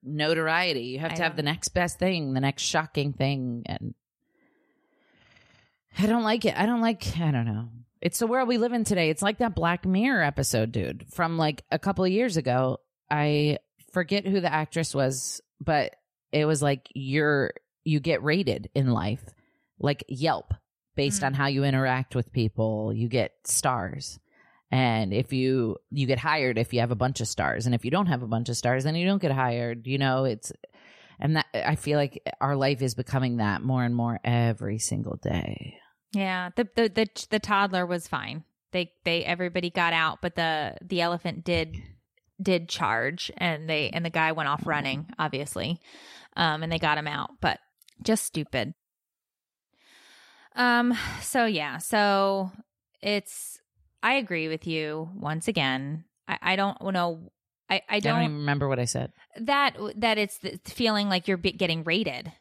notoriety. 0.03 0.81
You 0.81 0.99
have 0.99 1.13
I 1.13 1.15
to 1.15 1.23
have 1.23 1.35
the 1.37 1.43
next 1.43 1.69
best 1.69 1.97
thing, 1.97 2.33
the 2.33 2.41
next 2.41 2.63
shocking 2.63 3.13
thing. 3.13 3.63
And 3.67 3.93
I 5.97 6.07
don't 6.07 6.23
like 6.23 6.45
it. 6.45 6.57
I 6.59 6.65
don't 6.65 6.81
like, 6.81 7.05
I 7.19 7.31
don't 7.31 7.45
know. 7.45 7.69
It's 8.01 8.19
the 8.19 8.27
world 8.27 8.47
we 8.47 8.57
live 8.57 8.73
in 8.73 8.83
today. 8.83 9.09
It's 9.09 9.21
like 9.21 9.37
that 9.37 9.55
Black 9.55 9.85
Mirror 9.85 10.23
episode, 10.23 10.71
dude, 10.71 11.05
from 11.13 11.37
like 11.37 11.63
a 11.71 11.77
couple 11.79 12.03
of 12.03 12.11
years 12.11 12.35
ago. 12.37 12.79
I 13.09 13.59
forget 13.91 14.25
who 14.25 14.41
the 14.41 14.51
actress 14.51 14.95
was, 14.95 15.39
but 15.59 15.95
it 16.31 16.45
was 16.45 16.61
like 16.61 16.87
you're, 16.95 17.53
you 17.83 17.99
get 17.99 18.23
rated 18.23 18.69
in 18.73 18.91
life, 18.91 19.23
like 19.79 20.03
Yelp, 20.07 20.53
based 20.95 21.21
Mm. 21.21 21.27
on 21.27 21.33
how 21.33 21.47
you 21.47 21.63
interact 21.63 22.15
with 22.15 22.31
people. 22.33 22.93
You 22.93 23.07
get 23.07 23.33
stars. 23.45 24.19
And 24.71 25.13
if 25.13 25.33
you 25.33 25.77
you 25.89 26.07
get 26.07 26.19
hired 26.19 26.57
if 26.57 26.73
you 26.73 26.79
have 26.79 26.91
a 26.91 26.95
bunch 26.95 27.19
of 27.19 27.27
stars, 27.27 27.65
and 27.65 27.75
if 27.75 27.83
you 27.83 27.91
don't 27.91 28.07
have 28.07 28.23
a 28.23 28.27
bunch 28.27 28.47
of 28.49 28.55
stars, 28.55 28.83
then 28.85 28.95
you 28.95 29.05
don't 29.05 29.21
get 29.21 29.31
hired. 29.31 29.85
You 29.85 29.97
know, 29.97 30.23
it's 30.23 30.51
and 31.19 31.35
that 31.35 31.45
I 31.53 31.75
feel 31.75 31.97
like 31.99 32.21
our 32.39 32.55
life 32.55 32.81
is 32.81 32.95
becoming 32.95 33.37
that 33.37 33.61
more 33.61 33.83
and 33.83 33.93
more 33.95 34.19
every 34.23 34.79
single 34.79 35.17
day. 35.17 35.77
Yeah, 36.13 36.49
the 36.55 36.67
the 36.75 36.89
the, 36.89 37.07
the 37.29 37.39
toddler 37.39 37.85
was 37.85 38.07
fine. 38.07 38.43
They 38.71 38.93
they 39.03 39.25
everybody 39.25 39.69
got 39.69 39.91
out, 39.93 40.19
but 40.21 40.35
the 40.35 40.75
the 40.81 41.01
elephant 41.01 41.43
did 41.43 41.75
did 42.41 42.69
charge, 42.69 43.29
and 43.37 43.69
they 43.69 43.89
and 43.89 44.05
the 44.05 44.09
guy 44.09 44.31
went 44.31 44.47
off 44.49 44.65
running, 44.65 45.07
obviously, 45.19 45.79
um, 46.37 46.63
and 46.63 46.71
they 46.71 46.79
got 46.79 46.97
him 46.97 47.07
out, 47.07 47.31
but 47.41 47.59
just 48.01 48.23
stupid. 48.23 48.73
Um. 50.55 50.93
So 51.21 51.45
yeah. 51.45 51.77
So 51.77 52.51
it's. 53.01 53.59
I 54.03 54.13
agree 54.15 54.47
with 54.47 54.65
you 54.67 55.09
once 55.15 55.47
again. 55.47 56.05
I, 56.27 56.37
I 56.41 56.55
don't 56.55 56.81
know. 56.81 57.31
I, 57.69 57.75
I 57.75 57.81
I 57.89 57.99
don't, 57.99 58.15
don't 58.15 58.23
even 58.23 58.37
remember 58.37 58.67
what 58.67 58.79
I 58.79 58.85
said. 58.85 59.11
that 59.39 59.77
that 59.97 60.17
it's 60.17 60.39
the 60.39 60.59
feeling 60.65 61.07
like 61.07 61.27
you're 61.27 61.37
getting 61.37 61.83
rated 61.83 62.31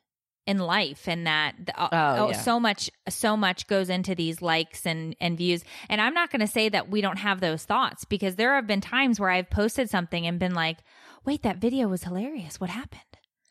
in 0.47 0.59
life 0.59 1.07
and 1.07 1.27
that 1.27 1.55
the, 1.67 1.79
uh, 1.79 1.89
Oh, 1.93 2.25
oh, 2.25 2.31
yeah. 2.31 2.41
so 2.41 2.59
much 2.59 2.91
so 3.09 3.37
much 3.37 3.67
goes 3.69 3.91
into 3.91 4.15
these 4.15 4.41
likes 4.43 4.87
and 4.87 5.15
and 5.21 5.37
views 5.37 5.63
and 5.91 6.01
i'm 6.01 6.15
not 6.15 6.31
going 6.31 6.41
to 6.41 6.47
say 6.47 6.71
that 6.71 6.89
we 6.89 7.03
don't 7.03 7.19
have 7.19 7.41
those 7.41 7.65
thoughts 7.65 8.07
because 8.07 8.37
there 8.37 8.55
have 8.55 8.67
been 8.67 8.81
times 8.81 9.21
where 9.21 9.29
i've 9.31 9.51
posted 9.51 9.91
something 9.91 10.27
and 10.27 10.39
been 10.41 10.55
like 10.55 10.79
wait 11.27 11.43
that 11.43 11.59
video 11.59 11.87
was 11.89 12.05
hilarious 12.05 12.59
what 12.59 12.71
happened 12.71 13.10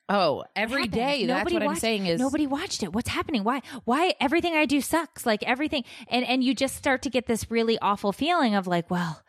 Oh, 0.10 0.44
every 0.56 0.88
day. 0.88 1.26
That's 1.28 1.40
Nobody 1.40 1.56
what 1.56 1.62
I'm 1.64 1.68
watched- 1.68 1.82
saying 1.82 2.06
is 2.08 2.20
nobody 2.20 2.48
watched 2.48 2.82
it. 2.84 2.94
What's 2.94 3.10
happening? 3.10 3.44
Why 3.44 3.62
why 3.86 4.14
everything 4.20 4.56
i 4.56 4.66
do 4.66 4.82
sucks? 4.82 5.26
Like 5.26 5.44
everything 5.44 5.84
and 6.08 6.26
and 6.26 6.44
you 6.44 6.54
just 6.56 6.76
start 6.76 7.04
to 7.04 7.10
get 7.10 7.28
this 7.28 7.52
really 7.52 7.78
awful 7.80 8.12
feeling 8.12 8.56
of 8.56 8.66
like 8.68 8.90
well 8.90 9.22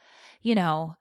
you 0.43 0.55
know 0.55 0.97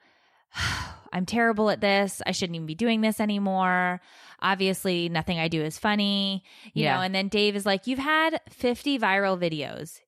i'm 1.13 1.25
terrible 1.25 1.69
at 1.69 1.81
this. 1.81 2.21
I 2.25 2.31
shouldn't 2.31 2.55
even 2.55 2.67
be 2.67 2.75
doing 2.75 3.01
this 3.01 3.19
anymore. 3.19 4.01
Obviously 4.41 5.09
nothing 5.09 5.39
i 5.39 5.47
do 5.47 5.61
is 5.61 5.77
funny 5.79 6.43
you 6.73 6.83
Yeah. 6.83 6.95
know 6.95 7.01
and 7.01 7.13
then 7.15 7.27
dave 7.29 7.55
is 7.55 7.65
like 7.65 7.87
you've 7.87 7.99
had 7.99 8.41
50 8.49 8.99
viral 8.99 9.39
videos. 9.39 9.99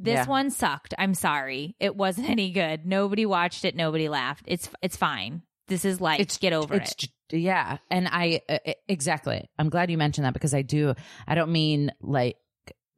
This 0.00 0.14
Yeah. 0.14 0.26
one 0.26 0.50
sucked. 0.50 0.94
I'm 0.96 1.12
sorry. 1.14 1.74
It 1.80 1.96
wasn't 1.96 2.30
any 2.36 2.50
good. 2.50 2.86
Nobody 2.86 3.26
watched 3.26 3.64
it. 3.64 3.74
Nobody 3.76 4.08
laughed. 4.08 4.44
It's 4.46 4.70
it's 4.82 4.96
fine 4.96 5.42
this 5.68 5.84
is 5.84 6.00
life. 6.00 6.20
It's 6.20 6.38
get 6.38 6.52
over 6.52 6.74
it's 6.74 6.92
it. 6.92 7.36
yeah. 7.38 7.78
And 7.90 8.08
i 8.08 8.40
uh, 8.48 8.58
exactly. 8.88 9.48
I'm 9.58 9.68
glad 9.68 9.90
you 9.90 9.98
mentioned 9.98 10.24
that 10.24 10.34
because 10.34 10.54
i 10.54 10.62
do 10.62 10.94
i 11.26 11.34
don't 11.34 11.52
mean 11.52 11.92
like 12.00 12.36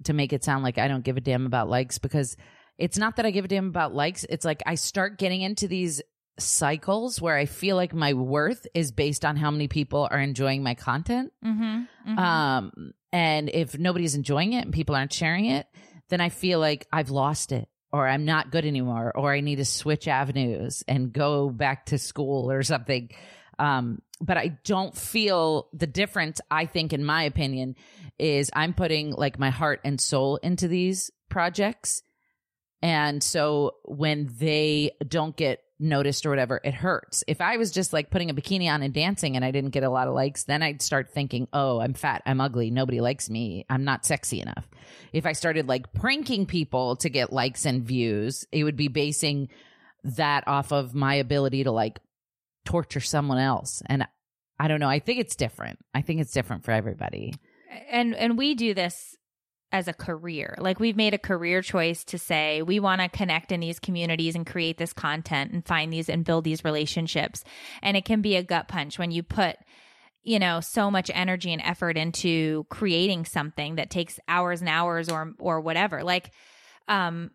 to 0.04 0.12
make 0.12 0.32
it 0.32 0.42
sound 0.42 0.64
like 0.64 0.78
i 0.78 0.88
don't 0.88 1.04
give 1.04 1.16
a 1.16 1.20
damn 1.20 1.46
about 1.46 1.68
likes 1.68 1.98
because 1.98 2.36
it's 2.78 2.96
not 2.96 3.16
that 3.16 3.26
i 3.26 3.30
give 3.30 3.44
a 3.44 3.48
damn 3.48 3.66
about 3.66 3.94
likes. 3.94 4.24
It's 4.28 4.44
like 4.44 4.62
i 4.66 4.74
start 4.76 5.18
getting 5.18 5.42
into 5.42 5.68
these 5.68 6.00
cycles 6.38 7.20
where 7.20 7.36
i 7.36 7.44
feel 7.44 7.76
like 7.76 7.92
my 7.92 8.14
worth 8.14 8.66
is 8.74 8.92
based 8.92 9.24
on 9.24 9.36
how 9.36 9.50
many 9.50 9.68
people 9.68 10.08
are 10.10 10.18
enjoying 10.18 10.62
my 10.62 10.74
content. 10.74 11.32
Mm-hmm, 11.44 12.18
um 12.18 12.92
and 13.12 13.50
if 13.50 13.78
nobody's 13.78 14.14
enjoying 14.14 14.52
it 14.52 14.64
and 14.64 14.72
people 14.72 14.94
aren't 14.94 15.12
sharing 15.12 15.46
it 15.46 15.66
then 16.08 16.20
i 16.20 16.28
feel 16.28 16.60
like 16.60 16.86
i've 16.92 17.10
lost 17.10 17.52
it 17.52 17.68
or 17.92 18.06
i'm 18.06 18.24
not 18.24 18.50
good 18.50 18.64
anymore 18.64 19.12
or 19.14 19.32
i 19.32 19.40
need 19.40 19.56
to 19.56 19.64
switch 19.64 20.08
avenues 20.08 20.82
and 20.88 21.12
go 21.12 21.48
back 21.50 21.86
to 21.86 21.98
school 21.98 22.50
or 22.50 22.62
something. 22.62 23.10
Um 23.58 24.02
but 24.20 24.36
i 24.36 24.58
don't 24.64 24.96
feel 24.96 25.68
the 25.72 25.86
difference 25.86 26.40
i 26.50 26.66
think 26.66 26.92
in 26.92 27.04
my 27.04 27.24
opinion 27.24 27.74
is 28.18 28.50
i'm 28.54 28.74
putting 28.74 29.12
like 29.12 29.38
my 29.38 29.50
heart 29.50 29.80
and 29.84 30.00
soul 30.00 30.36
into 30.36 30.68
these 30.68 31.10
projects. 31.30 32.02
And 32.82 33.22
so 33.22 33.76
when 33.84 34.28
they 34.38 34.92
don't 35.06 35.36
get 35.36 35.62
noticed 35.80 36.26
or 36.26 36.30
whatever, 36.30 36.60
it 36.62 36.74
hurts. 36.74 37.24
If 37.26 37.40
I 37.40 37.56
was 37.56 37.70
just 37.70 37.92
like 37.92 38.10
putting 38.10 38.30
a 38.30 38.34
bikini 38.34 38.70
on 38.70 38.82
and 38.82 38.92
dancing 38.92 39.36
and 39.36 39.44
I 39.44 39.50
didn't 39.50 39.70
get 39.70 39.82
a 39.82 39.90
lot 39.90 40.08
of 40.08 40.14
likes, 40.14 40.44
then 40.44 40.62
I'd 40.62 40.82
start 40.82 41.10
thinking, 41.10 41.48
oh, 41.52 41.80
I'm 41.80 41.94
fat, 41.94 42.22
I'm 42.26 42.40
ugly, 42.40 42.70
nobody 42.70 43.00
likes 43.00 43.30
me, 43.30 43.64
I'm 43.68 43.84
not 43.84 44.04
sexy 44.04 44.40
enough. 44.40 44.68
If 45.12 45.26
I 45.26 45.32
started 45.32 45.68
like 45.68 45.92
pranking 45.92 46.46
people 46.46 46.96
to 46.96 47.08
get 47.08 47.32
likes 47.32 47.64
and 47.66 47.82
views, 47.82 48.44
it 48.52 48.64
would 48.64 48.76
be 48.76 48.88
basing 48.88 49.48
that 50.04 50.46
off 50.46 50.72
of 50.72 50.94
my 50.94 51.14
ability 51.14 51.64
to 51.64 51.70
like 51.70 52.00
torture 52.64 53.00
someone 53.00 53.38
else. 53.38 53.82
And 53.86 54.06
I 54.58 54.68
don't 54.68 54.80
know. 54.80 54.88
I 54.88 54.98
think 54.98 55.20
it's 55.20 55.36
different. 55.36 55.78
I 55.94 56.02
think 56.02 56.20
it's 56.20 56.32
different 56.32 56.64
for 56.64 56.72
everybody. 56.72 57.34
and 57.90 58.14
and 58.14 58.36
we 58.36 58.54
do 58.54 58.74
this 58.74 59.16
as 59.72 59.86
a 59.86 59.92
career. 59.92 60.56
Like 60.58 60.80
we've 60.80 60.96
made 60.96 61.14
a 61.14 61.18
career 61.18 61.62
choice 61.62 62.04
to 62.04 62.18
say 62.18 62.62
we 62.62 62.80
want 62.80 63.00
to 63.00 63.08
connect 63.08 63.52
in 63.52 63.60
these 63.60 63.78
communities 63.78 64.34
and 64.34 64.46
create 64.46 64.78
this 64.78 64.92
content 64.92 65.52
and 65.52 65.64
find 65.64 65.92
these 65.92 66.08
and 66.08 66.24
build 66.24 66.44
these 66.44 66.64
relationships. 66.64 67.44
And 67.82 67.96
it 67.96 68.04
can 68.04 68.20
be 68.20 68.36
a 68.36 68.42
gut 68.42 68.68
punch 68.68 68.98
when 68.98 69.10
you 69.10 69.22
put 69.22 69.56
you 70.22 70.38
know 70.38 70.60
so 70.60 70.90
much 70.90 71.10
energy 71.14 71.52
and 71.52 71.62
effort 71.62 71.96
into 71.96 72.66
creating 72.68 73.24
something 73.24 73.76
that 73.76 73.90
takes 73.90 74.20
hours 74.28 74.60
and 74.60 74.68
hours 74.68 75.08
or 75.08 75.34
or 75.38 75.60
whatever. 75.60 76.02
Like 76.02 76.32
um 76.88 77.30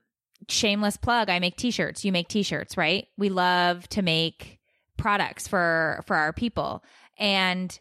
shameless 0.50 0.98
plug 0.98 1.30
i 1.30 1.40
make 1.40 1.56
t-shirts. 1.56 2.04
You 2.04 2.12
make 2.12 2.28
t-shirts 2.28 2.78
right? 2.78 3.08
We 3.18 3.30
love 3.30 3.88
to 3.90 4.02
make 4.02 4.60
products 4.98 5.48
for 5.48 6.04
for 6.06 6.16
our 6.16 6.34
people. 6.34 6.84
And 7.18 7.78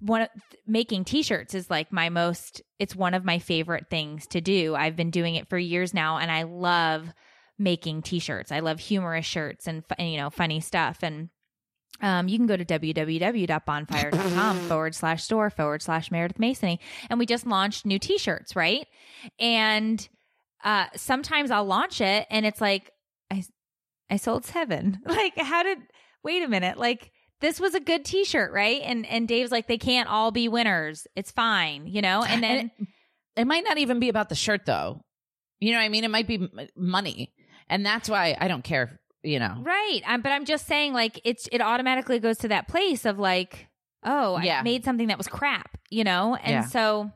one 0.00 0.22
of 0.22 0.28
making 0.66 1.04
t-shirts 1.04 1.54
is 1.54 1.70
like 1.70 1.92
my 1.92 2.08
most 2.08 2.62
it's 2.78 2.94
one 2.94 3.14
of 3.14 3.24
my 3.24 3.38
favorite 3.38 3.88
things 3.90 4.26
to 4.26 4.40
do 4.40 4.74
i've 4.74 4.96
been 4.96 5.10
doing 5.10 5.34
it 5.34 5.48
for 5.48 5.58
years 5.58 5.94
now 5.94 6.18
and 6.18 6.30
i 6.30 6.42
love 6.42 7.12
making 7.58 8.02
t-shirts 8.02 8.52
i 8.52 8.60
love 8.60 8.78
humorous 8.78 9.26
shirts 9.26 9.66
and, 9.66 9.82
and 9.98 10.10
you 10.10 10.16
know 10.16 10.30
funny 10.30 10.60
stuff 10.60 10.98
and 11.02 11.28
um, 12.00 12.28
you 12.28 12.38
can 12.38 12.46
go 12.46 12.56
to 12.56 12.64
www.bonfire.com 12.64 14.58
forward 14.68 14.94
slash 14.94 15.24
store 15.24 15.50
forward 15.50 15.82
slash 15.82 16.10
Meredith 16.10 16.38
Masony. 16.38 16.78
And 17.08 17.18
we 17.18 17.26
just 17.26 17.46
launched 17.46 17.86
new 17.86 17.98
t 17.98 18.18
shirts, 18.18 18.54
right? 18.54 18.86
And 19.38 20.06
uh, 20.64 20.86
sometimes 20.94 21.50
I'll 21.50 21.64
launch 21.64 22.00
it 22.00 22.26
and 22.30 22.44
it's 22.44 22.60
like, 22.60 22.90
I, 23.30 23.44
I 24.10 24.16
sold 24.16 24.44
seven. 24.44 24.98
Like, 25.06 25.38
how 25.38 25.62
did, 25.62 25.78
wait 26.22 26.42
a 26.42 26.48
minute. 26.48 26.76
Like, 26.76 27.12
this 27.40 27.60
was 27.60 27.74
a 27.74 27.80
good 27.80 28.04
t 28.04 28.24
shirt, 28.24 28.52
right? 28.52 28.80
And, 28.84 29.04
and 29.06 29.28
Dave's 29.28 29.52
like, 29.52 29.66
they 29.66 29.78
can't 29.78 30.08
all 30.08 30.30
be 30.30 30.48
winners. 30.48 31.06
It's 31.16 31.30
fine, 31.30 31.86
you 31.86 32.00
know? 32.02 32.22
And 32.24 32.42
then, 32.42 32.70
it, 32.78 32.86
it 33.42 33.46
might 33.46 33.64
not 33.64 33.78
even 33.78 34.00
be 34.00 34.08
about 34.08 34.28
the 34.28 34.34
shirt 34.34 34.64
though. 34.66 35.02
You 35.60 35.72
know 35.72 35.78
what 35.78 35.84
I 35.84 35.88
mean? 35.88 36.04
It 36.04 36.10
might 36.10 36.26
be 36.26 36.34
m- 36.36 36.50
money. 36.76 37.32
And 37.68 37.84
that's 37.84 38.08
why 38.08 38.36
I 38.40 38.48
don't 38.48 38.62
care, 38.64 39.00
you 39.22 39.38
know. 39.38 39.56
Right. 39.62 40.00
Um, 40.06 40.22
but 40.22 40.32
I'm 40.32 40.44
just 40.44 40.66
saying, 40.66 40.92
like, 40.92 41.20
it's 41.24 41.48
it 41.52 41.60
automatically 41.60 42.18
goes 42.20 42.38
to 42.38 42.48
that 42.48 42.68
place 42.68 43.04
of 43.04 43.18
like, 43.18 43.66
oh, 44.04 44.38
Yeah. 44.40 44.60
I 44.60 44.62
made 44.62 44.84
something 44.84 45.08
that 45.08 45.18
was 45.18 45.26
crap, 45.28 45.76
you 45.90 46.04
know? 46.04 46.36
And 46.36 46.50
Yeah. 46.52 46.60
so 46.66 47.10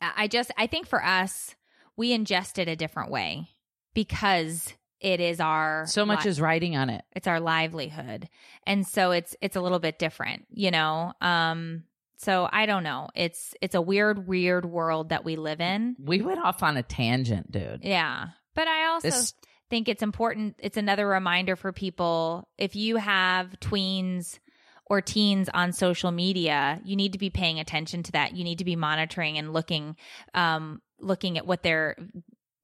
I 0.00 0.12
I 0.24 0.28
just 0.28 0.50
I 0.56 0.66
think 0.66 0.86
for 0.86 1.04
us, 1.04 1.54
we 1.96 2.16
ingest 2.16 2.58
it 2.58 2.68
a 2.68 2.76
different 2.76 3.10
way 3.10 3.48
because 3.94 4.74
it 5.04 5.20
is 5.20 5.38
our 5.38 5.84
So 5.86 6.04
much 6.06 6.24
li- 6.24 6.30
is 6.30 6.40
riding 6.40 6.76
on 6.76 6.88
it. 6.90 7.04
it's 7.14 7.26
our 7.26 7.38
livelihood. 7.40 8.28
And 8.66 8.86
so 8.86 9.10
it's 9.12 9.36
it's 9.40 9.54
a 9.56 9.60
little 9.60 9.78
bit 9.78 9.98
different, 9.98 10.46
you 10.50 10.70
know? 10.70 11.12
Um 11.20 11.84
so 12.16 12.48
I 12.50 12.64
don't 12.66 12.84
know. 12.84 13.10
It's 13.14 13.54
it's 13.60 13.74
a 13.74 13.82
weird, 13.82 14.26
weird 14.26 14.64
world 14.64 15.10
that 15.10 15.24
we 15.24 15.36
live 15.36 15.60
in. 15.60 15.94
We 16.02 16.22
went 16.22 16.40
off 16.40 16.62
on 16.62 16.76
a 16.76 16.82
tangent, 16.82 17.52
dude. 17.52 17.80
Yeah. 17.84 18.28
But 18.54 18.66
I 18.66 18.86
also 18.86 19.08
This 19.10 19.34
think 19.68 19.88
it's 19.88 20.02
important. 20.02 20.56
It's 20.58 20.76
another 20.76 21.06
reminder 21.06 21.54
for 21.56 21.72
people 21.72 22.48
if 22.56 22.76
you 22.76 22.96
have 22.96 23.48
tweens 23.60 24.38
or 24.86 25.00
teens 25.00 25.48
on 25.52 25.72
social 25.72 26.10
media, 26.12 26.80
you 26.84 26.94
need 26.96 27.12
to 27.14 27.18
be 27.18 27.30
paying 27.30 27.58
attention 27.58 28.02
to 28.04 28.12
that. 28.12 28.36
You 28.36 28.44
need 28.44 28.58
to 28.58 28.64
be 28.64 28.76
monitoring 28.76 29.36
and 29.38 29.52
looking 29.52 29.96
um, 30.34 30.80
looking 31.00 31.36
at 31.36 31.46
what 31.46 31.62
they're 31.62 31.96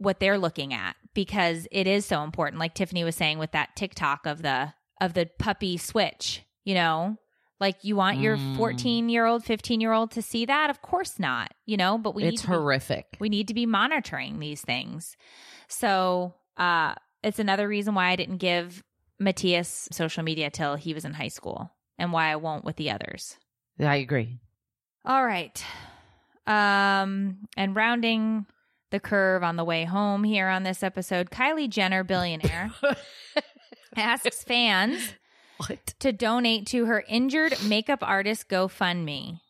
what 0.00 0.18
they're 0.18 0.38
looking 0.38 0.72
at 0.74 0.96
because 1.14 1.68
it 1.70 1.86
is 1.86 2.04
so 2.06 2.22
important 2.24 2.58
like 2.58 2.74
tiffany 2.74 3.04
was 3.04 3.14
saying 3.14 3.38
with 3.38 3.52
that 3.52 3.68
tiktok 3.76 4.26
of 4.26 4.42
the 4.42 4.72
of 5.00 5.14
the 5.14 5.28
puppy 5.38 5.76
switch 5.76 6.42
you 6.64 6.74
know 6.74 7.16
like 7.60 7.76
you 7.84 7.94
want 7.94 8.18
your 8.18 8.36
Mm. 8.38 8.56
14 8.56 9.08
year 9.08 9.26
old 9.26 9.44
15 9.44 9.80
year 9.80 9.92
old 9.92 10.10
to 10.12 10.22
see 10.22 10.44
that 10.46 10.70
of 10.70 10.80
course 10.82 11.18
not 11.18 11.52
you 11.66 11.76
know 11.76 11.98
but 11.98 12.14
we 12.14 12.22
need 12.22 12.32
it's 12.34 12.42
to 12.42 12.48
be- 12.48 12.54
horrific. 12.54 13.16
we 13.20 13.28
need 13.28 13.46
to 13.48 13.54
be 13.54 13.66
monitoring 13.66 14.38
these 14.40 14.62
things 14.62 15.16
so 15.68 16.34
uh 16.56 16.94
it's 17.22 17.38
another 17.38 17.68
reason 17.68 17.94
why 17.94 18.08
i 18.10 18.16
didn't 18.16 18.38
give 18.38 18.82
matthias 19.18 19.88
social 19.92 20.22
media 20.22 20.50
till 20.50 20.76
he 20.76 20.94
was 20.94 21.04
in 21.04 21.12
high 21.12 21.28
school 21.28 21.70
and 21.98 22.12
why 22.12 22.30
i 22.32 22.36
won't 22.36 22.64
with 22.64 22.76
the 22.76 22.90
others 22.90 23.36
Yeah, 23.78 23.90
I 23.92 23.96
agree. 23.96 24.38
all 25.04 25.24
right. 25.24 25.62
Um, 26.46 27.46
and 27.56 27.76
rounding 27.76 28.46
the 28.90 29.00
curve 29.00 29.42
on 29.42 29.56
the 29.56 29.64
way 29.64 29.84
home 29.84 30.24
here 30.24 30.48
on 30.48 30.62
this 30.62 30.82
episode, 30.82 31.30
Kylie 31.30 31.68
Jenner, 31.68 32.04
billionaire, 32.04 32.70
asks 33.96 34.42
fans 34.42 35.14
What? 35.58 35.94
to 36.00 36.12
donate 36.12 36.66
to 36.68 36.86
her 36.86 37.04
injured 37.08 37.54
makeup 37.64 38.00
artist 38.02 38.48
GoFundMe. 38.48 39.40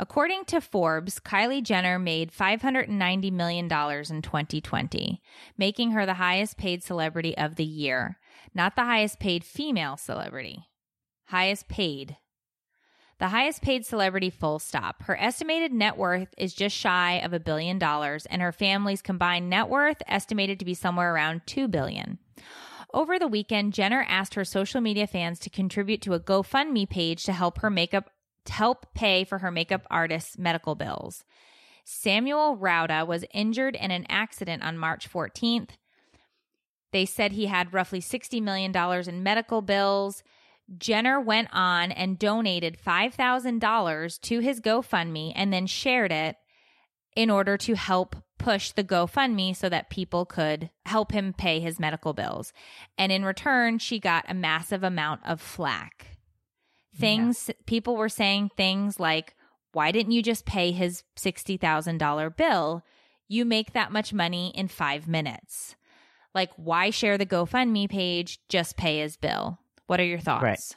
According 0.00 0.44
to 0.46 0.60
Forbes, 0.60 1.18
Kylie 1.18 1.62
Jenner 1.62 1.98
made 1.98 2.30
$590 2.30 3.32
million 3.32 3.64
in 3.64 4.22
2020, 4.22 5.20
making 5.56 5.90
her 5.90 6.06
the 6.06 6.14
highest 6.14 6.56
paid 6.56 6.84
celebrity 6.84 7.36
of 7.36 7.56
the 7.56 7.64
year. 7.64 8.18
Not 8.54 8.76
the 8.76 8.84
highest 8.84 9.18
paid 9.18 9.42
female 9.42 9.96
celebrity. 9.96 10.68
Highest 11.26 11.68
paid. 11.68 12.16
The 13.18 13.28
highest 13.28 13.62
paid 13.62 13.84
celebrity, 13.84 14.30
full 14.30 14.60
stop. 14.60 15.02
Her 15.02 15.16
estimated 15.16 15.72
net 15.72 15.96
worth 15.96 16.28
is 16.38 16.54
just 16.54 16.76
shy 16.76 17.14
of 17.14 17.32
a 17.32 17.40
billion 17.40 17.78
dollars, 17.78 18.26
and 18.26 18.40
her 18.40 18.52
family's 18.52 19.02
combined 19.02 19.50
net 19.50 19.68
worth 19.68 20.00
estimated 20.06 20.60
to 20.60 20.64
be 20.64 20.74
somewhere 20.74 21.12
around 21.12 21.42
two 21.44 21.66
billion. 21.66 22.18
Over 22.94 23.18
the 23.18 23.26
weekend, 23.26 23.74
Jenner 23.74 24.06
asked 24.08 24.34
her 24.34 24.44
social 24.44 24.80
media 24.80 25.06
fans 25.06 25.40
to 25.40 25.50
contribute 25.50 26.00
to 26.02 26.14
a 26.14 26.20
GoFundMe 26.20 26.88
page 26.88 27.24
to 27.24 27.32
help 27.32 27.58
her 27.58 27.70
makeup 27.70 28.10
to 28.44 28.52
help 28.52 28.94
pay 28.94 29.24
for 29.24 29.38
her 29.38 29.50
makeup 29.50 29.86
artist's 29.90 30.38
medical 30.38 30.74
bills. 30.74 31.24
Samuel 31.84 32.56
Rauda 32.56 33.06
was 33.06 33.24
injured 33.34 33.76
in 33.76 33.90
an 33.90 34.06
accident 34.08 34.62
on 34.62 34.78
March 34.78 35.10
14th. 35.10 35.70
They 36.92 37.04
said 37.04 37.32
he 37.32 37.46
had 37.46 37.74
roughly 37.74 38.00
$60 38.00 38.42
million 38.42 38.74
in 39.06 39.22
medical 39.22 39.60
bills. 39.60 40.22
Jenner 40.76 41.20
went 41.20 41.48
on 41.52 41.92
and 41.92 42.18
donated 42.18 42.78
$5,000 42.84 44.20
to 44.20 44.38
his 44.40 44.60
GoFundMe 44.60 45.32
and 45.34 45.52
then 45.52 45.66
shared 45.66 46.12
it 46.12 46.36
in 47.16 47.30
order 47.30 47.56
to 47.56 47.74
help 47.74 48.16
push 48.38 48.72
the 48.72 48.84
GoFundMe 48.84 49.56
so 49.56 49.68
that 49.68 49.90
people 49.90 50.24
could 50.24 50.70
help 50.86 51.12
him 51.12 51.32
pay 51.32 51.58
his 51.60 51.80
medical 51.80 52.12
bills. 52.12 52.52
And 52.96 53.10
in 53.10 53.24
return, 53.24 53.78
she 53.78 53.98
got 53.98 54.24
a 54.28 54.34
massive 54.34 54.82
amount 54.82 55.22
of 55.24 55.40
flack. 55.40 56.18
Things, 56.96 57.50
people 57.66 57.96
were 57.96 58.08
saying 58.08 58.50
things 58.56 59.00
like, 59.00 59.34
why 59.72 59.90
didn't 59.92 60.12
you 60.12 60.22
just 60.22 60.44
pay 60.46 60.72
his 60.72 61.02
$60,000 61.16 62.36
bill? 62.36 62.84
You 63.26 63.44
make 63.44 63.72
that 63.72 63.92
much 63.92 64.12
money 64.12 64.52
in 64.54 64.68
five 64.68 65.06
minutes. 65.06 65.76
Like, 66.34 66.50
why 66.56 66.90
share 66.90 67.18
the 67.18 67.26
GoFundMe 67.26 67.88
page? 67.88 68.38
Just 68.48 68.76
pay 68.76 69.00
his 69.00 69.16
bill. 69.16 69.58
What 69.88 70.00
are 70.00 70.04
your 70.04 70.20
thoughts? 70.20 70.76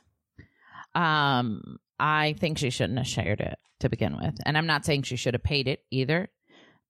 Right. 0.95 1.20
Um, 1.39 1.78
I 1.99 2.34
think 2.39 2.57
she 2.57 2.70
shouldn't 2.70 2.97
have 2.97 3.07
shared 3.07 3.41
it 3.41 3.59
to 3.82 3.89
begin 3.89 4.16
with. 4.16 4.39
And 4.45 4.57
I'm 4.57 4.66
not 4.66 4.86
saying 4.86 5.03
she 5.03 5.18
should 5.18 5.34
have 5.34 5.43
paid 5.43 5.68
it 5.68 5.84
either, 5.91 6.30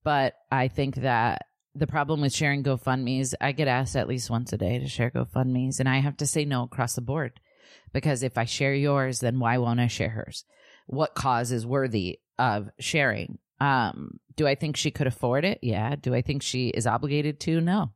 but 0.04 0.34
I 0.50 0.68
think 0.68 0.96
that 0.96 1.46
the 1.74 1.86
problem 1.86 2.20
with 2.20 2.32
sharing 2.32 2.62
GoFundMe's, 2.62 3.34
I 3.40 3.52
get 3.52 3.66
asked 3.66 3.96
at 3.96 4.08
least 4.08 4.30
once 4.30 4.52
a 4.52 4.58
day 4.58 4.78
to 4.78 4.88
share 4.88 5.10
GoFundMe's, 5.10 5.80
and 5.80 5.88
I 5.88 5.98
have 5.98 6.16
to 6.18 6.26
say 6.26 6.44
no 6.44 6.62
across 6.62 6.94
the 6.94 7.00
board. 7.00 7.40
Because 7.92 8.22
if 8.22 8.38
I 8.38 8.44
share 8.44 8.74
yours, 8.74 9.20
then 9.20 9.38
why 9.38 9.58
won't 9.58 9.80
I 9.80 9.88
share 9.88 10.10
hers? 10.10 10.44
What 10.86 11.14
cause 11.14 11.50
is 11.50 11.66
worthy 11.66 12.20
of 12.38 12.70
sharing? 12.78 13.38
Um, 13.60 14.20
do 14.36 14.46
I 14.46 14.54
think 14.54 14.76
she 14.76 14.90
could 14.90 15.06
afford 15.06 15.44
it? 15.44 15.58
Yeah. 15.62 15.96
Do 15.96 16.14
I 16.14 16.22
think 16.22 16.42
she 16.42 16.68
is 16.68 16.86
obligated 16.86 17.40
to? 17.40 17.60
No. 17.60 17.92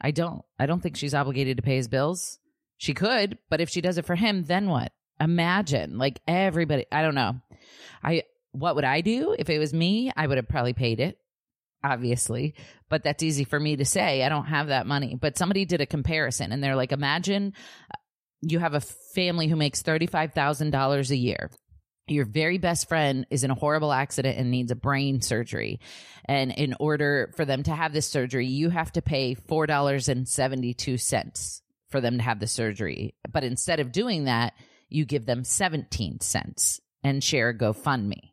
I 0.00 0.12
don't. 0.12 0.42
I 0.58 0.66
don't 0.66 0.80
think 0.80 0.96
she's 0.96 1.14
obligated 1.14 1.56
to 1.58 1.62
pay 1.62 1.76
his 1.76 1.88
bills. 1.88 2.38
She 2.78 2.94
could, 2.94 3.38
but 3.50 3.60
if 3.60 3.68
she 3.68 3.80
does 3.80 3.98
it 3.98 4.06
for 4.06 4.14
him, 4.14 4.44
then 4.44 4.68
what? 4.68 4.92
Imagine 5.20 5.98
like 5.98 6.20
everybody, 6.28 6.86
I 6.90 7.02
don't 7.02 7.16
know. 7.16 7.34
I 8.02 8.22
what 8.52 8.76
would 8.76 8.84
I 8.84 9.00
do 9.00 9.34
if 9.38 9.50
it 9.50 9.58
was 9.58 9.74
me? 9.74 10.10
I 10.16 10.26
would 10.26 10.38
have 10.38 10.48
probably 10.48 10.72
paid 10.72 11.00
it. 11.00 11.18
Obviously, 11.84 12.54
but 12.88 13.04
that's 13.04 13.22
easy 13.22 13.44
for 13.44 13.58
me 13.58 13.76
to 13.76 13.84
say. 13.84 14.24
I 14.24 14.28
don't 14.28 14.46
have 14.46 14.68
that 14.68 14.86
money. 14.86 15.16
But 15.20 15.38
somebody 15.38 15.64
did 15.64 15.80
a 15.80 15.86
comparison 15.86 16.50
and 16.50 16.62
they're 16.62 16.76
like 16.76 16.92
imagine 16.92 17.52
uh, 17.92 17.98
you 18.40 18.60
have 18.60 18.74
a 18.74 18.80
family 18.80 19.48
who 19.48 19.56
makes 19.56 19.82
$35,000 19.82 21.10
a 21.10 21.16
year. 21.16 21.50
Your 22.06 22.24
very 22.24 22.58
best 22.58 22.88
friend 22.88 23.26
is 23.30 23.44
in 23.44 23.50
a 23.50 23.54
horrible 23.54 23.92
accident 23.92 24.38
and 24.38 24.50
needs 24.50 24.70
a 24.70 24.76
brain 24.76 25.20
surgery. 25.20 25.80
And 26.24 26.52
in 26.52 26.74
order 26.78 27.32
for 27.36 27.44
them 27.44 27.64
to 27.64 27.74
have 27.74 27.92
this 27.92 28.06
surgery, 28.06 28.46
you 28.46 28.70
have 28.70 28.92
to 28.92 29.02
pay 29.02 29.34
$4.72 29.34 31.60
for 31.88 32.00
them 32.00 32.18
to 32.18 32.22
have 32.22 32.40
the 32.40 32.46
surgery. 32.46 33.14
But 33.30 33.44
instead 33.44 33.80
of 33.80 33.92
doing 33.92 34.24
that, 34.24 34.54
you 34.88 35.04
give 35.04 35.26
them 35.26 35.44
17 35.44 36.20
cents 36.20 36.80
and 37.02 37.22
share 37.22 37.52
GoFundMe. 37.54 38.32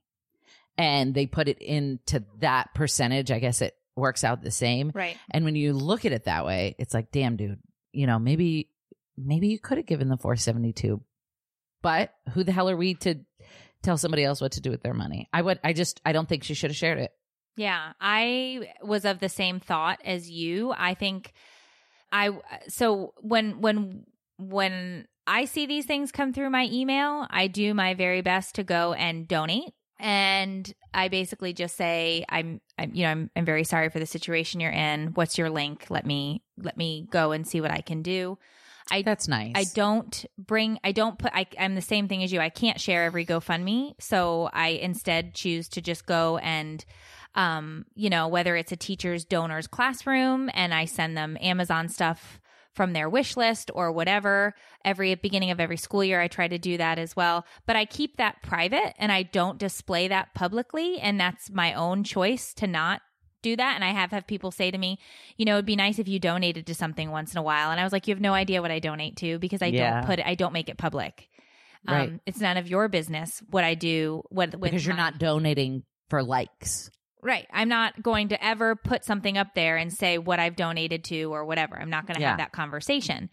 And 0.77 1.13
they 1.13 1.25
put 1.25 1.47
it 1.47 1.59
into 1.59 2.25
that 2.39 2.73
percentage. 2.73 3.31
I 3.31 3.39
guess 3.39 3.61
it 3.61 3.75
works 3.95 4.23
out 4.23 4.41
the 4.41 4.51
same. 4.51 4.91
Right. 4.93 5.17
And 5.31 5.45
when 5.45 5.55
you 5.55 5.73
look 5.73 6.05
at 6.05 6.11
it 6.11 6.25
that 6.25 6.45
way, 6.45 6.75
it's 6.77 6.93
like, 6.93 7.11
damn, 7.11 7.37
dude, 7.37 7.59
you 7.93 8.07
know, 8.07 8.19
maybe, 8.19 8.69
maybe 9.17 9.47
you 9.47 9.59
could 9.59 9.77
have 9.77 9.85
given 9.85 10.09
the 10.09 10.17
472, 10.17 11.01
but 11.81 12.13
who 12.33 12.43
the 12.43 12.51
hell 12.51 12.69
are 12.69 12.75
we 12.75 12.95
to 12.95 13.15
tell 13.83 13.97
somebody 13.97 14.25
else 14.25 14.41
what 14.41 14.53
to 14.53 14.61
do 14.61 14.71
with 14.71 14.83
their 14.83 14.93
money? 14.93 15.29
I 15.31 15.41
would, 15.41 15.59
I 15.63 15.71
just, 15.71 16.01
I 16.05 16.11
don't 16.11 16.27
think 16.27 16.43
she 16.43 16.55
should 16.55 16.71
have 16.71 16.77
shared 16.77 16.99
it. 16.99 17.11
Yeah, 17.55 17.93
I 18.01 18.69
was 18.81 19.05
of 19.05 19.19
the 19.19 19.29
same 19.29 19.61
thought 19.61 19.99
as 20.03 20.29
you. 20.29 20.73
I 20.75 20.93
think 20.93 21.31
I 22.15 22.29
so 22.69 23.13
when 23.19 23.59
when 23.59 24.05
when 24.37 25.07
I 25.27 25.45
see 25.45 25.65
these 25.65 25.85
things 25.85 26.11
come 26.11 26.31
through 26.31 26.49
my 26.49 26.69
email, 26.71 27.27
I 27.29 27.47
do 27.47 27.73
my 27.73 27.93
very 27.93 28.21
best 28.21 28.55
to 28.55 28.63
go 28.63 28.93
and 28.93 29.27
donate. 29.27 29.73
And 29.99 30.71
I 30.93 31.07
basically 31.07 31.53
just 31.53 31.75
say, 31.75 32.25
I'm, 32.29 32.61
I'm, 32.77 32.93
you 32.93 33.03
know, 33.03 33.11
I'm, 33.11 33.31
I'm 33.35 33.45
very 33.45 33.63
sorry 33.63 33.89
for 33.89 33.99
the 33.99 34.05
situation 34.05 34.59
you're 34.59 34.71
in. 34.71 35.07
What's 35.13 35.37
your 35.37 35.49
link? 35.49 35.85
Let 35.89 36.05
me, 36.05 36.43
let 36.57 36.77
me 36.77 37.07
go 37.09 37.31
and 37.31 37.47
see 37.47 37.61
what 37.61 37.71
I 37.71 37.81
can 37.81 38.01
do. 38.01 38.37
I, 38.91 39.01
That's 39.01 39.27
nice. 39.27 39.53
I 39.55 39.63
don't 39.73 40.25
bring, 40.37 40.79
I 40.83 40.91
don't 40.91 41.17
put, 41.17 41.31
I, 41.33 41.47
I'm 41.57 41.75
the 41.75 41.81
same 41.81 42.07
thing 42.07 42.23
as 42.23 42.31
you. 42.31 42.39
I 42.39 42.49
can't 42.49 42.79
share 42.79 43.05
every 43.05 43.25
GoFundMe. 43.25 43.93
So 43.99 44.49
I 44.53 44.67
instead 44.69 45.33
choose 45.33 45.69
to 45.69 45.81
just 45.81 46.05
go 46.05 46.37
and, 46.37 46.85
um, 47.35 47.85
you 47.95 48.09
know, 48.09 48.27
whether 48.27 48.55
it's 48.55 48.71
a 48.71 48.77
teacher's 48.77 49.25
donor's 49.25 49.67
classroom 49.67 50.49
and 50.53 50.73
I 50.73 50.85
send 50.85 51.17
them 51.17 51.37
Amazon 51.41 51.89
stuff 51.89 52.39
from 52.73 52.93
their 52.93 53.09
wish 53.09 53.37
list 53.37 53.71
or 53.73 53.91
whatever. 53.91 54.53
Every 54.83 55.15
beginning 55.15 55.51
of 55.51 55.59
every 55.59 55.77
school 55.77 56.03
year, 56.03 56.19
I 56.19 56.27
try 56.27 56.47
to 56.47 56.57
do 56.57 56.77
that 56.77 56.97
as 56.99 57.15
well. 57.15 57.45
But 57.65 57.75
I 57.75 57.85
keep 57.85 58.17
that 58.17 58.41
private 58.41 58.93
and 58.97 59.11
I 59.11 59.23
don't 59.23 59.57
display 59.57 60.07
that 60.09 60.33
publicly. 60.33 60.99
And 60.99 61.19
that's 61.19 61.49
my 61.49 61.73
own 61.73 62.03
choice 62.03 62.53
to 62.55 62.67
not 62.67 63.01
do 63.41 63.55
that. 63.55 63.75
And 63.75 63.83
I 63.83 63.91
have 63.91 64.11
have 64.11 64.27
people 64.27 64.51
say 64.51 64.71
to 64.71 64.77
me, 64.77 64.97
you 65.37 65.45
know, 65.45 65.53
it'd 65.53 65.65
be 65.65 65.75
nice 65.75 65.99
if 65.99 66.07
you 66.07 66.19
donated 66.19 66.67
to 66.67 66.73
something 66.75 67.11
once 67.11 67.31
in 67.31 67.37
a 67.37 67.43
while. 67.43 67.71
And 67.71 67.79
I 67.79 67.83
was 67.83 67.93
like, 67.93 68.07
you 68.07 68.13
have 68.13 68.21
no 68.21 68.33
idea 68.33 68.61
what 68.61 68.71
I 68.71 68.79
donate 68.79 69.17
to 69.17 69.39
because 69.39 69.61
I 69.61 69.67
Yeah. 69.67 69.95
don't 70.01 70.05
put 70.07 70.19
it, 70.19 70.25
I 70.25 70.35
don't 70.35 70.53
make 70.53 70.67
it 70.67 70.77
public. 70.77 71.29
Right. 71.87 72.09
Um, 72.09 72.21
it's 72.25 72.39
none 72.39 72.57
of 72.57 72.67
your 72.67 72.87
business 72.89 73.41
what 73.51 73.63
I 73.63 73.75
do. 73.75 74.23
What 74.29 74.51
with 74.51 74.61
because 74.71 74.85
you're 74.85 74.95
my- 74.95 75.03
not 75.03 75.17
donating 75.19 75.83
for 76.09 76.23
likes. 76.23 76.89
Right. 77.25 77.47
I'm 77.51 77.69
not 77.69 78.03
going 78.03 78.27
to 78.29 78.45
ever 78.45 78.75
put 78.75 79.03
something 79.03 79.35
up 79.35 79.55
there 79.55 79.77
and 79.77 79.91
say 79.91 80.19
what 80.19 80.39
I've 80.39 80.55
donated 80.55 81.03
to 81.05 81.33
or 81.33 81.43
whatever. 81.43 81.75
I'm 81.75 81.89
not 81.89 82.05
going 82.05 82.15
to 82.17 82.21
Yeah. 82.21 82.29
have 82.29 82.37
that 82.37 82.51
conversation. 82.51 83.31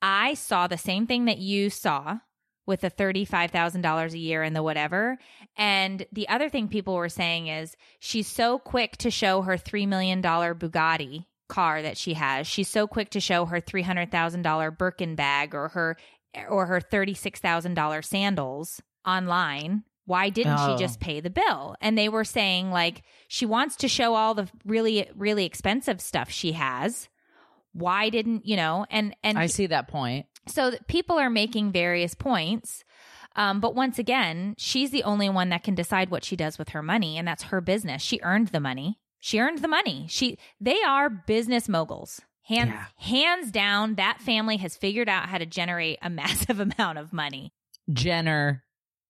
I 0.00 0.34
saw 0.34 0.68
the 0.68 0.78
same 0.78 1.08
thing 1.08 1.24
that 1.24 1.38
you 1.38 1.68
saw 1.68 2.18
with 2.64 2.82
the 2.82 2.90
$35,000 2.92 4.12
a 4.12 4.18
year 4.18 4.44
and 4.44 4.54
the 4.54 4.62
whatever. 4.62 5.18
And 5.56 6.06
the 6.12 6.28
other 6.28 6.48
thing 6.48 6.68
people 6.68 6.94
were 6.94 7.08
saying 7.08 7.48
is 7.48 7.76
she's 7.98 8.28
so 8.28 8.60
quick 8.60 8.96
to 8.98 9.10
show 9.10 9.42
her 9.42 9.56
$3 9.58 9.88
million 9.88 10.22
Bugatti 10.22 11.26
car 11.48 11.82
that 11.82 11.98
she 11.98 12.14
has. 12.14 12.46
She's 12.46 12.68
so 12.68 12.86
quick 12.86 13.10
to 13.10 13.20
show 13.20 13.46
her 13.46 13.60
$300,000 13.60 14.78
Birkin 14.78 15.16
bag 15.16 15.56
or 15.56 15.68
her 15.70 15.96
or 16.48 16.66
her 16.66 16.80
$36,000 16.80 18.04
sandals 18.04 18.80
online. 19.04 19.82
Why 20.06 20.28
didn't 20.28 20.56
Oh. 20.58 20.76
she 20.76 20.82
just 20.82 21.00
pay 21.00 21.20
the 21.20 21.30
bill? 21.30 21.76
And 21.80 21.96
they 21.96 22.08
were 22.08 22.24
saying 22.24 22.70
like 22.70 23.02
she 23.28 23.46
wants 23.46 23.76
to 23.76 23.88
show 23.88 24.14
all 24.14 24.34
the 24.34 24.48
really 24.64 25.08
really 25.16 25.44
expensive 25.44 26.00
stuff 26.00 26.30
she 26.30 26.52
has. 26.52 27.08
Why 27.72 28.08
didn't, 28.10 28.46
you 28.46 28.56
know, 28.56 28.86
and 28.90 29.16
and 29.22 29.38
I 29.38 29.46
see 29.46 29.66
that 29.66 29.88
point. 29.88 30.26
so 30.46 30.70
that 30.70 30.86
people 30.86 31.18
are 31.18 31.30
making 31.30 31.72
various 31.72 32.14
points. 32.14 32.84
Um, 33.36 33.58
but 33.58 33.74
once 33.74 33.98
again, 33.98 34.54
she's 34.58 34.92
the 34.92 35.02
only 35.02 35.28
one 35.28 35.48
that 35.48 35.64
can 35.64 35.74
decide 35.74 36.08
what 36.08 36.22
she 36.22 36.36
does 36.36 36.56
with 36.56 36.68
her 36.68 36.82
money, 36.82 37.18
and 37.18 37.26
that's 37.26 37.44
her 37.44 37.60
business. 37.60 38.00
She 38.00 38.20
earned 38.22 38.48
the 38.48 38.60
money. 38.60 38.98
she 39.18 39.40
earned 39.40 39.58
the 39.58 39.68
money. 39.68 40.06
She 40.08 40.38
they 40.60 40.80
are 40.86 41.08
business 41.10 41.68
moguls. 41.68 42.20
Hands 42.42 42.70
Yeah. 42.70 42.84
hands 42.98 43.50
down, 43.50 43.94
that 43.94 44.20
family 44.20 44.58
has 44.58 44.76
figured 44.76 45.08
out 45.08 45.30
how 45.30 45.38
to 45.38 45.46
generate 45.46 45.98
a 46.02 46.10
massive 46.20 46.60
amount 46.60 46.98
of 46.98 47.12
money. 47.12 47.52
Jenner 47.92 48.62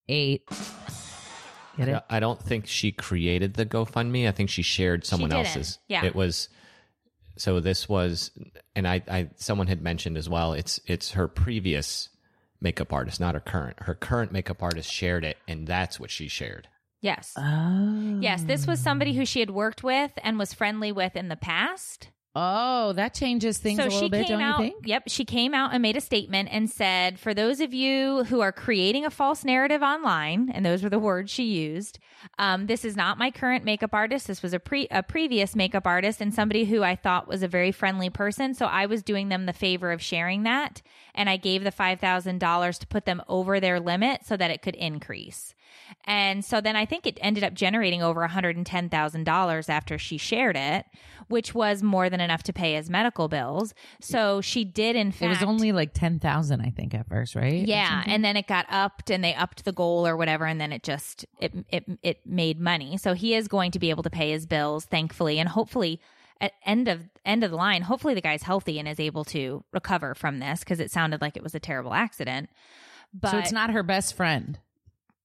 eight. 0.08 0.42
Get 1.76 1.88
it? 1.88 2.02
I 2.08 2.20
don't 2.20 2.40
think 2.40 2.66
she 2.66 2.92
created 2.92 3.54
the 3.54 3.66
GoFundMe. 3.66 4.28
I 4.28 4.32
think 4.32 4.50
she 4.50 4.62
shared 4.62 5.04
someone 5.04 5.30
didn't. 5.30 5.46
else's. 5.46 5.78
Yeah. 5.88 6.04
It 6.04 6.14
was 6.14 6.48
so 7.36 7.60
this 7.60 7.88
was 7.88 8.30
and 8.76 8.86
I, 8.86 9.02
I 9.08 9.30
someone 9.36 9.66
had 9.66 9.82
mentioned 9.82 10.16
as 10.16 10.28
well, 10.28 10.52
it's 10.52 10.80
it's 10.86 11.12
her 11.12 11.28
previous 11.28 12.08
makeup 12.60 12.92
artist, 12.92 13.20
not 13.20 13.34
her 13.34 13.40
current. 13.40 13.80
Her 13.80 13.94
current 13.94 14.32
makeup 14.32 14.62
artist 14.62 14.90
shared 14.90 15.24
it 15.24 15.36
and 15.48 15.66
that's 15.66 15.98
what 15.98 16.10
she 16.10 16.28
shared. 16.28 16.68
Yes. 17.00 17.34
Oh. 17.36 18.18
Yes, 18.20 18.44
this 18.44 18.66
was 18.66 18.80
somebody 18.80 19.12
who 19.12 19.26
she 19.26 19.40
had 19.40 19.50
worked 19.50 19.82
with 19.82 20.12
and 20.22 20.38
was 20.38 20.54
friendly 20.54 20.90
with 20.90 21.16
in 21.16 21.28
the 21.28 21.36
past. 21.36 22.08
Oh, 22.36 22.92
that 22.94 23.14
changes 23.14 23.58
things 23.58 23.78
so 23.78 23.86
a 23.86 23.90
little 23.90 24.08
bit, 24.08 24.26
don't 24.26 24.40
out. 24.40 24.58
you 24.58 24.70
think? 24.70 24.88
Yep, 24.88 25.04
she 25.06 25.24
came 25.24 25.54
out 25.54 25.72
and 25.72 25.80
made 25.80 25.96
a 25.96 26.00
statement 26.00 26.48
and 26.50 26.68
said, 26.68 27.20
"For 27.20 27.32
those 27.32 27.60
of 27.60 27.72
you 27.72 28.24
who 28.24 28.40
are 28.40 28.50
creating 28.50 29.04
a 29.04 29.10
false 29.10 29.44
narrative 29.44 29.82
online, 29.82 30.50
and 30.52 30.66
those 30.66 30.82
were 30.82 30.88
the 30.88 30.98
words 30.98 31.30
she 31.30 31.44
used, 31.44 32.00
um, 32.38 32.66
this 32.66 32.84
is 32.84 32.96
not 32.96 33.18
my 33.18 33.30
current 33.30 33.64
makeup 33.64 33.94
artist. 33.94 34.26
This 34.26 34.42
was 34.42 34.52
a 34.52 34.58
pre 34.58 34.88
a 34.90 35.04
previous 35.04 35.54
makeup 35.54 35.86
artist 35.86 36.20
and 36.20 36.34
somebody 36.34 36.64
who 36.64 36.82
I 36.82 36.96
thought 36.96 37.28
was 37.28 37.44
a 37.44 37.48
very 37.48 37.70
friendly 37.70 38.10
person. 38.10 38.52
So 38.52 38.66
I 38.66 38.86
was 38.86 39.04
doing 39.04 39.28
them 39.28 39.46
the 39.46 39.52
favor 39.52 39.92
of 39.92 40.02
sharing 40.02 40.42
that, 40.42 40.82
and 41.14 41.30
I 41.30 41.36
gave 41.36 41.62
the 41.62 41.70
five 41.70 42.00
thousand 42.00 42.40
dollars 42.40 42.78
to 42.78 42.86
put 42.88 43.04
them 43.04 43.22
over 43.28 43.60
their 43.60 43.78
limit 43.78 44.24
so 44.24 44.36
that 44.36 44.50
it 44.50 44.60
could 44.60 44.74
increase." 44.74 45.54
And 46.04 46.44
so 46.44 46.60
then 46.60 46.76
I 46.76 46.86
think 46.86 47.06
it 47.06 47.18
ended 47.20 47.44
up 47.44 47.54
generating 47.54 48.02
over 48.02 48.26
$110,000 48.26 49.68
after 49.68 49.98
she 49.98 50.18
shared 50.18 50.56
it, 50.56 50.86
which 51.28 51.54
was 51.54 51.82
more 51.82 52.10
than 52.10 52.20
enough 52.24 52.42
to 52.44 52.52
pay 52.52 52.74
his 52.74 52.90
medical 52.90 53.28
bills. 53.28 53.72
So 54.00 54.40
she 54.40 54.64
did, 54.64 54.96
in 54.96 55.12
fact. 55.12 55.22
It 55.22 55.28
was 55.28 55.42
only 55.44 55.70
like 55.70 55.92
10,000, 55.94 56.60
I 56.60 56.70
think, 56.70 56.94
at 56.94 57.08
first, 57.08 57.36
right? 57.36 57.64
Yeah, 57.66 58.02
and 58.06 58.24
then 58.24 58.36
it 58.36 58.46
got 58.48 58.66
upped 58.68 59.10
and 59.10 59.22
they 59.22 59.34
upped 59.34 59.64
the 59.64 59.72
goal 59.72 60.06
or 60.06 60.16
whatever 60.16 60.46
and 60.46 60.60
then 60.60 60.72
it 60.72 60.82
just 60.82 61.24
it 61.38 61.52
it 61.68 61.84
it 62.02 62.26
made 62.26 62.58
money. 62.58 62.96
So 62.96 63.12
he 63.14 63.34
is 63.34 63.46
going 63.46 63.70
to 63.70 63.78
be 63.78 63.90
able 63.90 64.02
to 64.02 64.10
pay 64.10 64.30
his 64.32 64.46
bills 64.46 64.86
thankfully 64.86 65.38
and 65.38 65.48
hopefully 65.48 66.00
at 66.40 66.52
end 66.66 66.88
of 66.88 67.08
end 67.24 67.44
of 67.44 67.50
the 67.52 67.56
line, 67.56 67.82
hopefully 67.82 68.14
the 68.14 68.20
guy's 68.20 68.42
healthy 68.42 68.78
and 68.80 68.88
is 68.88 68.98
able 68.98 69.24
to 69.26 69.62
recover 69.72 70.14
from 70.16 70.40
this 70.40 70.60
because 70.60 70.80
it 70.80 70.90
sounded 70.90 71.20
like 71.20 71.36
it 71.36 71.42
was 71.44 71.54
a 71.54 71.60
terrible 71.60 71.94
accident. 71.94 72.48
But 73.12 73.30
so 73.30 73.38
it's 73.38 73.52
not 73.52 73.70
her 73.70 73.84
best 73.84 74.14
friend. 74.16 74.58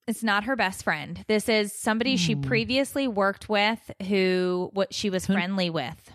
it's 0.08 0.24
not 0.24 0.43
her 0.45 0.56
best 0.56 0.84
friend. 0.84 1.24
This 1.28 1.50
is 1.50 1.74
somebody 1.74 2.16
she 2.18 2.34
Hmm. 2.34 2.41
previously 2.41 3.08
worked 3.08 3.50
with 3.50 3.91
who 4.08 4.70
what 4.74 4.93
she 4.93 5.10
was 5.10 5.26
friendly 5.26 5.70
with. 5.70 6.12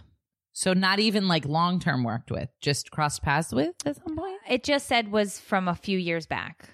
So 0.57 0.73
not 0.73 1.01
even 1.01 1.27
like 1.29 1.45
long 1.47 1.81
term 1.81 2.05
worked 2.05 2.31
with, 2.31 2.49
just 2.61 2.91
crossed 2.93 3.23
paths 3.23 3.53
with 3.53 3.75
at 3.85 3.97
some 3.97 4.17
point. 4.17 4.39
It 4.49 4.63
just 4.65 4.87
said 4.87 5.11
was 5.11 5.39
from 5.41 5.67
a 5.69 5.75
few 5.75 5.99
years 5.99 6.27
back. 6.27 6.69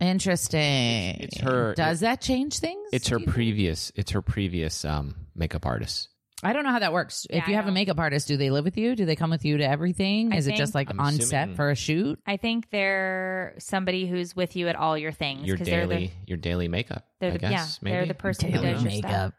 Interesting. 0.00 1.16
It's 1.20 1.38
her- 1.40 1.74
Does 1.74 2.00
that 2.00 2.20
change 2.20 2.58
things? 2.58 2.88
It's 2.92 3.08
her 3.08 3.16
do 3.18 3.20
you 3.22 3.26
think? 3.26 3.34
previous 3.34 3.92
it's 3.94 4.10
her 4.12 4.22
previous 4.22 4.84
um 4.84 5.14
makeup 5.34 5.66
artist. 5.66 6.08
I 6.42 6.54
don't 6.54 6.64
know 6.64 6.70
how 6.70 6.78
that 6.78 6.94
works. 6.94 7.26
Yeah, 7.28 7.36
if 7.42 7.48
you 7.48 7.52
I 7.52 7.56
have 7.56 7.66
a 7.66 7.68
don't- 7.68 7.74
makeup 7.74 7.98
artist, 8.00 8.26
do 8.26 8.38
they 8.38 8.48
live 8.48 8.64
with 8.64 8.78
you? 8.78 8.96
Do 8.96 9.04
they 9.04 9.14
come 9.14 9.28
with 9.28 9.44
you 9.44 9.58
to 9.58 9.64
everything? 9.68 10.32
I 10.32 10.36
Is 10.36 10.46
it 10.46 10.56
just 10.56 10.74
like 10.74 10.88
I'm 10.90 10.98
on 10.98 11.08
assuming- 11.08 11.26
set 11.26 11.56
for 11.56 11.68
a 11.70 11.74
shoot? 11.74 12.18
I 12.26 12.38
think 12.38 12.70
they're 12.70 13.54
somebody 13.58 14.06
who's 14.06 14.34
with 14.34 14.56
you 14.56 14.68
at 14.68 14.76
all 14.76 14.96
your 14.96 15.12
things 15.12 15.46
Your 15.46 15.58
'cause 15.58 15.66
they're 15.66 15.86
the- 15.86 15.94
daily 15.94 16.12
your 16.26 16.38
daily 16.38 16.68
makeup. 16.68 17.06
They're 17.20 17.32
I 17.32 17.36
the, 17.36 17.50
yeah, 17.50 17.66
maybe. 17.82 17.94
they're 17.94 18.06
the 18.06 18.14
person 18.14 18.50
who 18.50 18.62
does 18.62 18.82
your 18.82 18.92
stuff. 18.92 19.34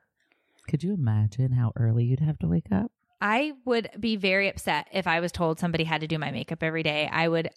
Could 0.70 0.84
you 0.84 0.94
imagine 0.94 1.54
how 1.54 1.74
early 1.76 2.06
you'd 2.06 2.20
have 2.20 2.38
to 2.40 2.48
wake 2.48 2.72
up? 2.72 2.92
I 3.22 3.53
would 3.65 3.89
be 3.99 4.15
very 4.15 4.49
upset 4.49 4.88
if 4.91 5.05
I 5.05 5.19
was 5.19 5.32
told 5.32 5.59
somebody 5.59 5.84
had 5.84 6.01
to 6.01 6.07
do 6.07 6.17
my 6.17 6.32
makeup 6.32 6.63
every 6.63 6.84
day. 6.84 7.07
I 7.11 7.28
would, 7.28 7.51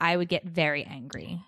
I 0.00 0.16
would 0.16 0.28
get 0.28 0.44
very 0.44 0.84
angry. 0.84 1.40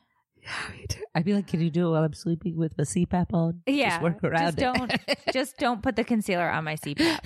I'd 1.14 1.24
be 1.24 1.34
like, 1.34 1.46
"Can 1.46 1.60
you 1.60 1.70
do 1.70 1.88
it 1.88 1.90
while 1.90 2.04
I'm 2.04 2.12
sleeping 2.12 2.56
with 2.56 2.76
the 2.76 2.84
CPAP 2.84 3.32
on? 3.32 3.62
Yeah, 3.66 3.90
just 3.90 4.02
work 4.02 4.24
around 4.24 4.56
just 4.56 4.58
don't, 4.58 4.92
it." 4.92 5.18
just 5.32 5.56
don't 5.58 5.82
put 5.82 5.96
the 5.96 6.04
concealer 6.04 6.48
on 6.48 6.64
my 6.64 6.76
CPAP. 6.76 7.18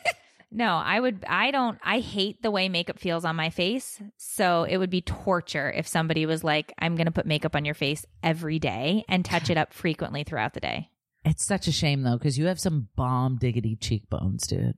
no, 0.50 0.66
I 0.66 1.00
would. 1.00 1.24
I 1.26 1.50
don't. 1.50 1.78
I 1.82 2.00
hate 2.00 2.42
the 2.42 2.50
way 2.50 2.68
makeup 2.68 2.98
feels 2.98 3.24
on 3.24 3.36
my 3.36 3.50
face. 3.50 4.00
So 4.18 4.64
it 4.64 4.76
would 4.76 4.90
be 4.90 5.00
torture 5.00 5.70
if 5.70 5.86
somebody 5.86 6.26
was 6.26 6.44
like, 6.44 6.72
"I'm 6.78 6.96
going 6.96 7.06
to 7.06 7.12
put 7.12 7.26
makeup 7.26 7.56
on 7.56 7.64
your 7.64 7.74
face 7.74 8.04
every 8.22 8.58
day 8.58 9.04
and 9.08 9.24
touch 9.24 9.48
it 9.48 9.56
up 9.56 9.72
frequently 9.72 10.24
throughout 10.24 10.54
the 10.54 10.60
day." 10.60 10.90
It's 11.24 11.44
such 11.44 11.66
a 11.66 11.72
shame 11.72 12.02
though, 12.02 12.18
because 12.18 12.38
you 12.38 12.46
have 12.46 12.60
some 12.60 12.88
bomb 12.94 13.38
diggity 13.38 13.76
cheekbones, 13.76 14.46
dude. 14.46 14.74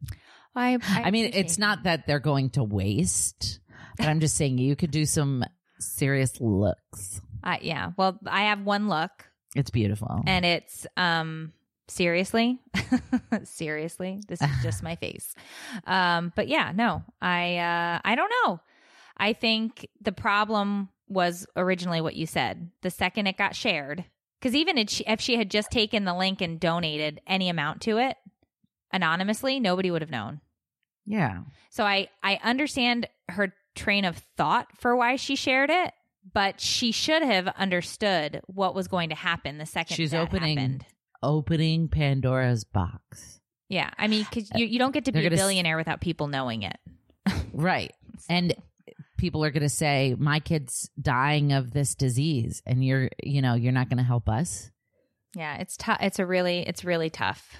I, 0.55 0.79
I, 0.83 1.11
mean, 1.11 1.27
it's 1.27 1.35
appreciate 1.35 1.59
not 1.59 1.83
that 1.85 2.07
they're 2.07 2.19
going 2.19 2.51
to 2.51 2.65
waste, 2.65 3.61
but 3.97 4.07
I'm 4.07 4.21
just 4.21 4.37
saying 4.37 4.59
you 4.59 4.77
could 4.77 4.91
do 4.91 5.05
some 5.05 5.45
serious 5.79 6.41
looks. 6.41 7.21
I, 7.43 7.61
yeah. 7.63 7.93
Well, 7.97 8.19
I 8.27 8.45
have 8.45 8.63
one 8.63 8.89
look. 8.89 9.11
It's 9.55 9.71
beautiful. 9.71 10.23
and 10.27 10.45
it's 10.45 10.87
um 10.97 11.53
seriously 11.89 12.61
seriously 13.45 14.21
this 14.29 14.43
is 14.43 14.51
just 14.63 14.83
my 14.83 14.95
face 14.97 15.35
um 15.87 16.31
but 16.37 16.47
yeah 16.47 16.71
no 16.75 17.03
i 17.23 17.57
uh 17.57 17.99
i 18.05 18.15
don't 18.15 18.31
know 18.45 18.61
i 19.17 19.33
think 19.33 19.89
the 20.03 20.13
problem 20.13 20.91
was 21.09 21.47
originally 21.57 22.03
what 22.03 22.15
you 22.15 22.27
said 22.27 22.71
the 22.83 22.91
second 22.91 23.27
it 23.27 23.39
got 23.39 23.57
shared 23.57 24.05
because 24.39 24.55
even 24.55 24.77
if 24.77 24.91
she, 24.91 25.05
if 25.07 25.19
she 25.19 25.37
had 25.37 25.51
just 25.51 25.71
taken 25.71 26.05
the 26.05 26.15
link 26.15 26.43
and 26.43 26.61
donated 26.61 27.23
any 27.27 27.49
amount 27.49 27.81
to 27.81 27.97
it 27.97 28.19
anonymously 28.93 29.61
nobody 29.61 29.91
would 29.91 30.03
have 30.03 30.11
known 30.11 30.41
yeah. 31.07 31.39
so 31.71 31.85
I 31.85 32.09
I 32.23 32.39
understand 32.43 33.09
her 33.29 33.53
train 33.75 34.05
of 34.05 34.17
thought 34.37 34.67
for 34.79 34.95
why 34.97 35.17
she 35.17 35.37
shared 35.37 35.71
it, 35.71 35.93
but 36.35 36.61
she 36.61 36.93
should 36.93 37.23
have 37.23 37.47
understood 37.49 38.43
what 38.47 38.75
was 38.75 38.89
going 38.89 39.09
to 39.11 39.15
happen 39.15 39.57
the 39.57 39.65
second 39.67 39.97
She's 39.97 40.13
opening- 40.13 40.59
happened. 40.59 40.85
Opening 41.23 41.89
Pandora's 41.89 42.65
box. 42.65 43.41
Yeah, 43.69 43.91
I 43.97 44.07
mean, 44.09 44.25
because 44.29 44.51
you, 44.55 44.67
uh, 44.67 44.69
you 44.69 44.79
don't 44.79 44.93
get 44.93 45.05
to 45.07 45.13
They're 45.13 45.23
be 45.23 45.27
a 45.27 45.31
gonna 45.31 45.41
s- 45.41 45.47
billionaire 45.47 45.77
without 45.77 46.01
people 46.01 46.27
knowing 46.29 46.63
it. 46.63 46.77
Right. 47.53 47.93
And 48.29 48.55
people 49.17 49.45
are 49.45 49.51
going 49.51 49.63
to 49.63 49.69
say, 49.69 50.15
my 50.19 50.41
kid's 50.41 50.91
dying 51.01 51.53
of 51.53 51.73
this 51.73 51.95
disease 51.95 52.63
and 52.67 52.85
you're, 52.85 53.09
you 53.23 53.43
know, 53.43 53.55
you're 53.55 53.73
not 53.73 53.89
going 53.89 53.99
to 53.99 54.05
help 54.05 54.29
us. 54.29 54.71
Yeah, 55.35 55.57
it's 55.57 55.77
tough. 55.77 55.99
It's 56.03 56.19
a 56.19 56.27
really, 56.27 56.61
it's 56.61 56.85
really 56.85 57.11
tough. 57.11 57.57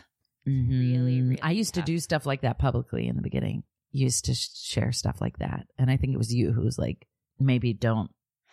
Mhm. 0.49 0.69
Really, 0.69 1.23
really 1.23 1.43
I 1.43 1.51
used 1.53 1.75
to 1.75 1.83
do 1.83 1.99
stuff 1.99 2.25
like 2.27 2.41
that 2.43 2.59
publicly 2.59 3.07
in 3.07 3.17
the 3.17 3.23
beginning. 3.23 3.65
Used 3.93 4.25
to 4.27 4.35
sh- 4.35 4.49
share 4.55 4.93
stuff 4.93 5.21
like 5.21 5.39
that. 5.39 5.67
And 5.79 5.91
I 5.91 5.97
think 5.97 6.15
it 6.15 6.19
was 6.19 6.33
you 6.35 6.53
who 6.53 6.63
was 6.63 6.79
like, 6.79 7.07
maybe 7.39 7.73
don't. 7.73 8.11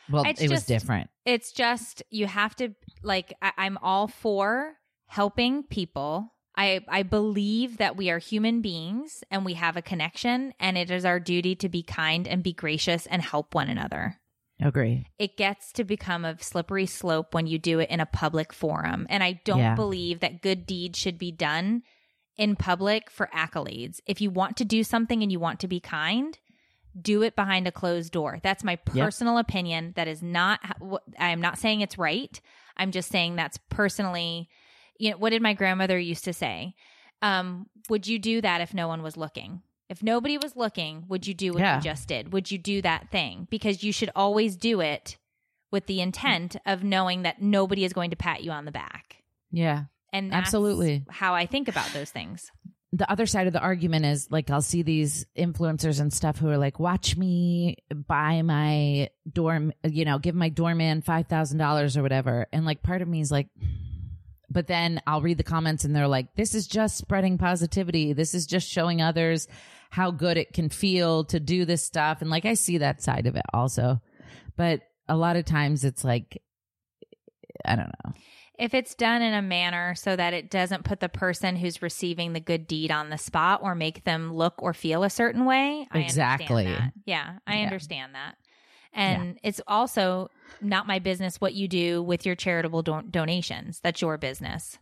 Well, 0.09 0.23
It's 0.25 0.41
it 0.41 0.49
was 0.49 0.59
just- 0.61 0.67
different. 0.67 1.09
It's 1.25 1.51
just 1.51 2.03
you 2.09 2.27
have 2.27 2.55
to 2.57 2.75
like. 3.03 3.33
I, 3.41 3.51
I'm 3.57 3.77
all 3.81 4.07
for 4.07 4.73
helping 5.07 5.63
people. 5.63 6.31
I 6.57 6.81
I 6.87 7.03
believe 7.03 7.77
that 7.77 7.97
we 7.97 8.09
are 8.11 8.19
human 8.19 8.61
beings 8.61 9.23
and 9.31 9.43
we 9.43 9.55
have 9.55 9.75
a 9.77 9.81
connection, 9.81 10.53
and 10.59 10.77
it 10.77 10.89
is 10.91 11.03
our 11.05 11.19
duty 11.19 11.55
to 11.57 11.69
be 11.69 11.81
kind 11.83 12.27
and 12.27 12.43
be 12.43 12.53
gracious 12.53 13.05
and 13.07 13.21
help 13.21 13.53
one 13.55 13.67
another. 13.69 14.17
Agree. 14.61 15.05
it 15.19 15.35
gets 15.37 15.71
to 15.73 15.83
become 15.83 16.23
a 16.23 16.41
slippery 16.41 16.85
slope 16.85 17.33
when 17.33 17.45
you 17.45 17.59
do 17.59 17.79
it 17.79 17.89
in 17.89 17.99
a 17.99 18.05
public 18.05 18.53
forum. 18.53 19.05
And 19.09 19.21
I 19.23 19.41
don't 19.43 19.59
Yeah. 19.59 19.75
believe 19.75 20.21
that 20.21 20.41
good 20.41 20.65
deeds 20.65 20.97
should 20.97 21.17
be 21.17 21.31
done 21.31 21.83
in 22.37 22.55
public 22.55 23.09
for 23.09 23.29
accolades. 23.33 23.99
If 24.05 24.21
you 24.21 24.29
want 24.29 24.55
to 24.57 24.65
do 24.65 24.83
something 24.83 25.21
and 25.21 25.31
you 25.31 25.39
want 25.39 25.59
to 25.59 25.67
be 25.67 25.79
kind, 25.81 26.37
do 26.99 27.21
it 27.21 27.35
behind 27.35 27.67
a 27.67 27.71
closed 27.71 28.13
door. 28.13 28.39
That's 28.43 28.63
my 28.63 28.77
personal 28.77 29.37
opinion. 29.37 29.91
That 29.97 30.07
is 30.07 30.23
not, 30.23 30.61
I 31.19 31.29
am 31.31 31.41
not 31.41 31.57
saying 31.59 31.81
it's 31.81 31.97
right. 31.97 32.39
I'm 32.77 32.91
just 32.91 33.09
saying 33.09 33.35
that's 33.35 33.57
personally, 33.69 34.47
you 34.97 35.11
know, 35.11 35.17
what 35.17 35.31
did 35.31 35.41
my 35.41 35.53
grandmother 35.53 35.99
used 35.99 36.23
to 36.25 36.33
say? 36.33 36.75
Um, 37.21 37.67
would 37.89 38.07
you 38.07 38.19
do 38.19 38.39
that 38.41 38.61
if 38.61 38.73
no 38.73 38.87
one 38.87 39.01
was 39.03 39.17
looking? 39.17 39.61
If 39.89 40.01
nobody 40.01 40.37
was 40.37 40.55
looking, 40.55 41.05
would 41.09 41.27
you 41.27 41.33
do 41.33 41.51
what 41.53 41.59
Yeah. 41.61 41.77
you 41.77 41.81
just 41.83 42.07
did? 42.07 42.33
Would 42.33 42.49
you 42.51 42.57
do 42.57 42.81
that 42.81 43.11
thing? 43.11 43.47
Because 43.51 43.83
you 43.83 43.91
should 43.91 44.09
always 44.15 44.55
do 44.55 44.81
it 44.81 45.17
with 45.71 45.85
the 45.85 46.01
intent 46.01 46.55
of 46.65 46.83
knowing 46.83 47.23
that 47.23 47.41
nobody 47.41 47.83
is 47.85 47.93
going 47.93 48.09
to 48.09 48.15
pat 48.15 48.43
you 48.43 48.51
on 48.51 48.65
the 48.65 48.71
back. 48.71 49.17
Yeah. 49.51 49.83
And 50.13 50.31
that's 50.31 50.47
Absolutely. 50.47 51.03
how 51.09 51.33
I 51.35 51.45
think 51.45 51.67
about 51.67 51.91
those 51.93 52.09
things. 52.11 52.49
the 52.93 53.11
other 53.11 53.25
side 53.25 53.45
of 53.45 53.51
the 53.51 53.59
argument 53.59 54.05
is 54.05 54.31
like 54.31 54.49
I'll 54.49 54.61
see 54.61 54.81
these 54.81 55.25
influencers 55.37 55.99
and 55.99 56.13
stuff 56.13 56.37
who 56.37 56.47
are 56.49 56.57
like, 56.57 56.79
watch 56.79 57.17
me 57.17 57.75
buy 58.07 58.41
my 58.41 59.09
dorm, 59.29 59.73
you 59.83 60.05
know, 60.05 60.17
give 60.17 60.33
my 60.33 60.47
doorman 60.47 61.01
five 61.01 61.27
thousand 61.27 61.57
dollars 61.57 61.97
or 61.97 62.01
whatever, 62.03 62.47
and 62.53 62.63
like 62.65 62.81
part 62.83 63.01
of 63.01 63.07
me 63.09 63.19
is 63.19 63.31
like, 63.31 63.47
but 64.49 64.67
then 64.67 65.01
I'll 65.05 65.21
read 65.21 65.37
the 65.37 65.43
comments 65.43 65.83
and 65.83 65.93
they're 65.93 66.07
like, 66.07 66.35
this 66.35 66.55
is 66.55 66.67
just 66.67 66.95
spreading 66.97 67.37
positivity. 67.37 68.13
This 68.13 68.33
is 68.33 68.45
just 68.45 68.69
showing 68.69 69.01
others 69.01 69.47
how 69.95 70.11
good 70.11 70.35
it 70.37 70.51
can 70.53 70.67
feel 70.67 71.23
to 71.25 71.39
do 71.39 71.63
this 71.63 71.81
stuff, 71.83 72.21
and 72.21 72.29
like 72.29 72.45
I 72.45 72.53
see 72.55 72.79
that 72.79 73.01
side 73.01 73.27
of 73.27 73.35
it 73.35 73.45
also, 73.53 74.01
but 74.57 74.81
a 75.07 75.15
lot 75.15 75.37
of 75.37 75.45
times 75.45 75.83
it's 75.85 76.03
like, 76.03 76.41
I 77.63 77.75
don't 77.75 77.91
know. 78.03 78.13
if 78.59 78.73
it's 78.73 78.95
done 78.95 79.21
in 79.21 79.33
a 79.33 79.41
manner 79.41 79.95
so 79.95 80.15
that 80.15 80.33
it 80.33 80.49
doesn't 80.49 80.83
put 80.83 80.99
the 80.99 81.09
person 81.09 81.55
who's 81.55 81.81
receiving 81.81 82.33
the 82.33 82.39
good 82.39 82.67
deed 82.67 82.91
on 82.91 83.09
the 83.09 83.17
spot 83.17 83.61
or 83.63 83.75
make 83.75 84.03
them 84.03 84.33
look 84.33 84.55
or 84.61 84.73
feel 84.73 85.03
a 85.03 85.09
certain 85.09 85.45
way, 85.45 85.87
I 85.91 85.99
understand 85.99 86.41
Exactly. 86.41 86.65
that. 86.65 86.93
Yeah, 87.05 87.37
I 87.47 87.57
Yeah. 87.57 87.63
understand 87.63 88.15
that. 88.15 88.35
And 88.93 89.39
it's 89.43 89.59
also 89.67 90.29
not 90.61 90.87
my 90.87 90.99
business 90.99 91.39
what 91.41 91.53
you 91.53 91.67
do 91.67 92.01
with 92.01 92.25
your 92.25 92.35
charitable 92.35 92.81
don- 92.83 93.09
donations. 93.11 93.79
That's 93.81 94.01
your 94.01 94.17
business. 94.17 94.77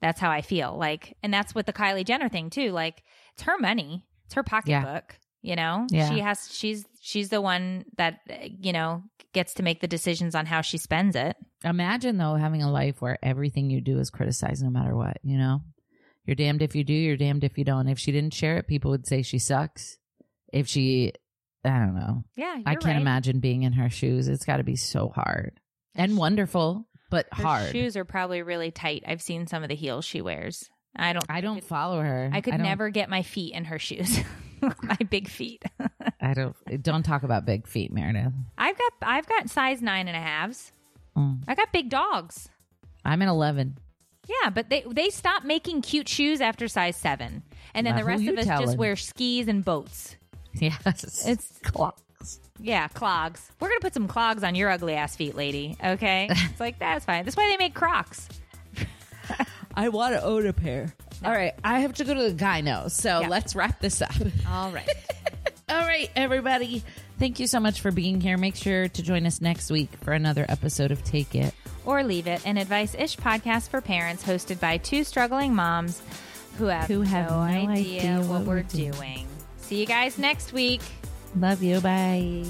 That's 0.00 0.20
how 0.20 0.30
I 0.30 0.40
feel. 0.40 0.76
Like, 0.76 1.16
and 1.22 1.32
that's 1.32 1.54
with 1.54 1.66
the 1.66 1.72
Kylie 1.72 2.04
Jenner 2.04 2.28
thing 2.30 2.48
too. 2.50 2.72
Like, 2.72 3.02
it's 3.34 3.42
her 3.42 3.58
money. 3.58 4.04
It's 4.32 4.34
her 4.36 4.42
pocketbook. 4.42 5.16
You 5.42 5.56
know, 5.56 5.86
Yeah. 5.90 6.08
she 6.10 6.20
has. 6.20 6.48
She's 6.52 6.84
she's 7.00 7.28
the 7.28 7.40
one 7.40 7.84
that 7.96 8.20
you 8.60 8.72
know 8.72 9.02
gets 9.34 9.54
to 9.54 9.62
make 9.62 9.80
the 9.80 9.88
decisions 9.88 10.34
on 10.34 10.46
how 10.46 10.60
she 10.60 10.78
spends 10.78 11.16
it. 11.16 11.36
Imagine 11.64 12.16
though 12.18 12.34
having 12.36 12.62
a 12.62 12.70
life 12.70 13.00
where 13.02 13.18
everything 13.22 13.70
you 13.70 13.80
do 13.80 13.98
is 13.98 14.10
criticized 14.10 14.62
no 14.62 14.70
matter 14.70 14.94
what, 14.94 15.16
you 15.22 15.36
know? 15.38 15.60
You're 16.26 16.36
damned 16.36 16.62
if 16.62 16.76
you 16.76 16.84
do, 16.84 16.92
you're 16.92 17.16
damned 17.16 17.42
if 17.42 17.58
you 17.58 17.64
don't. 17.64 17.88
If 17.88 17.98
she 17.98 18.12
didn't 18.12 18.34
share 18.34 18.58
it, 18.58 18.68
people 18.68 18.92
would 18.92 19.06
say 19.06 19.22
she 19.22 19.38
sucks. 19.40 19.96
If 20.52 20.68
she 20.68 21.12
I 21.64 21.78
don't 21.78 21.94
know. 21.94 22.24
Yeah, 22.36 22.58
I 22.66 22.74
can't 22.74 22.84
right. 22.86 22.96
imagine 22.96 23.40
being 23.40 23.62
in 23.62 23.72
her 23.74 23.90
shoes. 23.90 24.28
It's 24.28 24.44
got 24.44 24.56
to 24.58 24.64
be 24.64 24.76
so 24.76 25.08
hard 25.08 25.58
and 25.94 26.16
wonderful, 26.16 26.86
but 27.10 27.26
Her 27.32 27.42
hard. 27.42 27.72
shoes 27.72 27.96
are 27.96 28.04
probably 28.04 28.42
really 28.42 28.70
tight. 28.70 29.02
I've 29.06 29.22
seen 29.22 29.46
some 29.46 29.62
of 29.62 29.68
the 29.68 29.74
heels 29.76 30.04
she 30.04 30.20
wears. 30.22 30.68
I 30.96 31.12
don't. 31.12 31.24
I 31.28 31.40
don't 31.40 31.62
follow 31.64 32.00
her. 32.00 32.30
I 32.32 32.40
could 32.40 32.52
don't- 32.52 32.62
never 32.62 32.90
get 32.90 33.08
my 33.08 33.22
feet 33.22 33.54
in 33.54 33.64
her 33.66 33.78
shoes. 33.78 34.18
my 34.82 34.96
big 35.10 35.28
feet. 35.28 35.64
I 36.20 36.34
don't. 36.34 36.54
Don't 36.82 37.02
talk 37.02 37.22
about 37.22 37.44
big 37.44 37.66
feet, 37.66 37.92
Meredith. 37.92 38.32
I've 38.58 38.76
got 38.78 38.92
I've 39.02 39.26
got 39.26 39.50
size 39.50 39.82
nine 39.82 40.08
and 40.08 40.16
a 40.16 40.20
halves. 40.20 40.72
Mm. 41.16 41.40
I 41.48 41.54
got 41.54 41.72
big 41.72 41.88
dogs. 41.88 42.48
I'm 43.04 43.20
an 43.22 43.28
11. 43.28 43.76
Yeah, 44.28 44.50
but 44.50 44.70
they 44.70 44.84
they 44.88 45.10
stopped 45.10 45.44
making 45.44 45.82
cute 45.82 46.08
shoes 46.08 46.40
after 46.40 46.68
size 46.68 46.96
seven, 46.96 47.42
and 47.74 47.84
then 47.86 47.94
Now, 47.96 48.00
the 48.00 48.06
rest 48.06 48.26
of 48.28 48.38
us 48.38 48.44
telling? 48.46 48.66
just 48.66 48.78
wear 48.78 48.94
skis 48.96 49.48
and 49.48 49.64
boats. 49.64 50.16
Yes, 50.54 51.24
It's- 51.26 51.58
clogs. 51.64 51.98
Yeah, 52.60 52.86
clogs. 52.88 53.50
We're 53.58 53.68
gonna 53.68 53.80
put 53.80 53.94
some 53.94 54.06
clogs 54.06 54.44
on 54.44 54.54
your 54.54 54.70
ugly 54.70 54.94
ass 54.94 55.16
feet, 55.16 55.34
lady. 55.34 55.76
Okay, 55.84 56.28
it's 56.30 56.60
like 56.60 56.78
that's 56.78 57.04
fine. 57.04 57.24
That's 57.24 57.36
why 57.36 57.48
they 57.50 57.56
make 57.56 57.74
Crocs. 57.74 58.28
I 59.74 59.88
want 59.88 60.14
to 60.14 60.22
own 60.22 60.46
a 60.46 60.52
pair. 60.52 60.94
All 61.24 61.30
right, 61.32 61.52
I 61.64 61.80
have 61.80 61.94
to 61.94 62.04
go 62.04 62.14
to 62.14 62.30
the 62.30 62.34
gyno, 62.44 62.90
so 62.90 63.20
Yeah. 63.20 63.28
let's 63.28 63.54
wrap 63.54 63.80
this 63.80 64.02
up. 64.02 64.12
All 64.48 64.70
right. 64.72 64.88
All 65.68 65.78
right, 65.86 66.10
everybody. 66.16 66.82
Thank 67.18 67.38
you 67.40 67.46
so 67.46 67.60
much 67.60 67.80
for 67.80 67.90
being 67.92 68.20
here. 68.20 68.36
Make 68.36 68.56
sure 68.56 68.88
to 68.88 69.02
join 69.02 69.24
us 69.26 69.40
next 69.40 69.70
week 69.70 69.88
for 70.02 70.12
another 70.12 70.44
episode 70.48 70.90
of 70.90 71.02
Take 71.04 71.34
It. 71.34 71.54
or 71.86 72.02
leave 72.04 72.26
it 72.26 72.44
an 72.46 72.56
advice 72.58 72.94
ish 72.98 73.16
podcast 73.16 73.68
for 73.70 73.80
parents 73.80 74.24
hosted 74.24 74.60
by 74.60 74.76
two 74.78 75.04
struggling 75.04 75.54
moms 75.54 76.02
who 76.58 76.66
have, 76.66 76.88
Who 76.88 77.00
have 77.02 77.30
no, 77.30 77.38
idea, 77.38 78.20
what, 78.22 78.42
we're 78.42 78.62
doing. 78.62 79.26
See 79.58 79.80
you 79.80 79.86
guys 79.86 80.18
next 80.18 80.52
week. 80.52 80.82
Love 81.36 81.62
you. 81.62 81.80
Bye. 81.80 82.44